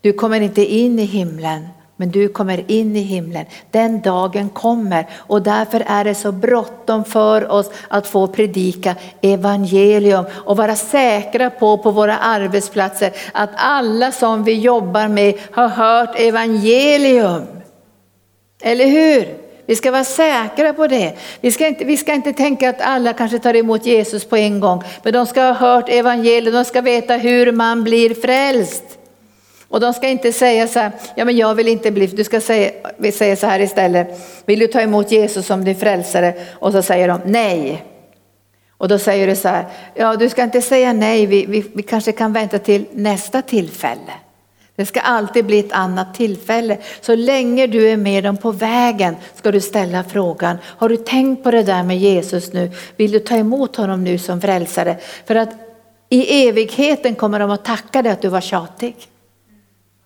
du 0.00 0.12
kommer 0.12 0.40
inte 0.40 0.64
in 0.74 0.98
i 0.98 1.04
himlen 1.04 1.68
men 1.96 2.10
du 2.10 2.28
kommer 2.28 2.70
in 2.70 2.96
i 2.96 3.00
himlen. 3.00 3.46
Den 3.70 4.00
dagen 4.00 4.48
kommer 4.48 5.06
och 5.14 5.42
därför 5.42 5.82
är 5.86 6.04
det 6.04 6.14
så 6.14 6.32
bråttom 6.32 7.04
för 7.04 7.50
oss 7.50 7.70
att 7.88 8.06
få 8.06 8.26
predika 8.26 8.94
evangelium 9.20 10.24
och 10.32 10.56
vara 10.56 10.76
säkra 10.76 11.50
på 11.50 11.78
på 11.78 11.90
våra 11.90 12.18
arbetsplatser 12.18 13.12
att 13.32 13.50
alla 13.54 14.12
som 14.12 14.44
vi 14.44 14.52
jobbar 14.52 15.08
med 15.08 15.34
har 15.52 15.68
hört 15.68 16.20
evangelium. 16.20 17.46
Eller 18.62 18.86
hur? 18.86 19.42
Vi 19.66 19.76
ska 19.76 19.90
vara 19.90 20.04
säkra 20.04 20.72
på 20.72 20.86
det. 20.86 21.16
Vi 21.40 21.50
ska, 21.50 21.66
inte, 21.66 21.84
vi 21.84 21.96
ska 21.96 22.14
inte 22.14 22.32
tänka 22.32 22.70
att 22.70 22.80
alla 22.80 23.12
kanske 23.12 23.38
tar 23.38 23.56
emot 23.56 23.86
Jesus 23.86 24.24
på 24.24 24.36
en 24.36 24.60
gång, 24.60 24.82
men 25.02 25.12
de 25.12 25.26
ska 25.26 25.42
ha 25.42 25.52
hört 25.52 25.88
evangelium, 25.88 26.54
de 26.54 26.64
ska 26.64 26.80
veta 26.80 27.16
hur 27.16 27.52
man 27.52 27.84
blir 27.84 28.14
frälst. 28.14 28.98
Och 29.72 29.80
de 29.80 29.92
ska 29.92 30.08
inte 30.08 30.32
säga 30.32 30.68
så 30.68 30.78
här, 30.78 30.92
ja 31.14 31.24
men 31.24 31.36
jag 31.36 31.54
vill 31.54 31.68
inte 31.68 31.90
bli, 31.90 32.06
du 32.06 32.24
ska 32.24 32.40
säga, 32.40 32.70
säga 33.12 33.36
så 33.36 33.46
här 33.46 33.60
istället, 33.60 34.20
vill 34.46 34.58
du 34.58 34.66
ta 34.66 34.80
emot 34.80 35.12
Jesus 35.12 35.46
som 35.46 35.64
din 35.64 35.76
frälsare? 35.76 36.34
Och 36.54 36.72
så 36.72 36.82
säger 36.82 37.08
de 37.08 37.20
nej. 37.24 37.84
Och 38.70 38.88
då 38.88 38.98
säger 38.98 39.26
du 39.26 39.36
så 39.36 39.48
här, 39.48 39.66
ja 39.94 40.16
du 40.16 40.28
ska 40.28 40.42
inte 40.42 40.62
säga 40.62 40.92
nej, 40.92 41.26
vi, 41.26 41.46
vi, 41.46 41.64
vi 41.74 41.82
kanske 41.82 42.12
kan 42.12 42.32
vänta 42.32 42.58
till 42.58 42.84
nästa 42.92 43.42
tillfälle. 43.42 44.12
Det 44.76 44.86
ska 44.86 45.00
alltid 45.00 45.46
bli 45.46 45.58
ett 45.58 45.72
annat 45.72 46.14
tillfälle. 46.14 46.78
Så 47.00 47.14
länge 47.14 47.66
du 47.66 47.88
är 47.88 47.96
med 47.96 48.24
dem 48.24 48.36
på 48.36 48.50
vägen 48.50 49.16
ska 49.34 49.52
du 49.52 49.60
ställa 49.60 50.04
frågan, 50.04 50.56
har 50.64 50.88
du 50.88 50.96
tänkt 50.96 51.42
på 51.42 51.50
det 51.50 51.62
där 51.62 51.82
med 51.82 51.98
Jesus 51.98 52.52
nu? 52.52 52.70
Vill 52.96 53.12
du 53.12 53.18
ta 53.18 53.36
emot 53.36 53.76
honom 53.76 54.04
nu 54.04 54.18
som 54.18 54.40
frälsare? 54.40 54.96
För 55.26 55.34
att 55.34 55.50
i 56.08 56.48
evigheten 56.48 57.14
kommer 57.14 57.38
de 57.38 57.50
att 57.50 57.64
tacka 57.64 58.02
dig 58.02 58.12
att 58.12 58.22
du 58.22 58.28
var 58.28 58.40
tjatig 58.40 58.96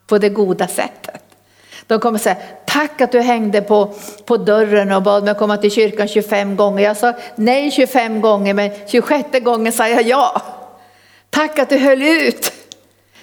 på 0.06 0.18
det 0.18 0.28
goda 0.28 0.68
sättet. 0.68 1.22
De 1.86 2.00
kommer 2.00 2.18
säga, 2.18 2.36
tack 2.66 3.00
att 3.00 3.12
du 3.12 3.20
hängde 3.20 3.62
på, 3.62 3.94
på 4.24 4.36
dörren 4.36 4.92
och 4.92 5.02
bad 5.02 5.24
mig 5.24 5.34
komma 5.34 5.56
till 5.56 5.70
kyrkan 5.70 6.08
25 6.08 6.56
gånger. 6.56 6.84
Jag 6.84 6.96
sa 6.96 7.12
nej 7.36 7.70
25 7.70 8.20
gånger, 8.20 8.54
men 8.54 8.70
26 8.86 9.44
gången 9.44 9.72
sa 9.72 9.88
jag 9.88 10.02
ja. 10.02 10.42
Tack 11.30 11.58
att 11.58 11.68
du 11.68 11.78
höll 11.78 12.02
ut. 12.02 12.52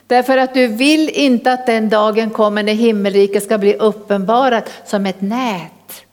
Därför 0.07 0.37
att 0.37 0.53
du 0.53 0.67
vill 0.67 1.09
inte 1.09 1.53
att 1.53 1.65
den 1.65 1.89
dagen 1.89 2.29
kommer 2.29 2.63
när 2.63 2.73
himmelriket 2.73 3.43
ska 3.43 3.57
bli 3.57 3.75
uppenbarat 3.75 4.69
som 4.85 5.05
ett 5.05 5.21
nät. 5.21 6.05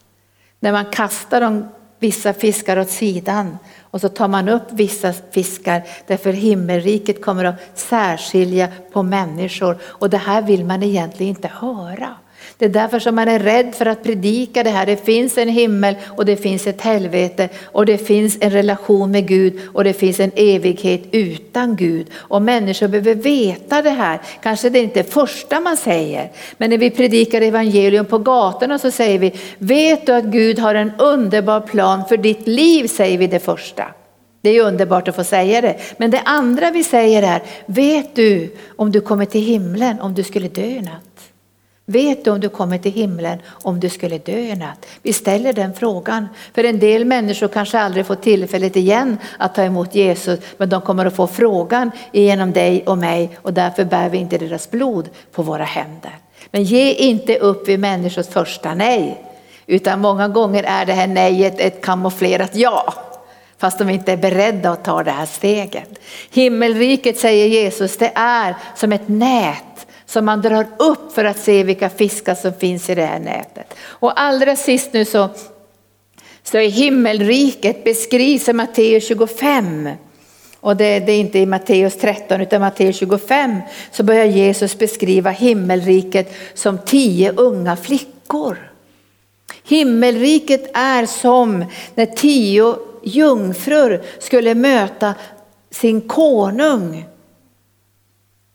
När 0.61 0.73
man 0.73 0.85
kastar 0.85 1.41
de 1.41 1.69
vissa 1.99 2.33
fiskar 2.33 2.79
åt 2.79 2.91
sidan 2.91 3.59
och 3.91 4.01
så 4.01 4.09
tar 4.09 4.29
man 4.29 4.49
upp 4.49 4.63
vissa 4.71 5.13
fiskar 5.13 5.83
därför 6.07 6.33
himmelriket 6.33 7.23
kommer 7.23 7.45
att 7.45 7.79
särskilja 7.79 8.69
på 8.93 9.03
människor 9.03 9.79
och 9.83 10.11
det 10.11 10.19
här 10.19 10.43
vill 10.43 10.65
man 10.65 10.83
egentligen 10.83 11.37
inte 11.37 11.49
höra. 11.49 12.15
Det 12.61 12.67
är 12.67 12.69
därför 12.69 12.99
som 12.99 13.15
man 13.15 13.29
är 13.29 13.39
rädd 13.39 13.75
för 13.75 13.87
att 13.87 14.03
predika 14.03 14.63
det 14.63 14.71
här. 14.71 14.87
Det 14.87 15.05
finns 15.05 15.39
en 15.39 15.49
himmel 15.49 15.95
och 16.07 16.25
det 16.25 16.37
finns 16.37 16.67
ett 16.67 16.81
helvete 16.81 17.49
och 17.65 17.87
det 17.87 17.99
finns 17.99 18.39
en 18.41 18.51
relation 18.51 19.11
med 19.11 19.29
Gud 19.29 19.61
och 19.73 19.85
det 19.85 19.93
finns 19.93 20.21
en 20.21 20.31
evighet 20.37 21.03
utan 21.11 21.77
Gud. 21.77 22.07
Och 22.15 22.43
människor 22.43 22.89
behöver 22.89 23.15
veta 23.15 23.83
det 23.83 23.91
här. 23.91 24.21
Kanske 24.43 24.71
det 24.71 24.79
är 24.79 24.83
inte 24.83 25.03
det 25.03 25.13
första 25.13 25.61
man 25.61 25.77
säger, 25.77 26.31
men 26.57 26.71
när 26.71 26.79
vi 26.79 26.91
predikar 26.91 27.41
evangelium 27.41 28.07
på 28.07 28.19
gatorna 28.19 28.79
så 28.79 28.91
säger 28.91 29.19
vi, 29.19 29.33
vet 29.59 30.07
du 30.07 30.13
att 30.13 30.25
Gud 30.25 30.59
har 30.59 30.75
en 30.75 30.93
underbar 30.99 31.61
plan 31.61 32.03
för 32.09 32.17
ditt 32.17 32.49
liv, 32.49 32.87
säger 32.87 33.19
vi 33.19 33.27
det 33.27 33.41
första. 33.41 33.85
Det 34.43 34.51
är 34.51 34.63
underbart 34.63 35.09
att 35.09 35.17
få 35.17 35.25
säga 35.25 35.61
det. 35.61 35.77
Men 35.97 36.11
det 36.11 36.21
andra 36.25 36.71
vi 36.71 36.85
säger 36.85 37.23
är, 37.23 37.43
vet 37.67 38.15
du 38.15 38.57
om 38.77 38.93
du 38.93 39.01
kommer 39.01 39.25
till 39.25 39.45
himlen 39.45 40.01
om 40.01 40.15
du 40.15 40.23
skulle 40.23 40.49
dö 40.49 40.63
i 40.63 40.81
natt? 40.81 41.10
Vet 41.91 42.25
du 42.25 42.31
om 42.31 42.41
du 42.41 42.49
kommer 42.49 42.79
till 42.79 42.93
himlen 42.93 43.39
om 43.49 43.81
du 43.81 43.89
skulle 43.89 44.19
dö 44.19 44.39
i 44.39 44.57
natt? 44.57 44.87
Vi 45.03 45.13
ställer 45.13 45.53
den 45.53 45.75
frågan. 45.75 46.29
För 46.55 46.65
en 46.65 46.79
del 46.79 47.05
människor 47.05 47.49
kanske 47.49 47.79
aldrig 47.79 48.07
får 48.07 48.15
tillfället 48.15 48.77
igen 48.77 49.19
att 49.39 49.55
ta 49.55 49.63
emot 49.63 49.95
Jesus, 49.95 50.41
men 50.57 50.69
de 50.69 50.81
kommer 50.81 51.07
att 51.07 51.17
få 51.17 51.27
frågan 51.27 51.91
genom 52.13 52.53
dig 52.53 52.85
och 52.87 52.99
mig 52.99 53.39
och 53.43 53.53
därför 53.53 53.85
bär 53.85 54.09
vi 54.09 54.19
inte 54.19 54.39
deras 54.39 54.71
blod 54.71 55.09
på 55.33 55.43
våra 55.43 55.65
händer. 55.65 56.19
Men 56.51 56.65
ge 56.65 56.93
inte 56.93 57.39
upp 57.39 57.69
vid 57.69 57.81
människors 57.81 58.29
första 58.29 58.75
nej, 58.75 59.25
utan 59.67 60.01
många 60.01 60.29
gånger 60.29 60.65
är 60.65 60.87
det 60.87 60.93
här 60.93 61.07
nejet 61.07 61.61
ett 61.61 61.81
kamouflerat 61.83 62.57
ja 62.57 62.95
fast 63.59 63.79
de 63.79 63.91
inte 63.91 64.13
är 64.13 64.17
beredda 64.17 64.71
att 64.71 64.85
ta 64.85 65.03
det 65.03 65.11
här 65.11 65.27
steget. 65.27 66.01
Himmelriket 66.31 67.19
säger 67.19 67.47
Jesus, 67.47 67.97
det 67.97 68.13
är 68.15 68.55
som 68.77 68.93
ett 68.93 69.09
nät 69.09 69.70
som 70.11 70.25
man 70.25 70.41
drar 70.41 70.67
upp 70.79 71.13
för 71.13 71.25
att 71.25 71.39
se 71.39 71.63
vilka 71.63 71.91
fiskar 71.91 72.35
som 72.35 72.53
finns 72.53 72.91
i 72.91 72.95
det 72.95 73.05
här 73.05 73.19
nätet. 73.19 73.75
Och 73.83 74.21
allra 74.21 74.57
sist 74.57 74.93
nu 74.93 75.05
så, 75.05 75.29
så 76.43 76.59
är 76.59 76.71
himmelriket 76.71 77.85
beskrivs 77.85 78.49
i 78.49 78.53
Matteus 78.53 79.09
25. 79.09 79.91
Och 80.61 80.77
det, 80.77 81.01
det, 81.01 81.13
är 81.13 81.21
inte 81.21 81.39
i 81.39 81.47
Matteus 81.47 81.97
13 81.99 82.41
utan 82.41 82.61
Matteus 82.61 82.97
25 82.97 83.61
så 83.91 84.03
börjar 84.03 84.25
Jesus 84.25 84.79
beskriva 84.79 85.31
himmelriket 85.31 86.35
som 86.55 86.79
tio 86.79 87.33
unga 87.33 87.77
flickor. 87.77 88.73
Himmelriket 89.65 90.71
är 90.75 91.07
som 91.07 91.65
när 91.95 92.07
tio 92.07 92.77
jungfrur 93.03 94.03
skulle 94.19 94.55
möta 94.55 95.15
sin 95.71 96.01
konung 96.01 97.10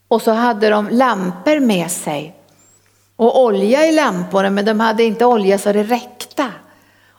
och 0.07 0.21
så 0.21 0.31
hade 0.31 0.69
de 0.69 0.89
lampor 0.89 1.59
med 1.59 1.91
sig 1.91 2.35
och 3.15 3.43
olja 3.43 3.87
i 3.87 3.91
lamporna 3.91 4.49
men 4.49 4.65
de 4.65 4.79
hade 4.79 5.03
inte 5.03 5.25
olja 5.25 5.57
så 5.57 5.71
det 5.71 5.83
räckte. 5.83 6.45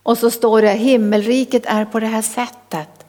Och 0.02 0.18
så 0.18 0.30
står 0.30 0.62
det 0.62 0.70
himmelriket 0.70 1.62
är 1.66 1.84
på 1.84 2.00
det 2.00 2.06
här 2.06 2.22
sättet 2.22 3.06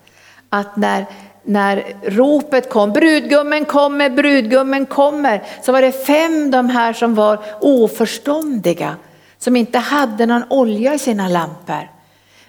att 0.50 0.76
när, 0.76 1.06
när 1.44 1.84
ropet 2.04 2.70
kom, 2.70 2.94
brudgummen 2.94 3.66
kommer, 3.66 4.10
brudgummen 4.10 4.86
kommer, 4.86 5.44
så 5.64 5.72
var 5.72 5.82
det 5.82 6.06
fem 6.06 6.52
de 6.52 6.70
här 6.70 6.94
som 6.94 7.16
var 7.16 7.40
oförståndiga, 7.62 8.96
som 9.38 9.56
inte 9.56 9.80
hade 9.80 10.26
någon 10.26 10.44
olja 10.50 10.94
i 10.94 11.00
sina 11.00 11.28
lampor. 11.28 11.90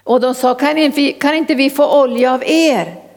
Och 0.04 0.20
de 0.20 0.34
sa, 0.34 0.54
kan 0.54 0.78
inte, 0.78 0.96
vi 0.96 1.12
kan 1.12 1.34
inte 1.34 1.54
vi 1.54 1.70
få 1.70 2.02
olja 2.02 2.34
av 2.34 2.42
er? 2.46 3.07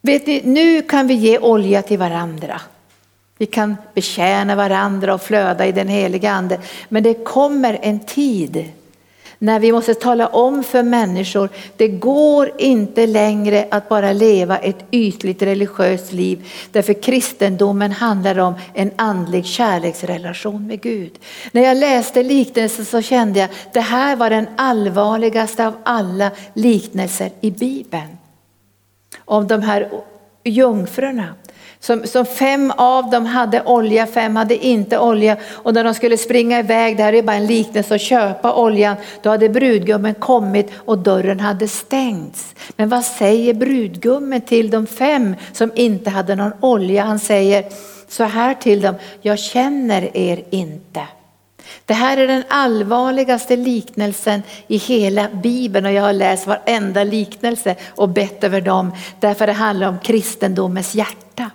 Vet 0.00 0.26
ni, 0.26 0.42
nu 0.44 0.82
kan 0.82 1.06
vi 1.06 1.14
ge 1.14 1.38
olja 1.38 1.82
till 1.82 1.98
varandra. 1.98 2.60
Vi 3.38 3.46
kan 3.46 3.76
betjäna 3.94 4.56
varandra 4.56 5.14
och 5.14 5.22
flöda 5.22 5.66
i 5.66 5.72
den 5.72 5.88
heliga 5.88 6.30
ande. 6.30 6.60
Men 6.88 7.02
det 7.02 7.24
kommer 7.24 7.78
en 7.82 8.00
tid 8.00 8.72
när 9.40 9.60
vi 9.60 9.72
måste 9.72 9.94
tala 9.94 10.26
om 10.26 10.64
för 10.64 10.82
människor, 10.82 11.48
det 11.76 11.88
går 11.88 12.50
inte 12.58 13.06
längre 13.06 13.66
att 13.70 13.88
bara 13.88 14.12
leva 14.12 14.58
ett 14.58 14.84
ytligt 14.90 15.42
religiöst 15.42 16.12
liv. 16.12 16.46
Därför 16.72 17.02
kristendomen 17.02 17.92
handlar 17.92 18.38
om 18.38 18.54
en 18.74 18.90
andlig 18.96 19.46
kärleksrelation 19.46 20.66
med 20.66 20.80
Gud. 20.80 21.12
När 21.52 21.62
jag 21.62 21.76
läste 21.76 22.22
liknelsen 22.22 22.84
så 22.84 23.02
kände 23.02 23.40
jag, 23.40 23.48
det 23.72 23.80
här 23.80 24.16
var 24.16 24.30
den 24.30 24.46
allvarligaste 24.56 25.66
av 25.66 25.74
alla 25.82 26.30
liknelser 26.54 27.30
i 27.40 27.50
Bibeln 27.50 28.18
om 29.28 29.46
de 29.46 29.62
här 29.62 29.88
jungfrurna. 30.44 31.34
Som, 31.80 32.06
som, 32.06 32.26
fem 32.26 32.72
av 32.76 33.10
dem 33.10 33.26
hade 33.26 33.62
olja, 33.64 34.06
fem 34.06 34.36
hade 34.36 34.66
inte 34.66 34.98
olja. 34.98 35.36
Och 35.50 35.74
när 35.74 35.84
de 35.84 35.94
skulle 35.94 36.16
springa 36.16 36.58
iväg, 36.58 36.96
det 36.96 37.02
här 37.02 37.12
är 37.12 37.22
bara 37.22 37.36
en 37.36 37.46
liknelse, 37.46 37.94
och 37.94 38.00
köpa 38.00 38.54
oljan, 38.54 38.96
då 39.22 39.30
hade 39.30 39.48
brudgummen 39.48 40.14
kommit 40.14 40.70
och 40.76 40.98
dörren 40.98 41.40
hade 41.40 41.68
stängts. 41.68 42.54
Men 42.76 42.88
vad 42.88 43.04
säger 43.04 43.54
brudgummen 43.54 44.40
till 44.40 44.70
de 44.70 44.86
fem 44.86 45.36
som 45.52 45.70
inte 45.74 46.10
hade 46.10 46.34
någon 46.34 46.52
olja? 46.60 47.04
Han 47.04 47.18
säger 47.18 47.64
så 48.08 48.24
här 48.24 48.54
till 48.54 48.80
dem, 48.80 48.94
jag 49.20 49.38
känner 49.38 50.16
er 50.16 50.44
inte. 50.50 51.00
Det 51.86 51.94
här 51.94 52.16
är 52.16 52.26
den 52.26 52.44
allvarligaste 52.48 53.56
liknelsen 53.56 54.42
i 54.66 54.76
hela 54.76 55.28
Bibeln 55.42 55.86
och 55.86 55.92
jag 55.92 56.02
har 56.02 56.12
läst 56.12 56.46
varenda 56.46 57.04
liknelse 57.04 57.76
och 57.88 58.08
bett 58.08 58.44
över 58.44 58.60
dem 58.60 58.92
därför 59.20 59.46
det 59.46 59.52
handlar 59.52 59.88
om 59.88 59.98
kristendomens 59.98 60.94
hjärta. 60.94 61.50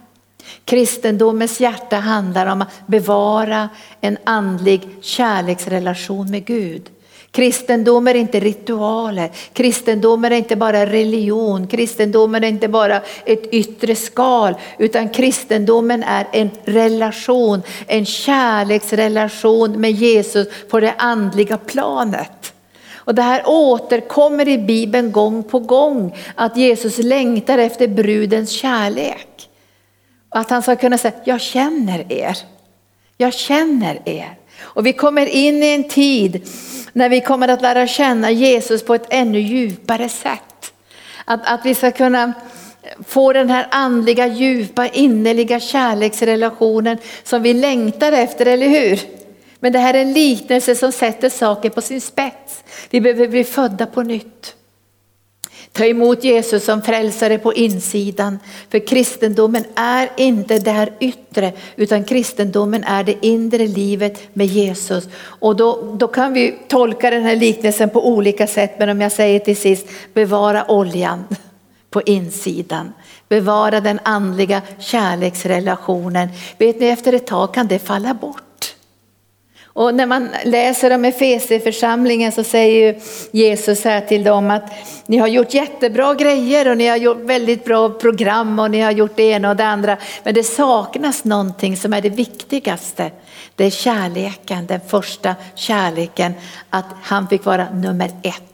Kristendomens 0.65 1.59
hjärta 1.59 1.95
handlar 1.95 2.45
om 2.45 2.61
att 2.61 2.87
bevara 2.87 3.69
en 4.01 4.17
andlig 4.23 4.81
kärleksrelation 5.01 6.31
med 6.31 6.45
Gud. 6.45 6.89
Kristendom 7.33 8.07
är 8.07 8.15
inte 8.15 8.39
ritualer, 8.39 9.31
kristendom 9.53 10.25
är 10.25 10.31
inte 10.31 10.55
bara 10.55 10.85
religion, 10.85 11.67
kristendomen 11.67 12.43
är 12.43 12.47
inte 12.47 12.67
bara 12.67 13.01
ett 13.25 13.53
yttre 13.53 13.95
skal, 13.95 14.55
utan 14.77 15.09
kristendomen 15.09 16.03
är 16.03 16.27
en 16.31 16.49
relation, 16.63 17.61
en 17.87 18.05
kärleksrelation 18.05 19.81
med 19.81 19.91
Jesus 19.91 20.47
på 20.69 20.79
det 20.79 20.93
andliga 20.97 21.57
planet. 21.57 22.53
Och 22.95 23.15
det 23.15 23.21
här 23.21 23.43
återkommer 23.45 24.47
i 24.47 24.57
Bibeln 24.57 25.11
gång 25.11 25.43
på 25.43 25.59
gång, 25.59 26.15
att 26.35 26.57
Jesus 26.57 26.97
längtar 26.97 27.57
efter 27.57 27.87
brudens 27.87 28.49
kärlek. 28.49 29.49
Att 30.29 30.49
han 30.49 30.61
ska 30.61 30.75
kunna 30.75 30.97
säga, 30.97 31.13
jag 31.23 31.41
känner 31.41 32.11
er. 32.11 32.37
Jag 33.17 33.33
känner 33.33 34.01
er. 34.05 34.37
Och 34.63 34.85
vi 34.85 34.93
kommer 34.93 35.25
in 35.25 35.63
i 35.63 35.67
en 35.67 35.89
tid 35.89 36.47
när 36.93 37.09
vi 37.09 37.21
kommer 37.21 37.47
att 37.47 37.61
lära 37.61 37.87
känna 37.87 38.31
Jesus 38.31 38.85
på 38.85 38.95
ett 38.95 39.07
ännu 39.09 39.39
djupare 39.39 40.09
sätt. 40.09 40.73
Att, 41.25 41.39
att 41.45 41.65
vi 41.65 41.75
ska 41.75 41.91
kunna 41.91 42.33
få 43.07 43.33
den 43.33 43.49
här 43.49 43.67
andliga, 43.71 44.27
djupa, 44.27 44.87
innerliga 44.87 45.59
kärleksrelationen 45.59 46.97
som 47.23 47.41
vi 47.41 47.53
längtar 47.53 48.11
efter, 48.11 48.45
eller 48.45 48.67
hur? 48.67 48.99
Men 49.59 49.73
det 49.73 49.79
här 49.79 49.93
är 49.93 50.01
en 50.01 50.13
liknelse 50.13 50.75
som 50.75 50.91
sätter 50.91 51.29
saker 51.29 51.69
på 51.69 51.81
sin 51.81 52.01
spets. 52.01 52.63
Vi 52.89 53.01
behöver 53.01 53.27
bli 53.27 53.43
födda 53.43 53.85
på 53.85 54.01
nytt. 54.01 54.55
Ta 55.73 55.85
emot 55.85 56.23
Jesus 56.23 56.65
som 56.65 56.81
frälsare 56.81 57.37
på 57.37 57.53
insidan. 57.53 58.39
För 58.69 58.87
kristendomen 58.87 59.65
är 59.75 60.09
inte 60.17 60.59
det 60.59 60.71
här 60.71 60.93
yttre 60.99 61.51
utan 61.75 62.03
kristendomen 62.03 62.83
är 62.83 63.03
det 63.03 63.25
inre 63.25 63.67
livet 63.67 64.19
med 64.33 64.47
Jesus. 64.47 65.07
Och 65.15 65.55
då, 65.55 65.95
då 65.99 66.07
kan 66.07 66.33
vi 66.33 66.59
tolka 66.67 67.09
den 67.09 67.23
här 67.23 67.35
liknelsen 67.35 67.89
på 67.89 68.07
olika 68.07 68.47
sätt 68.47 68.79
men 68.79 68.89
om 68.89 69.01
jag 69.01 69.11
säger 69.11 69.39
till 69.39 69.57
sist 69.57 69.87
bevara 70.13 70.71
oljan 70.71 71.23
på 71.89 72.01
insidan. 72.01 72.93
Bevara 73.29 73.81
den 73.81 73.99
andliga 74.03 74.61
kärleksrelationen. 74.79 76.29
Vet 76.57 76.79
ni 76.79 76.87
efter 76.87 77.13
ett 77.13 77.27
tag 77.27 77.53
kan 77.53 77.67
det 77.67 77.79
falla 77.79 78.13
bort. 78.13 78.52
Och 79.73 79.95
när 79.95 80.05
man 80.05 80.29
läser 80.45 80.95
om 80.95 81.05
Efesierförsamlingen 81.05 82.31
så 82.31 82.43
säger 82.43 82.95
Jesus 83.31 83.83
här 83.83 84.01
till 84.01 84.23
dem 84.23 84.51
att 84.51 84.71
ni 85.05 85.17
har 85.17 85.27
gjort 85.27 85.53
jättebra 85.53 86.13
grejer 86.13 86.69
och 86.69 86.77
ni 86.77 86.87
har 86.87 86.97
gjort 86.97 87.21
väldigt 87.21 87.65
bra 87.65 87.89
program 87.89 88.59
och 88.59 88.71
ni 88.71 88.81
har 88.81 88.91
gjort 88.91 89.15
det 89.15 89.23
ena 89.23 89.49
och 89.49 89.55
det 89.55 89.65
andra. 89.65 89.97
Men 90.23 90.33
det 90.33 90.43
saknas 90.43 91.23
någonting 91.23 91.77
som 91.77 91.93
är 91.93 92.01
det 92.01 92.09
viktigaste. 92.09 93.11
Det 93.55 93.65
är 93.65 93.69
kärleken, 93.69 94.67
den 94.67 94.81
första 94.87 95.35
kärleken, 95.55 96.33
att 96.69 96.85
han 97.03 97.27
fick 97.27 97.45
vara 97.45 97.69
nummer 97.69 98.09
ett. 98.23 98.52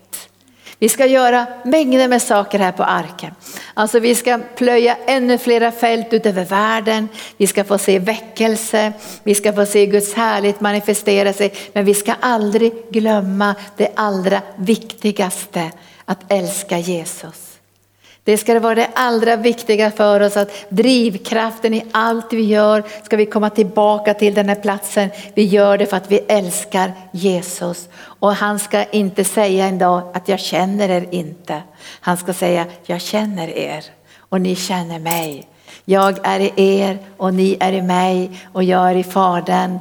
Vi 0.79 0.89
ska 0.89 1.05
göra 1.05 1.47
mängder 1.63 2.07
med 2.07 2.21
saker 2.21 2.59
här 2.59 2.71
på 2.71 2.83
arken. 2.83 3.33
Alltså 3.73 3.99
vi 3.99 4.15
ska 4.15 4.39
plöja 4.55 4.97
ännu 5.07 5.37
flera 5.37 5.71
fält 5.71 6.13
utöver 6.13 6.45
världen. 6.45 7.09
Vi 7.37 7.47
ska 7.47 7.63
få 7.63 7.77
se 7.77 7.99
väckelse, 7.99 8.93
vi 9.23 9.35
ska 9.35 9.53
få 9.53 9.65
se 9.65 9.85
Guds 9.85 10.13
härlighet 10.13 10.61
manifestera 10.61 11.33
sig. 11.33 11.53
Men 11.73 11.85
vi 11.85 11.93
ska 11.93 12.13
aldrig 12.19 12.73
glömma 12.91 13.55
det 13.77 13.91
allra 13.95 14.41
viktigaste, 14.57 15.71
att 16.05 16.31
älska 16.31 16.77
Jesus. 16.77 17.48
Det 18.29 18.37
ska 18.37 18.59
vara 18.59 18.75
det 18.75 18.89
allra 18.93 19.35
viktiga 19.35 19.91
för 19.91 20.21
oss 20.21 20.37
att 20.37 20.51
drivkraften 20.69 21.73
i 21.73 21.85
allt 21.91 22.33
vi 22.33 22.41
gör 22.41 22.83
ska 23.03 23.17
vi 23.17 23.25
komma 23.25 23.49
tillbaka 23.49 24.13
till 24.13 24.33
den 24.33 24.49
här 24.49 24.55
platsen. 24.55 25.09
Vi 25.33 25.43
gör 25.43 25.77
det 25.77 25.85
för 25.85 25.97
att 25.97 26.11
vi 26.11 26.17
älskar 26.17 26.93
Jesus. 27.11 27.89
Och 27.95 28.35
han 28.35 28.59
ska 28.59 28.83
inte 28.83 29.23
säga 29.23 29.65
en 29.65 29.77
dag 29.77 30.01
att 30.13 30.27
jag 30.27 30.39
känner 30.39 30.89
er 30.89 31.07
inte. 31.11 31.61
Han 31.99 32.17
ska 32.17 32.33
säga 32.33 32.65
jag 32.85 33.01
känner 33.01 33.49
er 33.49 33.85
och 34.17 34.41
ni 34.41 34.55
känner 34.55 34.99
mig. 34.99 35.47
Jag 35.85 36.17
är 36.23 36.39
i 36.39 36.51
er 36.79 36.97
och 37.17 37.33
ni 37.33 37.57
är 37.59 37.73
i 37.73 37.81
mig 37.81 38.31
och 38.53 38.63
jag 38.63 38.89
är 38.91 38.95
i 38.95 39.03
Fadern 39.03 39.79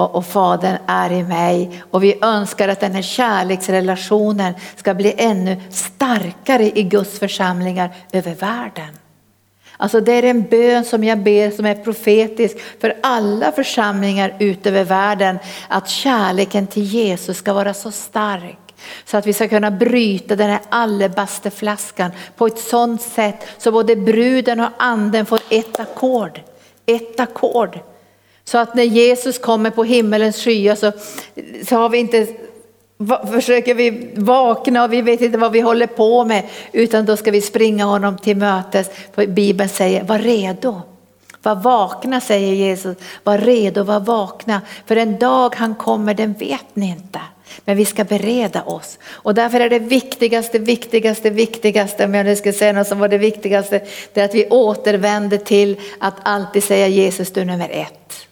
och, 0.00 0.14
och 0.14 0.26
Fadern 0.26 0.76
är 0.86 1.12
i 1.12 1.22
mig. 1.22 1.82
Och 1.90 2.04
vi 2.04 2.18
önskar 2.22 2.68
att 2.68 2.80
den 2.80 2.94
här 2.94 3.02
kärleksrelationen 3.02 4.54
ska 4.76 4.94
bli 4.94 5.14
ännu 5.18 5.56
starkare 5.70 6.78
i 6.78 6.82
Guds 6.82 7.18
församlingar 7.18 7.90
över 8.12 8.34
världen. 8.34 8.96
Alltså 9.76 10.00
det 10.00 10.12
är 10.12 10.22
en 10.22 10.42
bön 10.42 10.84
som 10.84 11.04
jag 11.04 11.18
ber 11.18 11.50
som 11.50 11.66
är 11.66 11.74
profetisk 11.74 12.56
för 12.80 12.96
alla 13.02 13.52
församlingar 13.52 14.36
utöver 14.38 14.84
världen. 14.84 15.38
Att 15.68 15.88
kärleken 15.88 16.66
till 16.66 16.82
Jesus 16.82 17.36
ska 17.36 17.52
vara 17.52 17.74
så 17.74 17.90
stark. 17.90 18.58
Så 19.04 19.16
att 19.16 19.26
vi 19.26 19.32
ska 19.32 19.48
kunna 19.48 19.70
bryta 19.70 20.36
den 20.36 20.50
här 20.50 20.60
alabasterflaskan 20.68 22.10
på 22.36 22.46
ett 22.46 22.58
sådant 22.58 23.02
sätt 23.02 23.46
så 23.58 23.72
både 23.72 23.96
bruden 23.96 24.60
och 24.60 24.70
anden 24.78 25.26
får 25.26 25.40
ett 25.48 25.80
ackord. 25.80 26.40
Ett 26.86 27.20
ackord. 27.20 27.78
Så 28.50 28.58
att 28.58 28.74
när 28.74 28.84
Jesus 28.84 29.38
kommer 29.38 29.70
på 29.70 29.84
himmelens 29.84 30.44
skya 30.44 30.76
så, 30.76 30.92
så 31.68 31.76
har 31.76 31.88
vi 31.88 31.98
inte 31.98 32.26
försöker 33.32 33.74
vi 33.74 34.10
vakna 34.14 34.84
och 34.84 34.92
vi 34.92 35.02
vet 35.02 35.20
inte 35.20 35.38
vad 35.38 35.52
vi 35.52 35.60
håller 35.60 35.86
på 35.86 36.24
med 36.24 36.42
utan 36.72 37.04
då 37.04 37.16
ska 37.16 37.30
vi 37.30 37.40
springa 37.40 37.84
honom 37.84 38.18
till 38.18 38.36
mötes. 38.36 38.90
För 39.14 39.26
Bibeln 39.26 39.68
säger 39.68 40.04
var 40.04 40.18
redo. 40.18 40.80
Var 41.42 41.54
vakna 41.54 42.20
säger 42.20 42.54
Jesus, 42.54 42.96
var 43.24 43.38
redo, 43.38 43.82
var 43.82 44.00
vakna. 44.00 44.60
För 44.86 44.96
en 44.96 45.18
dag 45.18 45.54
han 45.56 45.74
kommer 45.74 46.14
den 46.14 46.32
vet 46.32 46.76
ni 46.76 46.88
inte. 46.88 47.20
Men 47.64 47.76
vi 47.76 47.84
ska 47.84 48.04
bereda 48.04 48.62
oss. 48.62 48.98
Och 49.04 49.34
därför 49.34 49.60
är 49.60 49.70
det 49.70 49.78
viktigaste, 49.78 50.58
viktigaste, 50.58 51.30
viktigaste, 51.30 52.04
om 52.04 52.14
jag 52.14 52.26
nu 52.26 52.36
ska 52.36 52.52
säga 52.52 52.72
något 52.72 52.88
som 52.88 52.98
var 52.98 53.08
det 53.08 53.18
viktigaste, 53.18 53.80
det 54.12 54.20
är 54.20 54.24
att 54.24 54.34
vi 54.34 54.48
återvänder 54.48 55.38
till 55.38 55.80
att 55.98 56.14
alltid 56.22 56.64
säga 56.64 56.88
Jesus 56.88 57.32
du 57.32 57.40
är 57.40 57.44
nummer 57.44 57.68
ett. 57.70 58.26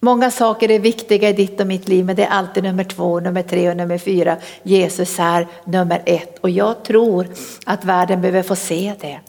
Många 0.00 0.30
saker 0.30 0.70
är 0.70 0.78
viktiga 0.78 1.28
i 1.28 1.32
ditt 1.32 1.60
och 1.60 1.66
mitt 1.66 1.88
liv 1.88 2.04
men 2.04 2.16
det 2.16 2.24
är 2.24 2.30
alltid 2.30 2.62
nummer 2.62 2.84
två, 2.84 3.20
nummer 3.20 3.42
tre 3.42 3.70
och 3.70 3.76
nummer 3.76 3.98
fyra. 3.98 4.36
Jesus 4.62 5.18
är 5.18 5.46
nummer 5.64 6.02
ett 6.06 6.38
och 6.38 6.50
jag 6.50 6.84
tror 6.84 7.26
att 7.66 7.84
världen 7.84 8.20
behöver 8.20 8.42
få 8.42 8.56
se 8.56 8.94
det. 9.00 9.20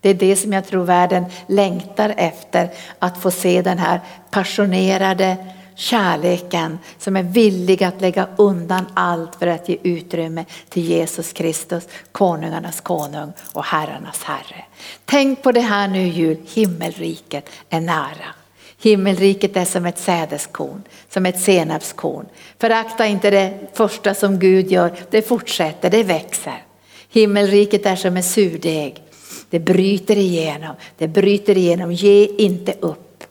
Det 0.00 0.08
är 0.08 0.14
det 0.14 0.36
som 0.36 0.52
jag 0.52 0.66
tror 0.66 0.84
världen 0.84 1.24
längtar 1.46 2.14
efter, 2.16 2.70
att 2.98 3.22
få 3.22 3.30
se 3.30 3.62
den 3.62 3.78
här 3.78 4.00
passionerade 4.30 5.36
kärleken 5.74 6.78
som 6.98 7.16
är 7.16 7.22
villig 7.22 7.84
att 7.84 8.00
lägga 8.00 8.28
undan 8.36 8.86
allt 8.94 9.34
för 9.34 9.46
att 9.46 9.68
ge 9.68 9.76
utrymme 9.82 10.44
till 10.68 10.82
Jesus 10.82 11.32
Kristus, 11.32 11.88
konungarnas 12.12 12.80
konung 12.80 13.32
och 13.52 13.64
herrarnas 13.64 14.22
herre. 14.22 14.64
Tänk 15.04 15.42
på 15.42 15.52
det 15.52 15.60
här 15.60 15.88
nu 15.88 16.08
jul, 16.08 16.36
himmelriket 16.54 17.48
är 17.70 17.80
nära. 17.80 18.41
Himmelriket 18.82 19.56
är 19.56 19.64
som 19.64 19.86
ett 19.86 19.98
sädeskorn, 19.98 20.82
som 21.08 21.26
ett 21.26 21.40
senapskorn. 21.40 22.26
Förakta 22.58 23.06
inte 23.06 23.30
det 23.30 23.52
första 23.72 24.14
som 24.14 24.38
Gud 24.38 24.72
gör, 24.72 24.92
det 25.10 25.22
fortsätter, 25.22 25.90
det 25.90 26.02
växer. 26.02 26.62
Himmelriket 27.10 27.86
är 27.86 27.96
som 27.96 28.16
en 28.16 28.22
surdeg, 28.22 29.02
det 29.50 29.58
bryter 29.58 30.16
igenom, 30.16 30.74
det 30.98 31.08
bryter 31.08 31.56
igenom, 31.56 31.92
ge 31.92 32.26
inte 32.26 32.74
upp. 32.80 33.24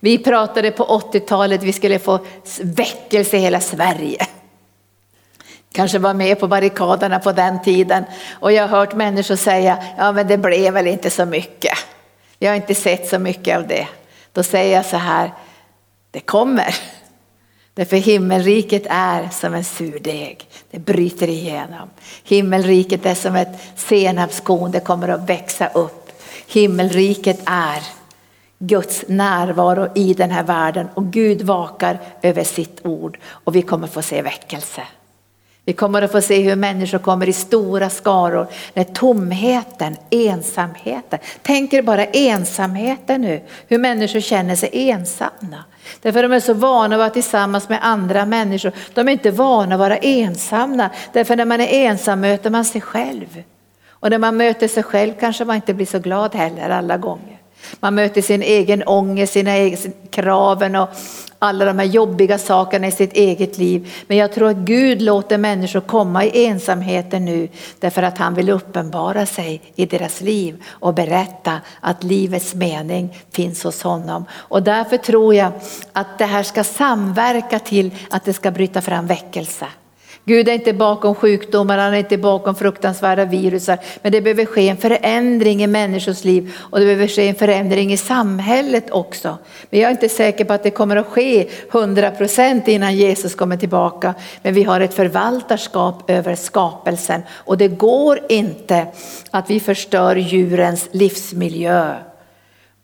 Vi 0.00 0.18
pratade 0.18 0.70
på 0.70 0.84
80-talet, 0.84 1.62
vi 1.62 1.72
skulle 1.72 1.98
få 1.98 2.18
väckelse 2.62 3.36
i 3.36 3.40
hela 3.40 3.60
Sverige. 3.60 4.26
Kanske 5.72 5.98
var 5.98 6.14
med 6.14 6.40
på 6.40 6.48
barrikaderna 6.48 7.18
på 7.18 7.32
den 7.32 7.62
tiden 7.62 8.04
och 8.30 8.52
jag 8.52 8.68
har 8.68 8.78
hört 8.78 8.94
människor 8.94 9.36
säga, 9.36 9.84
ja 9.98 10.12
men 10.12 10.28
det 10.28 10.38
blev 10.38 10.74
väl 10.74 10.86
inte 10.86 11.10
så 11.10 11.24
mycket. 11.24 11.78
Jag 12.38 12.50
har 12.50 12.56
inte 12.56 12.74
sett 12.74 13.08
så 13.08 13.18
mycket 13.18 13.56
av 13.56 13.68
det. 13.68 13.86
Då 14.34 14.42
säger 14.42 14.76
jag 14.76 14.86
så 14.86 14.96
här, 14.96 15.32
det 16.10 16.20
kommer. 16.20 16.74
Därför 17.74 17.96
himmelriket 17.96 18.82
är 18.90 19.28
som 19.28 19.54
en 19.54 19.64
surdeg, 19.64 20.48
det 20.70 20.78
bryter 20.78 21.28
igenom. 21.28 21.90
Himmelriket 22.24 23.06
är 23.06 23.14
som 23.14 23.36
ett 23.36 23.60
senapskorn, 23.76 24.70
det 24.70 24.80
kommer 24.80 25.08
att 25.08 25.28
växa 25.28 25.68
upp. 25.68 26.10
Himmelriket 26.46 27.40
är 27.46 27.82
Guds 28.58 29.04
närvaro 29.08 29.88
i 29.94 30.14
den 30.14 30.30
här 30.30 30.42
världen 30.42 30.88
och 30.94 31.04
Gud 31.04 31.42
vakar 31.42 31.98
över 32.22 32.44
sitt 32.44 32.86
ord 32.86 33.18
och 33.26 33.56
vi 33.56 33.62
kommer 33.62 33.86
få 33.86 34.02
se 34.02 34.22
väckelse. 34.22 34.82
Vi 35.66 35.72
kommer 35.72 36.02
att 36.02 36.12
få 36.12 36.20
se 36.20 36.40
hur 36.40 36.56
människor 36.56 36.98
kommer 36.98 37.28
i 37.28 37.32
stora 37.32 37.90
skaror 37.90 38.46
när 38.74 38.84
tomheten, 38.84 39.96
ensamheten. 40.10 41.18
Tänk 41.42 41.72
er 41.72 41.82
bara 41.82 42.04
ensamheten 42.04 43.20
nu, 43.20 43.42
hur 43.68 43.78
människor 43.78 44.20
känner 44.20 44.56
sig 44.56 44.70
ensamma. 44.72 45.64
Därför 46.02 46.22
de 46.22 46.32
är 46.32 46.40
så 46.40 46.54
vana 46.54 46.94
att 46.94 46.98
vara 46.98 47.10
tillsammans 47.10 47.68
med 47.68 47.78
andra 47.82 48.26
människor. 48.26 48.72
De 48.94 49.08
är 49.08 49.12
inte 49.12 49.30
vana 49.30 49.74
att 49.74 49.78
vara 49.78 49.96
ensamma. 49.96 50.90
Därför 51.12 51.36
när 51.36 51.44
man 51.44 51.60
är 51.60 51.68
ensam 51.68 52.20
möter 52.20 52.50
man 52.50 52.64
sig 52.64 52.80
själv. 52.80 53.42
Och 53.88 54.10
när 54.10 54.18
man 54.18 54.36
möter 54.36 54.68
sig 54.68 54.82
själv 54.82 55.12
kanske 55.20 55.44
man 55.44 55.56
inte 55.56 55.74
blir 55.74 55.86
så 55.86 55.98
glad 55.98 56.34
heller 56.34 56.70
alla 56.70 56.96
gånger. 56.96 57.40
Man 57.80 57.94
möter 57.94 58.22
sin 58.22 58.42
egen 58.42 58.82
ångest, 58.82 59.32
sina 59.32 59.56
egna 59.56 59.78
kraven 60.10 60.76
och 60.76 60.88
alla 61.44 61.64
de 61.64 61.78
här 61.78 61.86
jobbiga 61.86 62.38
sakerna 62.38 62.86
i 62.86 62.90
sitt 62.90 63.12
eget 63.12 63.58
liv. 63.58 63.92
Men 64.06 64.16
jag 64.16 64.32
tror 64.32 64.48
att 64.48 64.56
Gud 64.56 65.02
låter 65.02 65.38
människor 65.38 65.80
komma 65.80 66.24
i 66.24 66.46
ensamheten 66.46 67.24
nu 67.24 67.48
därför 67.80 68.02
att 68.02 68.18
han 68.18 68.34
vill 68.34 68.50
uppenbara 68.50 69.26
sig 69.26 69.62
i 69.74 69.86
deras 69.86 70.20
liv 70.20 70.62
och 70.68 70.94
berätta 70.94 71.60
att 71.80 72.04
livets 72.04 72.54
mening 72.54 73.18
finns 73.32 73.64
hos 73.64 73.82
honom. 73.82 74.24
Och 74.32 74.62
därför 74.62 74.96
tror 74.96 75.34
jag 75.34 75.52
att 75.92 76.18
det 76.18 76.24
här 76.24 76.42
ska 76.42 76.64
samverka 76.64 77.58
till 77.58 77.90
att 78.10 78.24
det 78.24 78.32
ska 78.32 78.50
bryta 78.50 78.80
fram 78.80 79.06
väckelse. 79.06 79.66
Gud 80.26 80.48
är 80.48 80.52
inte 80.52 80.72
bakom 80.72 81.14
sjukdomar, 81.14 81.78
han 81.78 81.94
är 81.94 81.98
inte 81.98 82.18
bakom 82.18 82.54
fruktansvärda 82.54 83.24
virusar. 83.24 83.78
Men 84.02 84.12
det 84.12 84.20
behöver 84.20 84.46
ske 84.46 84.68
en 84.68 84.76
förändring 84.76 85.62
i 85.62 85.66
människors 85.66 86.24
liv 86.24 86.52
och 86.58 86.78
det 86.78 86.84
behöver 86.84 87.06
ske 87.06 87.28
en 87.28 87.34
förändring 87.34 87.92
i 87.92 87.96
samhället 87.96 88.90
också. 88.90 89.38
Men 89.70 89.80
jag 89.80 89.88
är 89.88 89.92
inte 89.92 90.08
säker 90.08 90.44
på 90.44 90.52
att 90.52 90.62
det 90.62 90.70
kommer 90.70 90.96
att 90.96 91.06
ske 91.06 91.48
100% 91.70 92.68
innan 92.68 92.96
Jesus 92.96 93.34
kommer 93.34 93.56
tillbaka. 93.56 94.14
Men 94.42 94.54
vi 94.54 94.62
har 94.62 94.80
ett 94.80 94.94
förvaltarskap 94.94 96.10
över 96.10 96.34
skapelsen 96.34 97.22
och 97.30 97.58
det 97.58 97.68
går 97.68 98.20
inte 98.28 98.86
att 99.30 99.50
vi 99.50 99.60
förstör 99.60 100.16
djurens 100.16 100.88
livsmiljö 100.92 101.94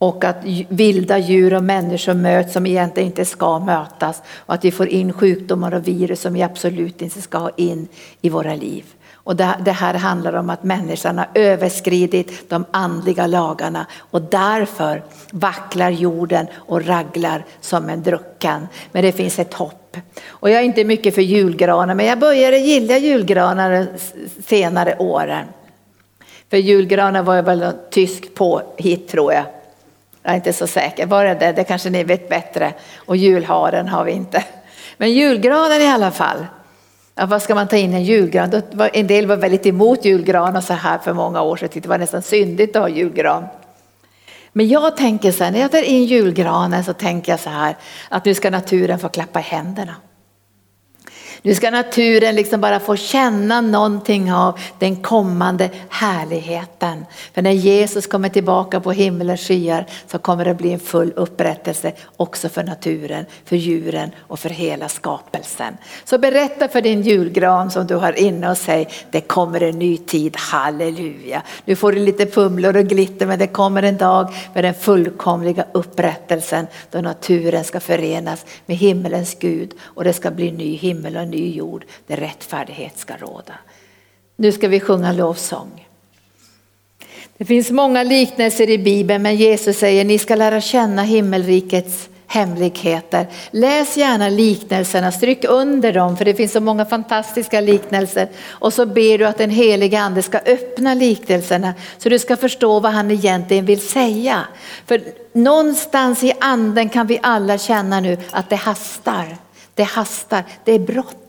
och 0.03 0.25
att 0.25 0.45
vilda 0.69 1.19
djur 1.19 1.55
och 1.55 1.65
människor 1.65 2.15
möts 2.15 2.53
som 2.53 2.67
egentligen 2.67 3.07
inte 3.07 3.25
ska 3.25 3.59
mötas 3.59 4.23
och 4.37 4.55
att 4.55 4.65
vi 4.65 4.71
får 4.71 4.89
in 4.89 5.13
sjukdomar 5.13 5.75
och 5.75 5.89
virus 5.89 6.21
som 6.21 6.35
vi 6.35 6.43
absolut 6.43 7.03
inte 7.03 7.23
ska 7.23 7.39
ha 7.39 7.51
in 7.57 7.89
i 8.21 8.29
våra 8.29 8.55
liv. 8.55 8.85
Och 9.13 9.37
det 9.37 9.73
här 9.73 9.95
handlar 9.95 10.33
om 10.33 10.51
att 10.51 10.65
människan 10.65 11.19
har 11.19 11.29
överskridit 11.35 12.51
de 12.51 12.65
andliga 12.71 13.27
lagarna 13.27 13.87
och 14.11 14.23
därför 14.23 15.03
vacklar 15.31 15.91
jorden 15.91 16.47
och 16.55 16.87
raglar 16.87 17.45
som 17.61 17.89
en 17.89 18.03
drucken. 18.03 18.69
Men 18.93 19.03
det 19.03 19.13
finns 19.13 19.39
ett 19.39 19.55
hopp. 19.55 19.97
Och 20.27 20.51
jag 20.51 20.61
är 20.61 20.65
inte 20.65 20.85
mycket 20.85 21.15
för 21.15 21.23
julgranar 21.23 21.95
men 21.95 22.07
jag 22.07 22.19
började 22.19 22.59
gilla 22.59 22.99
julgranar 22.99 23.89
senare 24.47 24.97
åren. 24.99 25.47
För 26.51 26.57
julgranar 26.57 27.23
var 27.23 27.43
väl 27.43 27.63
en 27.63 27.75
tysk 27.91 28.35
påhitt 28.35 29.09
tror 29.09 29.33
jag. 29.33 29.45
Jag 30.23 30.33
är 30.33 30.37
inte 30.37 30.53
så 30.53 30.67
säker. 30.67 31.07
Var 31.07 31.25
det 31.25 31.35
det? 31.35 31.53
Det 31.53 31.65
kanske 31.65 31.91
ni 31.91 32.05
vet 32.05 32.29
bättre. 32.29 32.73
Och 32.97 33.17
julharen 33.17 33.89
har 33.89 34.05
vi 34.05 34.13
inte. 34.13 34.45
Men 34.97 35.13
julgranen 35.13 35.83
i 35.83 35.87
alla 35.87 36.11
fall. 36.11 36.47
Ja, 37.15 37.27
vad 37.27 37.43
ska 37.43 37.55
man 37.55 37.69
ta 37.69 37.77
in 37.77 37.95
en 37.95 38.05
julgran? 38.05 38.63
En 38.93 39.07
del 39.07 39.27
var 39.27 39.37
väldigt 39.37 39.67
emot 39.67 40.05
julgran 40.05 40.57
och 40.57 40.65
så 40.65 40.73
här 40.73 40.99
för 40.99 41.13
många 41.13 41.43
år 41.43 41.57
sedan. 41.57 41.69
Det 41.73 41.87
var 41.87 41.99
nästan 41.99 42.23
syndigt 42.23 42.77
att 42.77 42.83
ha 42.83 42.89
julgran. 42.89 43.47
Men 44.53 44.69
jag 44.69 44.97
tänker 44.97 45.33
så 45.33 45.45
här, 45.45 45.51
när 45.51 45.61
jag 45.61 45.71
tar 45.71 45.83
in 45.83 46.05
julgranen 46.05 46.85
så 46.85 46.93
tänker 46.93 47.33
jag 47.33 47.41
så 47.41 47.51
här 47.51 47.77
att 48.09 48.25
nu 48.25 48.35
ska 48.35 48.51
naturen 48.51 48.99
få 48.99 49.09
klappa 49.09 49.41
i 49.41 49.43
händerna. 49.43 49.95
Nu 51.43 51.55
ska 51.55 51.71
naturen 51.71 52.35
liksom 52.35 52.61
bara 52.61 52.81
få 52.81 52.97
känna 52.97 53.61
någonting 53.61 54.33
av 54.33 54.59
den 54.79 54.97
kommande 54.97 55.71
härligheten. 55.89 57.07
För 57.35 57.43
när 57.43 57.51
Jesus 57.51 58.07
kommer 58.07 58.29
tillbaka 58.29 58.81
på 58.81 58.93
himmelens 58.93 59.41
skyar 59.41 59.87
så 60.07 60.19
kommer 60.19 60.45
det 60.45 60.55
bli 60.55 60.73
en 60.73 60.81
full 60.81 61.13
upprättelse 61.17 61.93
också 62.17 62.49
för 62.49 62.63
naturen, 62.63 63.27
för 63.45 63.57
djuren 63.57 64.11
och 64.19 64.39
för 64.39 64.49
hela 64.49 64.89
skapelsen. 64.89 65.77
Så 66.05 66.19
berätta 66.19 66.69
för 66.69 66.81
din 66.81 67.03
julgran 67.03 67.71
som 67.71 67.87
du 67.87 67.95
har 67.95 68.13
inne 68.13 68.51
och 68.51 68.59
säg 68.59 68.89
det 69.11 69.21
kommer 69.21 69.63
en 69.63 69.79
ny 69.79 69.97
tid, 69.97 70.37
halleluja. 70.37 71.43
Nu 71.65 71.77
får 71.77 71.93
du 71.93 71.99
lite 71.99 72.27
pumlor 72.27 72.77
och 72.77 72.87
glitter 72.87 73.27
men 73.27 73.39
det 73.39 73.47
kommer 73.47 73.83
en 73.83 73.97
dag 73.97 74.29
med 74.55 74.65
den 74.65 74.75
fullkomliga 74.75 75.65
upprättelsen 75.73 76.67
då 76.91 77.01
naturen 77.01 77.65
ska 77.65 77.81
förenas 77.81 78.47
med 78.67 78.77
himmelens 78.77 79.37
Gud 79.41 79.71
och 79.83 80.05
det 80.05 80.13
ska 80.13 80.31
bli 80.31 80.53
ny 80.53 80.77
himmel 80.77 81.17
och 81.17 81.30
ny 81.31 81.55
jord 81.57 81.85
där 82.07 82.17
rättfärdighet 82.17 82.99
ska 82.99 83.17
råda. 83.17 83.55
Nu 84.37 84.53
ska 84.53 84.69
vi 84.69 84.81
sjunga 84.81 85.13
lovsång. 85.13 85.87
Det 87.37 87.45
finns 87.45 87.71
många 87.71 88.03
liknelser 88.03 88.71
i 88.71 88.79
Bibeln 88.79 89.23
men 89.23 89.37
Jesus 89.37 89.79
säger 89.79 90.05
ni 90.05 90.19
ska 90.19 90.35
lära 90.35 90.61
känna 90.61 91.03
himmelrikets 91.03 92.09
hemligheter. 92.27 93.27
Läs 93.51 93.97
gärna 93.97 94.29
liknelserna, 94.29 95.13
stryk 95.13 95.45
under 95.45 95.93
dem 95.93 96.17
för 96.17 96.25
det 96.25 96.35
finns 96.35 96.53
så 96.53 96.61
många 96.61 96.85
fantastiska 96.85 97.61
liknelser. 97.61 98.29
Och 98.49 98.73
så 98.73 98.87
ber 98.87 99.19
du 99.19 99.25
att 99.25 99.39
den 99.39 99.51
helige 99.51 100.01
ande 100.01 100.23
ska 100.23 100.39
öppna 100.39 100.95
liknelserna 100.95 101.75
så 101.99 102.09
du 102.09 102.19
ska 102.19 102.37
förstå 102.37 102.81
vad 102.81 102.93
han 102.93 103.11
egentligen 103.11 103.65
vill 103.65 103.81
säga. 103.81 104.45
För 104.87 105.03
någonstans 105.33 106.25
i 106.25 106.33
anden 106.41 106.89
kan 106.89 107.07
vi 107.07 107.19
alla 107.23 107.59
känna 107.59 108.01
nu 108.01 108.19
att 108.31 108.51
det 108.51 108.57
hastar. 108.57 109.37
Det 109.75 109.83
hastar, 109.83 110.45
det 110.65 110.73
är 110.73 110.79
bråttom 110.79 111.20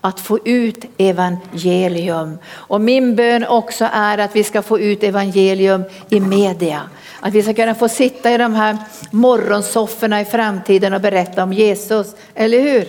att 0.00 0.20
få 0.20 0.38
ut 0.44 0.84
evangelium. 0.98 2.38
Och 2.48 2.80
min 2.80 3.16
bön 3.16 3.46
också 3.46 3.88
är 3.92 4.18
att 4.18 4.36
vi 4.36 4.44
ska 4.44 4.62
få 4.62 4.78
ut 4.78 5.02
evangelium 5.02 5.84
i 6.08 6.20
media. 6.20 6.82
Att 7.20 7.34
vi 7.34 7.42
ska 7.42 7.54
kunna 7.54 7.74
få 7.74 7.88
sitta 7.88 8.30
i 8.34 8.38
de 8.38 8.54
här 8.54 8.76
morgonsofforna 9.10 10.20
i 10.20 10.24
framtiden 10.24 10.94
och 10.94 11.00
berätta 11.00 11.42
om 11.42 11.52
Jesus, 11.52 12.14
eller 12.34 12.60
hur? 12.60 12.88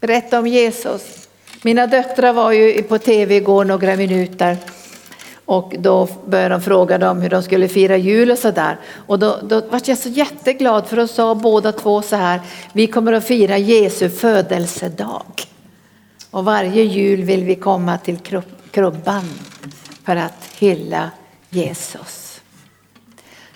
Berätta 0.00 0.38
om 0.38 0.46
Jesus. 0.46 1.28
Mina 1.62 1.86
döttrar 1.86 2.32
var 2.32 2.52
ju 2.52 2.82
på 2.82 2.98
tv 2.98 3.36
igår 3.36 3.64
några 3.64 3.96
minuter 3.96 4.56
och 5.50 5.74
då 5.78 6.08
började 6.26 6.54
de 6.54 6.60
fråga 6.60 6.98
dem 6.98 7.20
hur 7.20 7.30
de 7.30 7.42
skulle 7.42 7.68
fira 7.68 7.96
jul 7.96 8.30
och 8.30 8.38
sådär. 8.38 8.78
Och 9.06 9.18
då, 9.18 9.38
då 9.42 9.60
var 9.60 9.80
jag 9.84 9.98
så 9.98 10.08
jätteglad 10.08 10.86
för 10.86 10.96
då 10.96 11.06
sa 11.06 11.34
båda 11.34 11.72
två 11.72 12.02
så 12.02 12.16
här, 12.16 12.40
vi 12.72 12.86
kommer 12.86 13.12
att 13.12 13.24
fira 13.24 13.58
Jesu 13.58 14.10
födelsedag. 14.10 15.42
Och 16.30 16.44
varje 16.44 16.82
jul 16.82 17.22
vill 17.22 17.44
vi 17.44 17.54
komma 17.54 17.98
till 17.98 18.18
krubban 18.70 19.30
för 20.04 20.16
att 20.16 20.48
hylla 20.58 21.10
Jesus. 21.48 22.40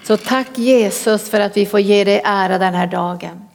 Så 0.06 0.16
tack 0.16 0.58
Jesus 0.58 1.30
för 1.30 1.40
att 1.40 1.56
vi 1.56 1.66
får 1.66 1.80
ge 1.80 2.04
dig 2.04 2.22
ära 2.24 2.58
den 2.58 2.74
här 2.74 2.86
dagen 2.86 3.48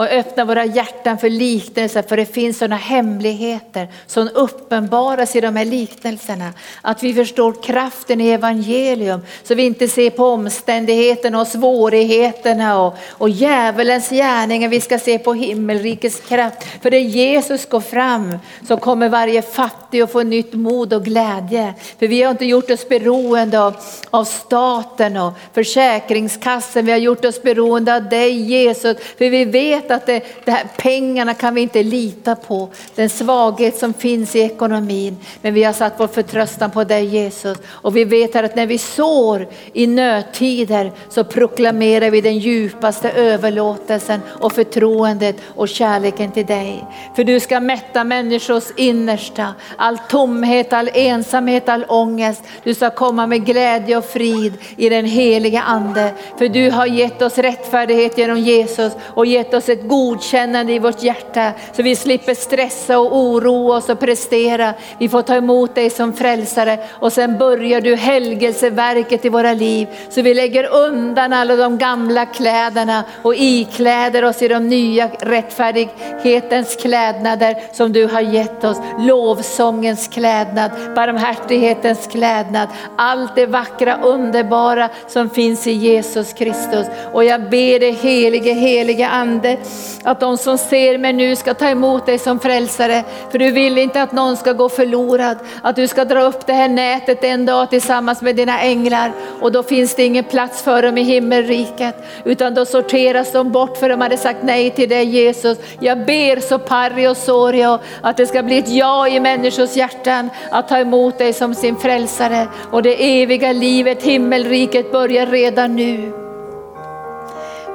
och 0.00 0.06
öppna 0.06 0.44
våra 0.44 0.64
hjärtan 0.64 1.18
för 1.18 1.30
liknelser 1.30 2.02
för 2.02 2.16
det 2.16 2.26
finns 2.26 2.58
sådana 2.58 2.76
hemligheter 2.76 3.88
som 4.06 4.28
uppenbaras 4.34 5.36
i 5.36 5.40
de 5.40 5.56
här 5.56 5.64
liknelserna. 5.64 6.52
Att 6.82 7.02
vi 7.02 7.14
förstår 7.14 7.62
kraften 7.62 8.20
i 8.20 8.28
evangelium 8.28 9.20
så 9.42 9.54
vi 9.54 9.62
inte 9.62 9.88
ser 9.88 10.10
på 10.10 10.24
omständigheterna 10.24 11.40
och 11.40 11.46
svårigheterna 11.46 12.82
och, 12.82 12.94
och 13.10 13.30
djävulens 13.30 14.10
gärningar. 14.10 14.68
Vi 14.68 14.80
ska 14.80 14.98
se 14.98 15.18
på 15.18 15.34
himmelrikets 15.34 16.20
kraft. 16.20 16.64
För 16.82 16.90
när 16.90 16.98
Jesus 16.98 17.68
går 17.68 17.80
fram 17.80 18.38
så 18.68 18.76
kommer 18.76 19.08
varje 19.08 19.42
fattig 19.42 20.00
att 20.00 20.12
få 20.12 20.22
nytt 20.22 20.52
mod 20.52 20.92
och 20.92 21.04
glädje. 21.04 21.74
För 21.98 22.08
vi 22.08 22.22
har 22.22 22.30
inte 22.30 22.44
gjort 22.44 22.70
oss 22.70 22.88
beroende 22.88 23.60
av, 23.60 23.76
av 24.10 24.24
staten 24.24 25.16
och 25.16 25.32
försäkringskassan. 25.52 26.86
Vi 26.86 26.92
har 26.92 26.98
gjort 26.98 27.24
oss 27.24 27.42
beroende 27.42 27.96
av 27.96 28.08
dig 28.08 28.32
Jesus. 28.32 28.96
För 29.18 29.30
vi 29.30 29.44
vet 29.44 29.89
att 29.90 30.06
det, 30.06 30.22
det 30.44 30.50
här, 30.50 30.64
pengarna 30.76 31.34
kan 31.34 31.54
vi 31.54 31.60
inte 31.60 31.82
lita 31.82 32.36
på. 32.36 32.68
Den 32.94 33.10
svaghet 33.10 33.78
som 33.78 33.94
finns 33.94 34.36
i 34.36 34.40
ekonomin. 34.40 35.16
Men 35.42 35.54
vi 35.54 35.64
har 35.64 35.72
satt 35.72 35.92
vår 35.96 36.06
förtröstan 36.06 36.70
på 36.70 36.84
dig 36.84 37.04
Jesus. 37.04 37.58
Och 37.66 37.96
vi 37.96 38.04
vet 38.04 38.36
att 38.36 38.56
när 38.56 38.66
vi 38.66 38.78
sår 38.78 39.48
i 39.72 39.86
nödtider 39.86 40.92
så 41.08 41.24
proklamerar 41.24 42.10
vi 42.10 42.20
den 42.20 42.38
djupaste 42.38 43.10
överlåtelsen 43.10 44.20
och 44.28 44.52
förtroendet 44.52 45.36
och 45.56 45.68
kärleken 45.68 46.32
till 46.32 46.46
dig. 46.46 46.84
För 47.16 47.24
du 47.24 47.40
ska 47.40 47.60
mätta 47.60 48.04
människors 48.04 48.64
innersta, 48.76 49.54
all 49.76 49.98
tomhet, 49.98 50.72
all 50.72 50.90
ensamhet, 50.94 51.68
all 51.68 51.84
ångest. 51.88 52.42
Du 52.64 52.74
ska 52.74 52.90
komma 52.90 53.26
med 53.26 53.46
glädje 53.46 53.96
och 53.96 54.04
frid 54.04 54.52
i 54.76 54.88
den 54.88 55.04
heliga 55.04 55.62
ande. 55.62 56.12
För 56.38 56.48
du 56.48 56.70
har 56.70 56.86
gett 56.86 57.22
oss 57.22 57.38
rättfärdighet 57.38 58.18
genom 58.18 58.38
Jesus 58.38 58.92
och 59.14 59.26
gett 59.26 59.54
oss 59.54 59.68
ett 59.68 59.79
ett 59.80 59.88
godkännande 59.88 60.72
i 60.72 60.78
vårt 60.78 61.02
hjärta 61.02 61.52
så 61.72 61.82
vi 61.82 61.96
slipper 61.96 62.34
stressa 62.34 62.98
och 62.98 63.16
oroa 63.16 63.76
oss 63.76 63.88
och 63.88 64.00
prestera. 64.00 64.74
Vi 64.98 65.08
får 65.08 65.22
ta 65.22 65.34
emot 65.34 65.74
dig 65.74 65.90
som 65.90 66.12
frälsare 66.12 66.78
och 66.90 67.12
sen 67.12 67.38
börjar 67.38 67.80
du 67.80 67.96
helgelseverket 67.96 69.24
i 69.24 69.28
våra 69.28 69.52
liv. 69.52 69.88
Så 70.10 70.22
vi 70.22 70.34
lägger 70.34 70.66
undan 70.74 71.32
alla 71.32 71.56
de 71.56 71.78
gamla 71.78 72.26
kläderna 72.26 73.04
och 73.22 73.34
ikläder 73.36 74.24
oss 74.24 74.42
i 74.42 74.48
de 74.48 74.68
nya 74.68 75.08
rättfärdighetens 75.20 76.76
klädnader 76.76 77.56
som 77.72 77.92
du 77.92 78.06
har 78.06 78.20
gett 78.20 78.64
oss. 78.64 78.78
Lovsångens 78.98 80.08
klädnad, 80.08 80.70
barmhärtighetens 80.94 82.06
klädnad, 82.06 82.68
allt 82.96 83.34
det 83.34 83.46
vackra 83.46 83.96
underbara 84.02 84.88
som 85.08 85.30
finns 85.30 85.66
i 85.66 85.72
Jesus 85.72 86.32
Kristus. 86.32 86.86
Och 87.12 87.24
jag 87.24 87.40
ber 87.50 87.80
dig 87.80 87.92
helige, 87.92 88.52
helige 88.52 89.08
ande 89.08 89.56
att 90.04 90.20
de 90.20 90.36
som 90.38 90.58
ser 90.58 90.98
mig 90.98 91.12
nu 91.12 91.36
ska 91.36 91.54
ta 91.54 91.68
emot 91.68 92.06
dig 92.06 92.18
som 92.18 92.40
frälsare. 92.40 93.04
För 93.30 93.38
du 93.38 93.50
vill 93.50 93.78
inte 93.78 94.02
att 94.02 94.12
någon 94.12 94.36
ska 94.36 94.52
gå 94.52 94.68
förlorad, 94.68 95.36
att 95.62 95.76
du 95.76 95.88
ska 95.88 96.04
dra 96.04 96.22
upp 96.22 96.46
det 96.46 96.52
här 96.52 96.68
nätet 96.68 97.24
en 97.24 97.46
dag 97.46 97.70
tillsammans 97.70 98.22
med 98.22 98.36
dina 98.36 98.60
änglar 98.60 99.12
och 99.40 99.52
då 99.52 99.62
finns 99.62 99.94
det 99.94 100.04
ingen 100.04 100.24
plats 100.24 100.62
för 100.62 100.82
dem 100.82 100.98
i 100.98 101.02
himmelriket 101.02 101.94
utan 102.24 102.54
då 102.54 102.64
sorteras 102.64 103.32
de 103.32 103.52
bort 103.52 103.76
för 103.76 103.88
de 103.88 104.00
hade 104.00 104.16
sagt 104.16 104.42
nej 104.42 104.70
till 104.70 104.88
dig 104.88 105.04
Jesus. 105.04 105.58
Jag 105.80 106.06
ber 106.06 106.40
så 106.40 106.58
parri 106.58 107.08
och 107.08 107.16
sorio 107.16 107.78
att 108.00 108.16
det 108.16 108.26
ska 108.26 108.42
bli 108.42 108.58
ett 108.58 108.68
ja 108.68 109.08
i 109.08 109.20
människors 109.20 109.76
hjärtan 109.76 110.30
att 110.50 110.68
ta 110.68 110.78
emot 110.78 111.18
dig 111.18 111.32
som 111.32 111.54
sin 111.54 111.76
frälsare 111.76 112.48
och 112.70 112.82
det 112.82 113.22
eviga 113.22 113.52
livet, 113.52 114.02
himmelriket 114.02 114.92
börjar 114.92 115.26
redan 115.26 115.76
nu. 115.76 116.19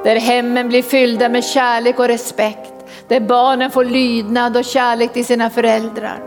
Där 0.06 0.16
hemmen 0.16 0.68
blir 0.68 0.82
fyllda 0.82 1.28
med 1.28 1.44
kärlek 1.44 1.98
och 1.98 2.08
respekt, 2.08 2.72
där 3.08 3.20
barnen 3.20 3.70
får 3.70 3.84
lydnad 3.84 4.56
och 4.56 4.64
kärlek 4.64 5.12
till 5.12 5.24
sina 5.24 5.50
föräldrar. 5.50 6.20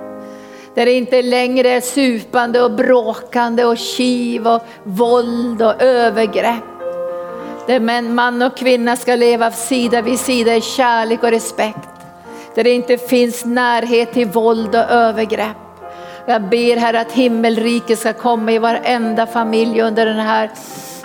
Där 0.76 0.86
det 0.86 0.92
inte 0.92 1.22
längre 1.22 1.70
är 1.70 1.82
supande 1.82 2.62
och 2.62 2.72
bråkande 2.72 3.66
och 3.66 3.78
kiv 3.78 4.48
och 4.48 4.62
våld 4.84 5.62
och 5.62 5.82
övergrepp. 5.82 6.64
Där 7.68 7.80
man 8.02 8.42
och 8.42 8.58
kvinna 8.58 8.96
ska 8.96 9.16
leva 9.16 9.52
sida 9.52 10.02
vid 10.02 10.20
sida 10.20 10.56
i 10.56 10.62
kärlek 10.62 11.24
och 11.24 11.32
respekt. 11.32 11.90
Där 12.56 12.64
det 12.64 12.72
inte 12.72 12.98
finns 12.98 13.46
närhet 13.46 14.14
till 14.14 14.28
våld 14.28 14.76
och 14.76 14.92
övergrepp. 14.92 15.58
Jag 16.26 16.42
ber 16.42 16.78
här 16.78 16.94
att 16.94 17.12
himmelriket 17.12 18.00
ska 18.00 18.14
komma 18.14 18.52
i 18.52 18.60
varenda 18.60 19.28
familj 19.28 19.82
under 19.82 20.06
den 20.06 20.20
här 20.20 20.50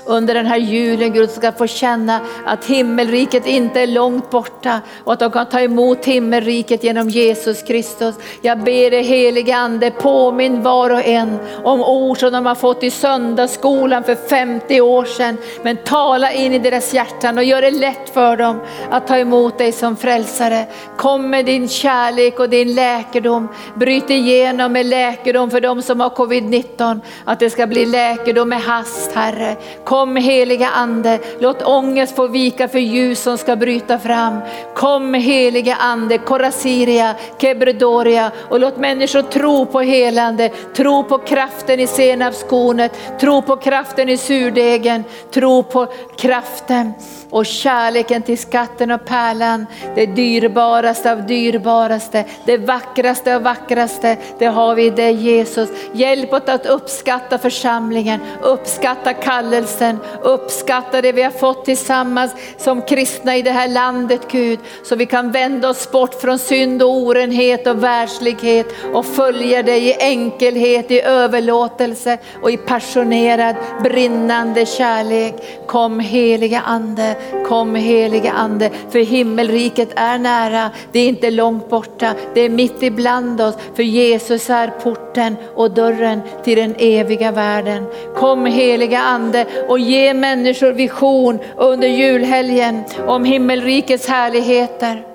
under 0.06 0.34
den 0.34 0.46
här 0.46 0.56
julen 0.56 1.12
Gud 1.12 1.30
ska 1.30 1.52
få 1.52 1.66
känna 1.66 2.20
att 2.44 2.64
himmelriket 2.64 3.46
inte 3.46 3.80
är 3.80 3.86
långt 3.86 4.30
borta 4.30 4.80
och 5.04 5.12
att 5.12 5.18
de 5.18 5.30
kan 5.30 5.48
ta 5.48 5.60
emot 5.60 6.04
himmelriket 6.04 6.84
genom 6.84 7.08
Jesus 7.08 7.62
Kristus. 7.62 8.14
Jag 8.40 8.58
ber 8.58 8.90
dig 8.90 9.02
helige 9.02 9.56
Ande 9.56 9.90
påminn 9.90 10.62
var 10.62 10.90
och 10.90 11.04
en 11.04 11.38
om 11.64 11.82
ord 11.82 12.18
som 12.18 12.32
de 12.32 12.46
har 12.46 12.54
fått 12.54 12.82
i 12.82 12.90
söndagsskolan 12.90 14.04
för 14.04 14.14
50 14.14 14.80
år 14.80 15.04
sedan. 15.04 15.36
Men 15.62 15.76
tala 15.76 16.32
in 16.32 16.52
i 16.52 16.58
deras 16.58 16.94
hjärtan 16.94 17.38
och 17.38 17.44
gör 17.44 17.62
det 17.62 17.70
lätt 17.70 18.10
för 18.10 18.36
dem 18.36 18.60
att 18.90 19.06
ta 19.06 19.18
emot 19.18 19.58
dig 19.58 19.72
som 19.72 19.96
frälsare. 19.96 20.66
Kom 20.96 21.30
med 21.30 21.46
din 21.46 21.68
kärlek 21.68 22.40
och 22.40 22.48
din 22.48 22.74
läkedom. 22.74 23.48
Bryt 23.74 24.10
igenom 24.10 24.72
med 24.72 24.86
läkedom 24.86 25.50
för 25.50 25.60
de 25.60 25.82
som 25.82 26.00
har 26.00 26.10
covid-19. 26.10 27.00
Att 27.24 27.40
det 27.40 27.50
ska 27.50 27.66
bli 27.66 27.86
läkedom 27.86 28.48
med 28.48 28.62
hast 28.62 29.12
Herre. 29.12 29.56
Kom 29.84 29.93
Kom 29.94 30.16
heliga 30.16 30.68
ande, 30.68 31.18
låt 31.38 31.62
ångest 31.62 32.16
få 32.16 32.26
vika 32.26 32.68
för 32.68 32.78
ljus 32.78 33.22
som 33.22 33.38
ska 33.38 33.56
bryta 33.56 33.98
fram. 33.98 34.40
Kom 34.74 35.14
heliga 35.14 35.74
ande, 35.74 36.18
Korasiria, 36.18 37.14
Kebredoria 37.38 38.30
och 38.48 38.60
låt 38.60 38.76
människor 38.76 39.22
tro 39.22 39.66
på 39.66 39.80
helande, 39.80 40.48
tro 40.76 41.04
på 41.04 41.18
kraften 41.18 41.80
i 41.80 41.86
senapskornet, 41.86 42.92
tro 43.20 43.42
på 43.42 43.56
kraften 43.56 44.08
i 44.08 44.16
surdegen, 44.16 45.04
tro 45.30 45.62
på 45.62 45.86
kraften 46.16 46.92
och 47.30 47.46
kärleken 47.46 48.22
till 48.22 48.38
skatten 48.38 48.90
och 48.90 49.04
pärlan, 49.04 49.66
det 49.94 50.06
dyrbaraste 50.06 51.12
av 51.12 51.26
dyrbaraste, 51.26 52.24
det 52.44 52.58
vackraste 52.58 53.36
av 53.36 53.42
vackraste, 53.42 54.16
det 54.38 54.46
har 54.46 54.74
vi 54.74 54.86
i 54.86 54.90
dig 54.90 55.14
Jesus. 55.14 55.68
Hjälp 55.92 56.32
oss 56.32 56.42
att 56.46 56.66
uppskatta 56.66 57.38
församlingen, 57.38 58.20
uppskatta 58.42 59.12
kallelsen, 59.12 59.83
uppskatta 60.22 61.02
det 61.02 61.12
vi 61.12 61.22
har 61.22 61.30
fått 61.30 61.64
tillsammans 61.64 62.32
som 62.58 62.82
kristna 62.82 63.36
i 63.36 63.42
det 63.42 63.50
här 63.50 63.68
landet 63.68 64.20
Gud, 64.30 64.58
så 64.84 64.96
vi 64.96 65.06
kan 65.06 65.32
vända 65.32 65.68
oss 65.68 65.90
bort 65.90 66.14
från 66.14 66.38
synd 66.38 66.82
och 66.82 66.96
orenhet 66.96 67.66
och 67.66 67.84
världslighet 67.84 68.66
och 68.92 69.06
följa 69.06 69.62
dig 69.62 69.88
i 69.88 69.96
enkelhet, 70.00 70.90
i 70.90 71.00
överlåtelse 71.00 72.18
och 72.42 72.50
i 72.50 72.56
passionerad 72.56 73.56
brinnande 73.82 74.66
kärlek. 74.66 75.34
Kom 75.66 76.00
heliga 76.00 76.60
Ande, 76.60 77.16
Kom 77.48 77.74
helige 77.74 78.32
Ande, 78.32 78.70
för 78.90 78.98
himmelriket 78.98 79.88
är 79.96 80.18
nära. 80.18 80.70
Det 80.92 80.98
är 80.98 81.08
inte 81.08 81.30
långt 81.30 81.70
borta, 81.70 82.14
det 82.34 82.40
är 82.40 82.48
mitt 82.48 82.82
ibland 82.82 83.40
oss. 83.40 83.54
För 83.74 83.82
Jesus 83.82 84.50
är 84.50 84.68
porten 84.68 85.36
och 85.54 85.70
dörren 85.70 86.20
till 86.44 86.58
den 86.58 86.74
eviga 86.78 87.32
världen. 87.32 87.86
Kom 88.16 88.46
heliga 88.46 89.00
Ande 89.00 89.46
och 89.74 89.80
ge 89.80 90.14
människor 90.14 90.72
vision 90.72 91.38
under 91.56 91.88
julhelgen 91.88 92.84
om 93.06 93.24
himmelrikets 93.24 94.08
härligheter. 94.08 95.06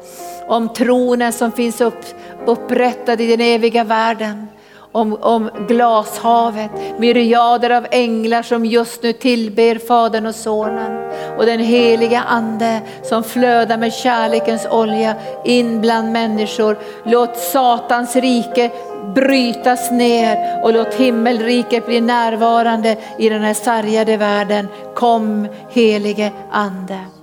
Om 0.47 0.70
tronen 0.70 1.34
som 1.34 1.51
finns 1.51 1.82
upp, 1.82 2.05
upprättad 2.45 3.22
i 3.22 3.28
den 3.36 3.41
eviga 3.41 3.84
världen 3.84 4.47
om, 4.91 5.18
om 5.22 5.49
glashavet, 5.68 6.72
myriader 6.97 7.70
av 7.70 7.86
änglar 7.91 8.41
som 8.41 8.66
just 8.66 9.03
nu 9.03 9.14
tillber 9.14 9.88
Fadern 9.88 10.26
och 10.26 10.36
Sonen 10.36 11.12
och 11.38 11.45
den 11.45 11.60
heliga 11.60 12.22
Ande 12.22 12.82
som 13.03 13.24
flödar 13.24 13.78
med 13.78 13.93
kärlekens 13.93 14.68
olja 14.72 15.16
in 15.45 15.82
bland 15.82 16.12
människor. 16.12 16.78
Låt 17.05 17.38
Satans 17.38 18.16
rike 18.16 18.72
brytas 19.16 19.91
ner 19.91 20.64
och 20.64 20.74
låt 20.74 20.93
himmelriket 20.93 21.86
bli 21.86 22.01
närvarande 22.01 22.97
i 23.18 23.30
den 23.30 23.41
här 23.41 23.53
sargade 23.53 24.18
världen. 24.18 24.68
Kom 24.95 25.47
helige 25.70 26.32
Ande. 26.51 27.18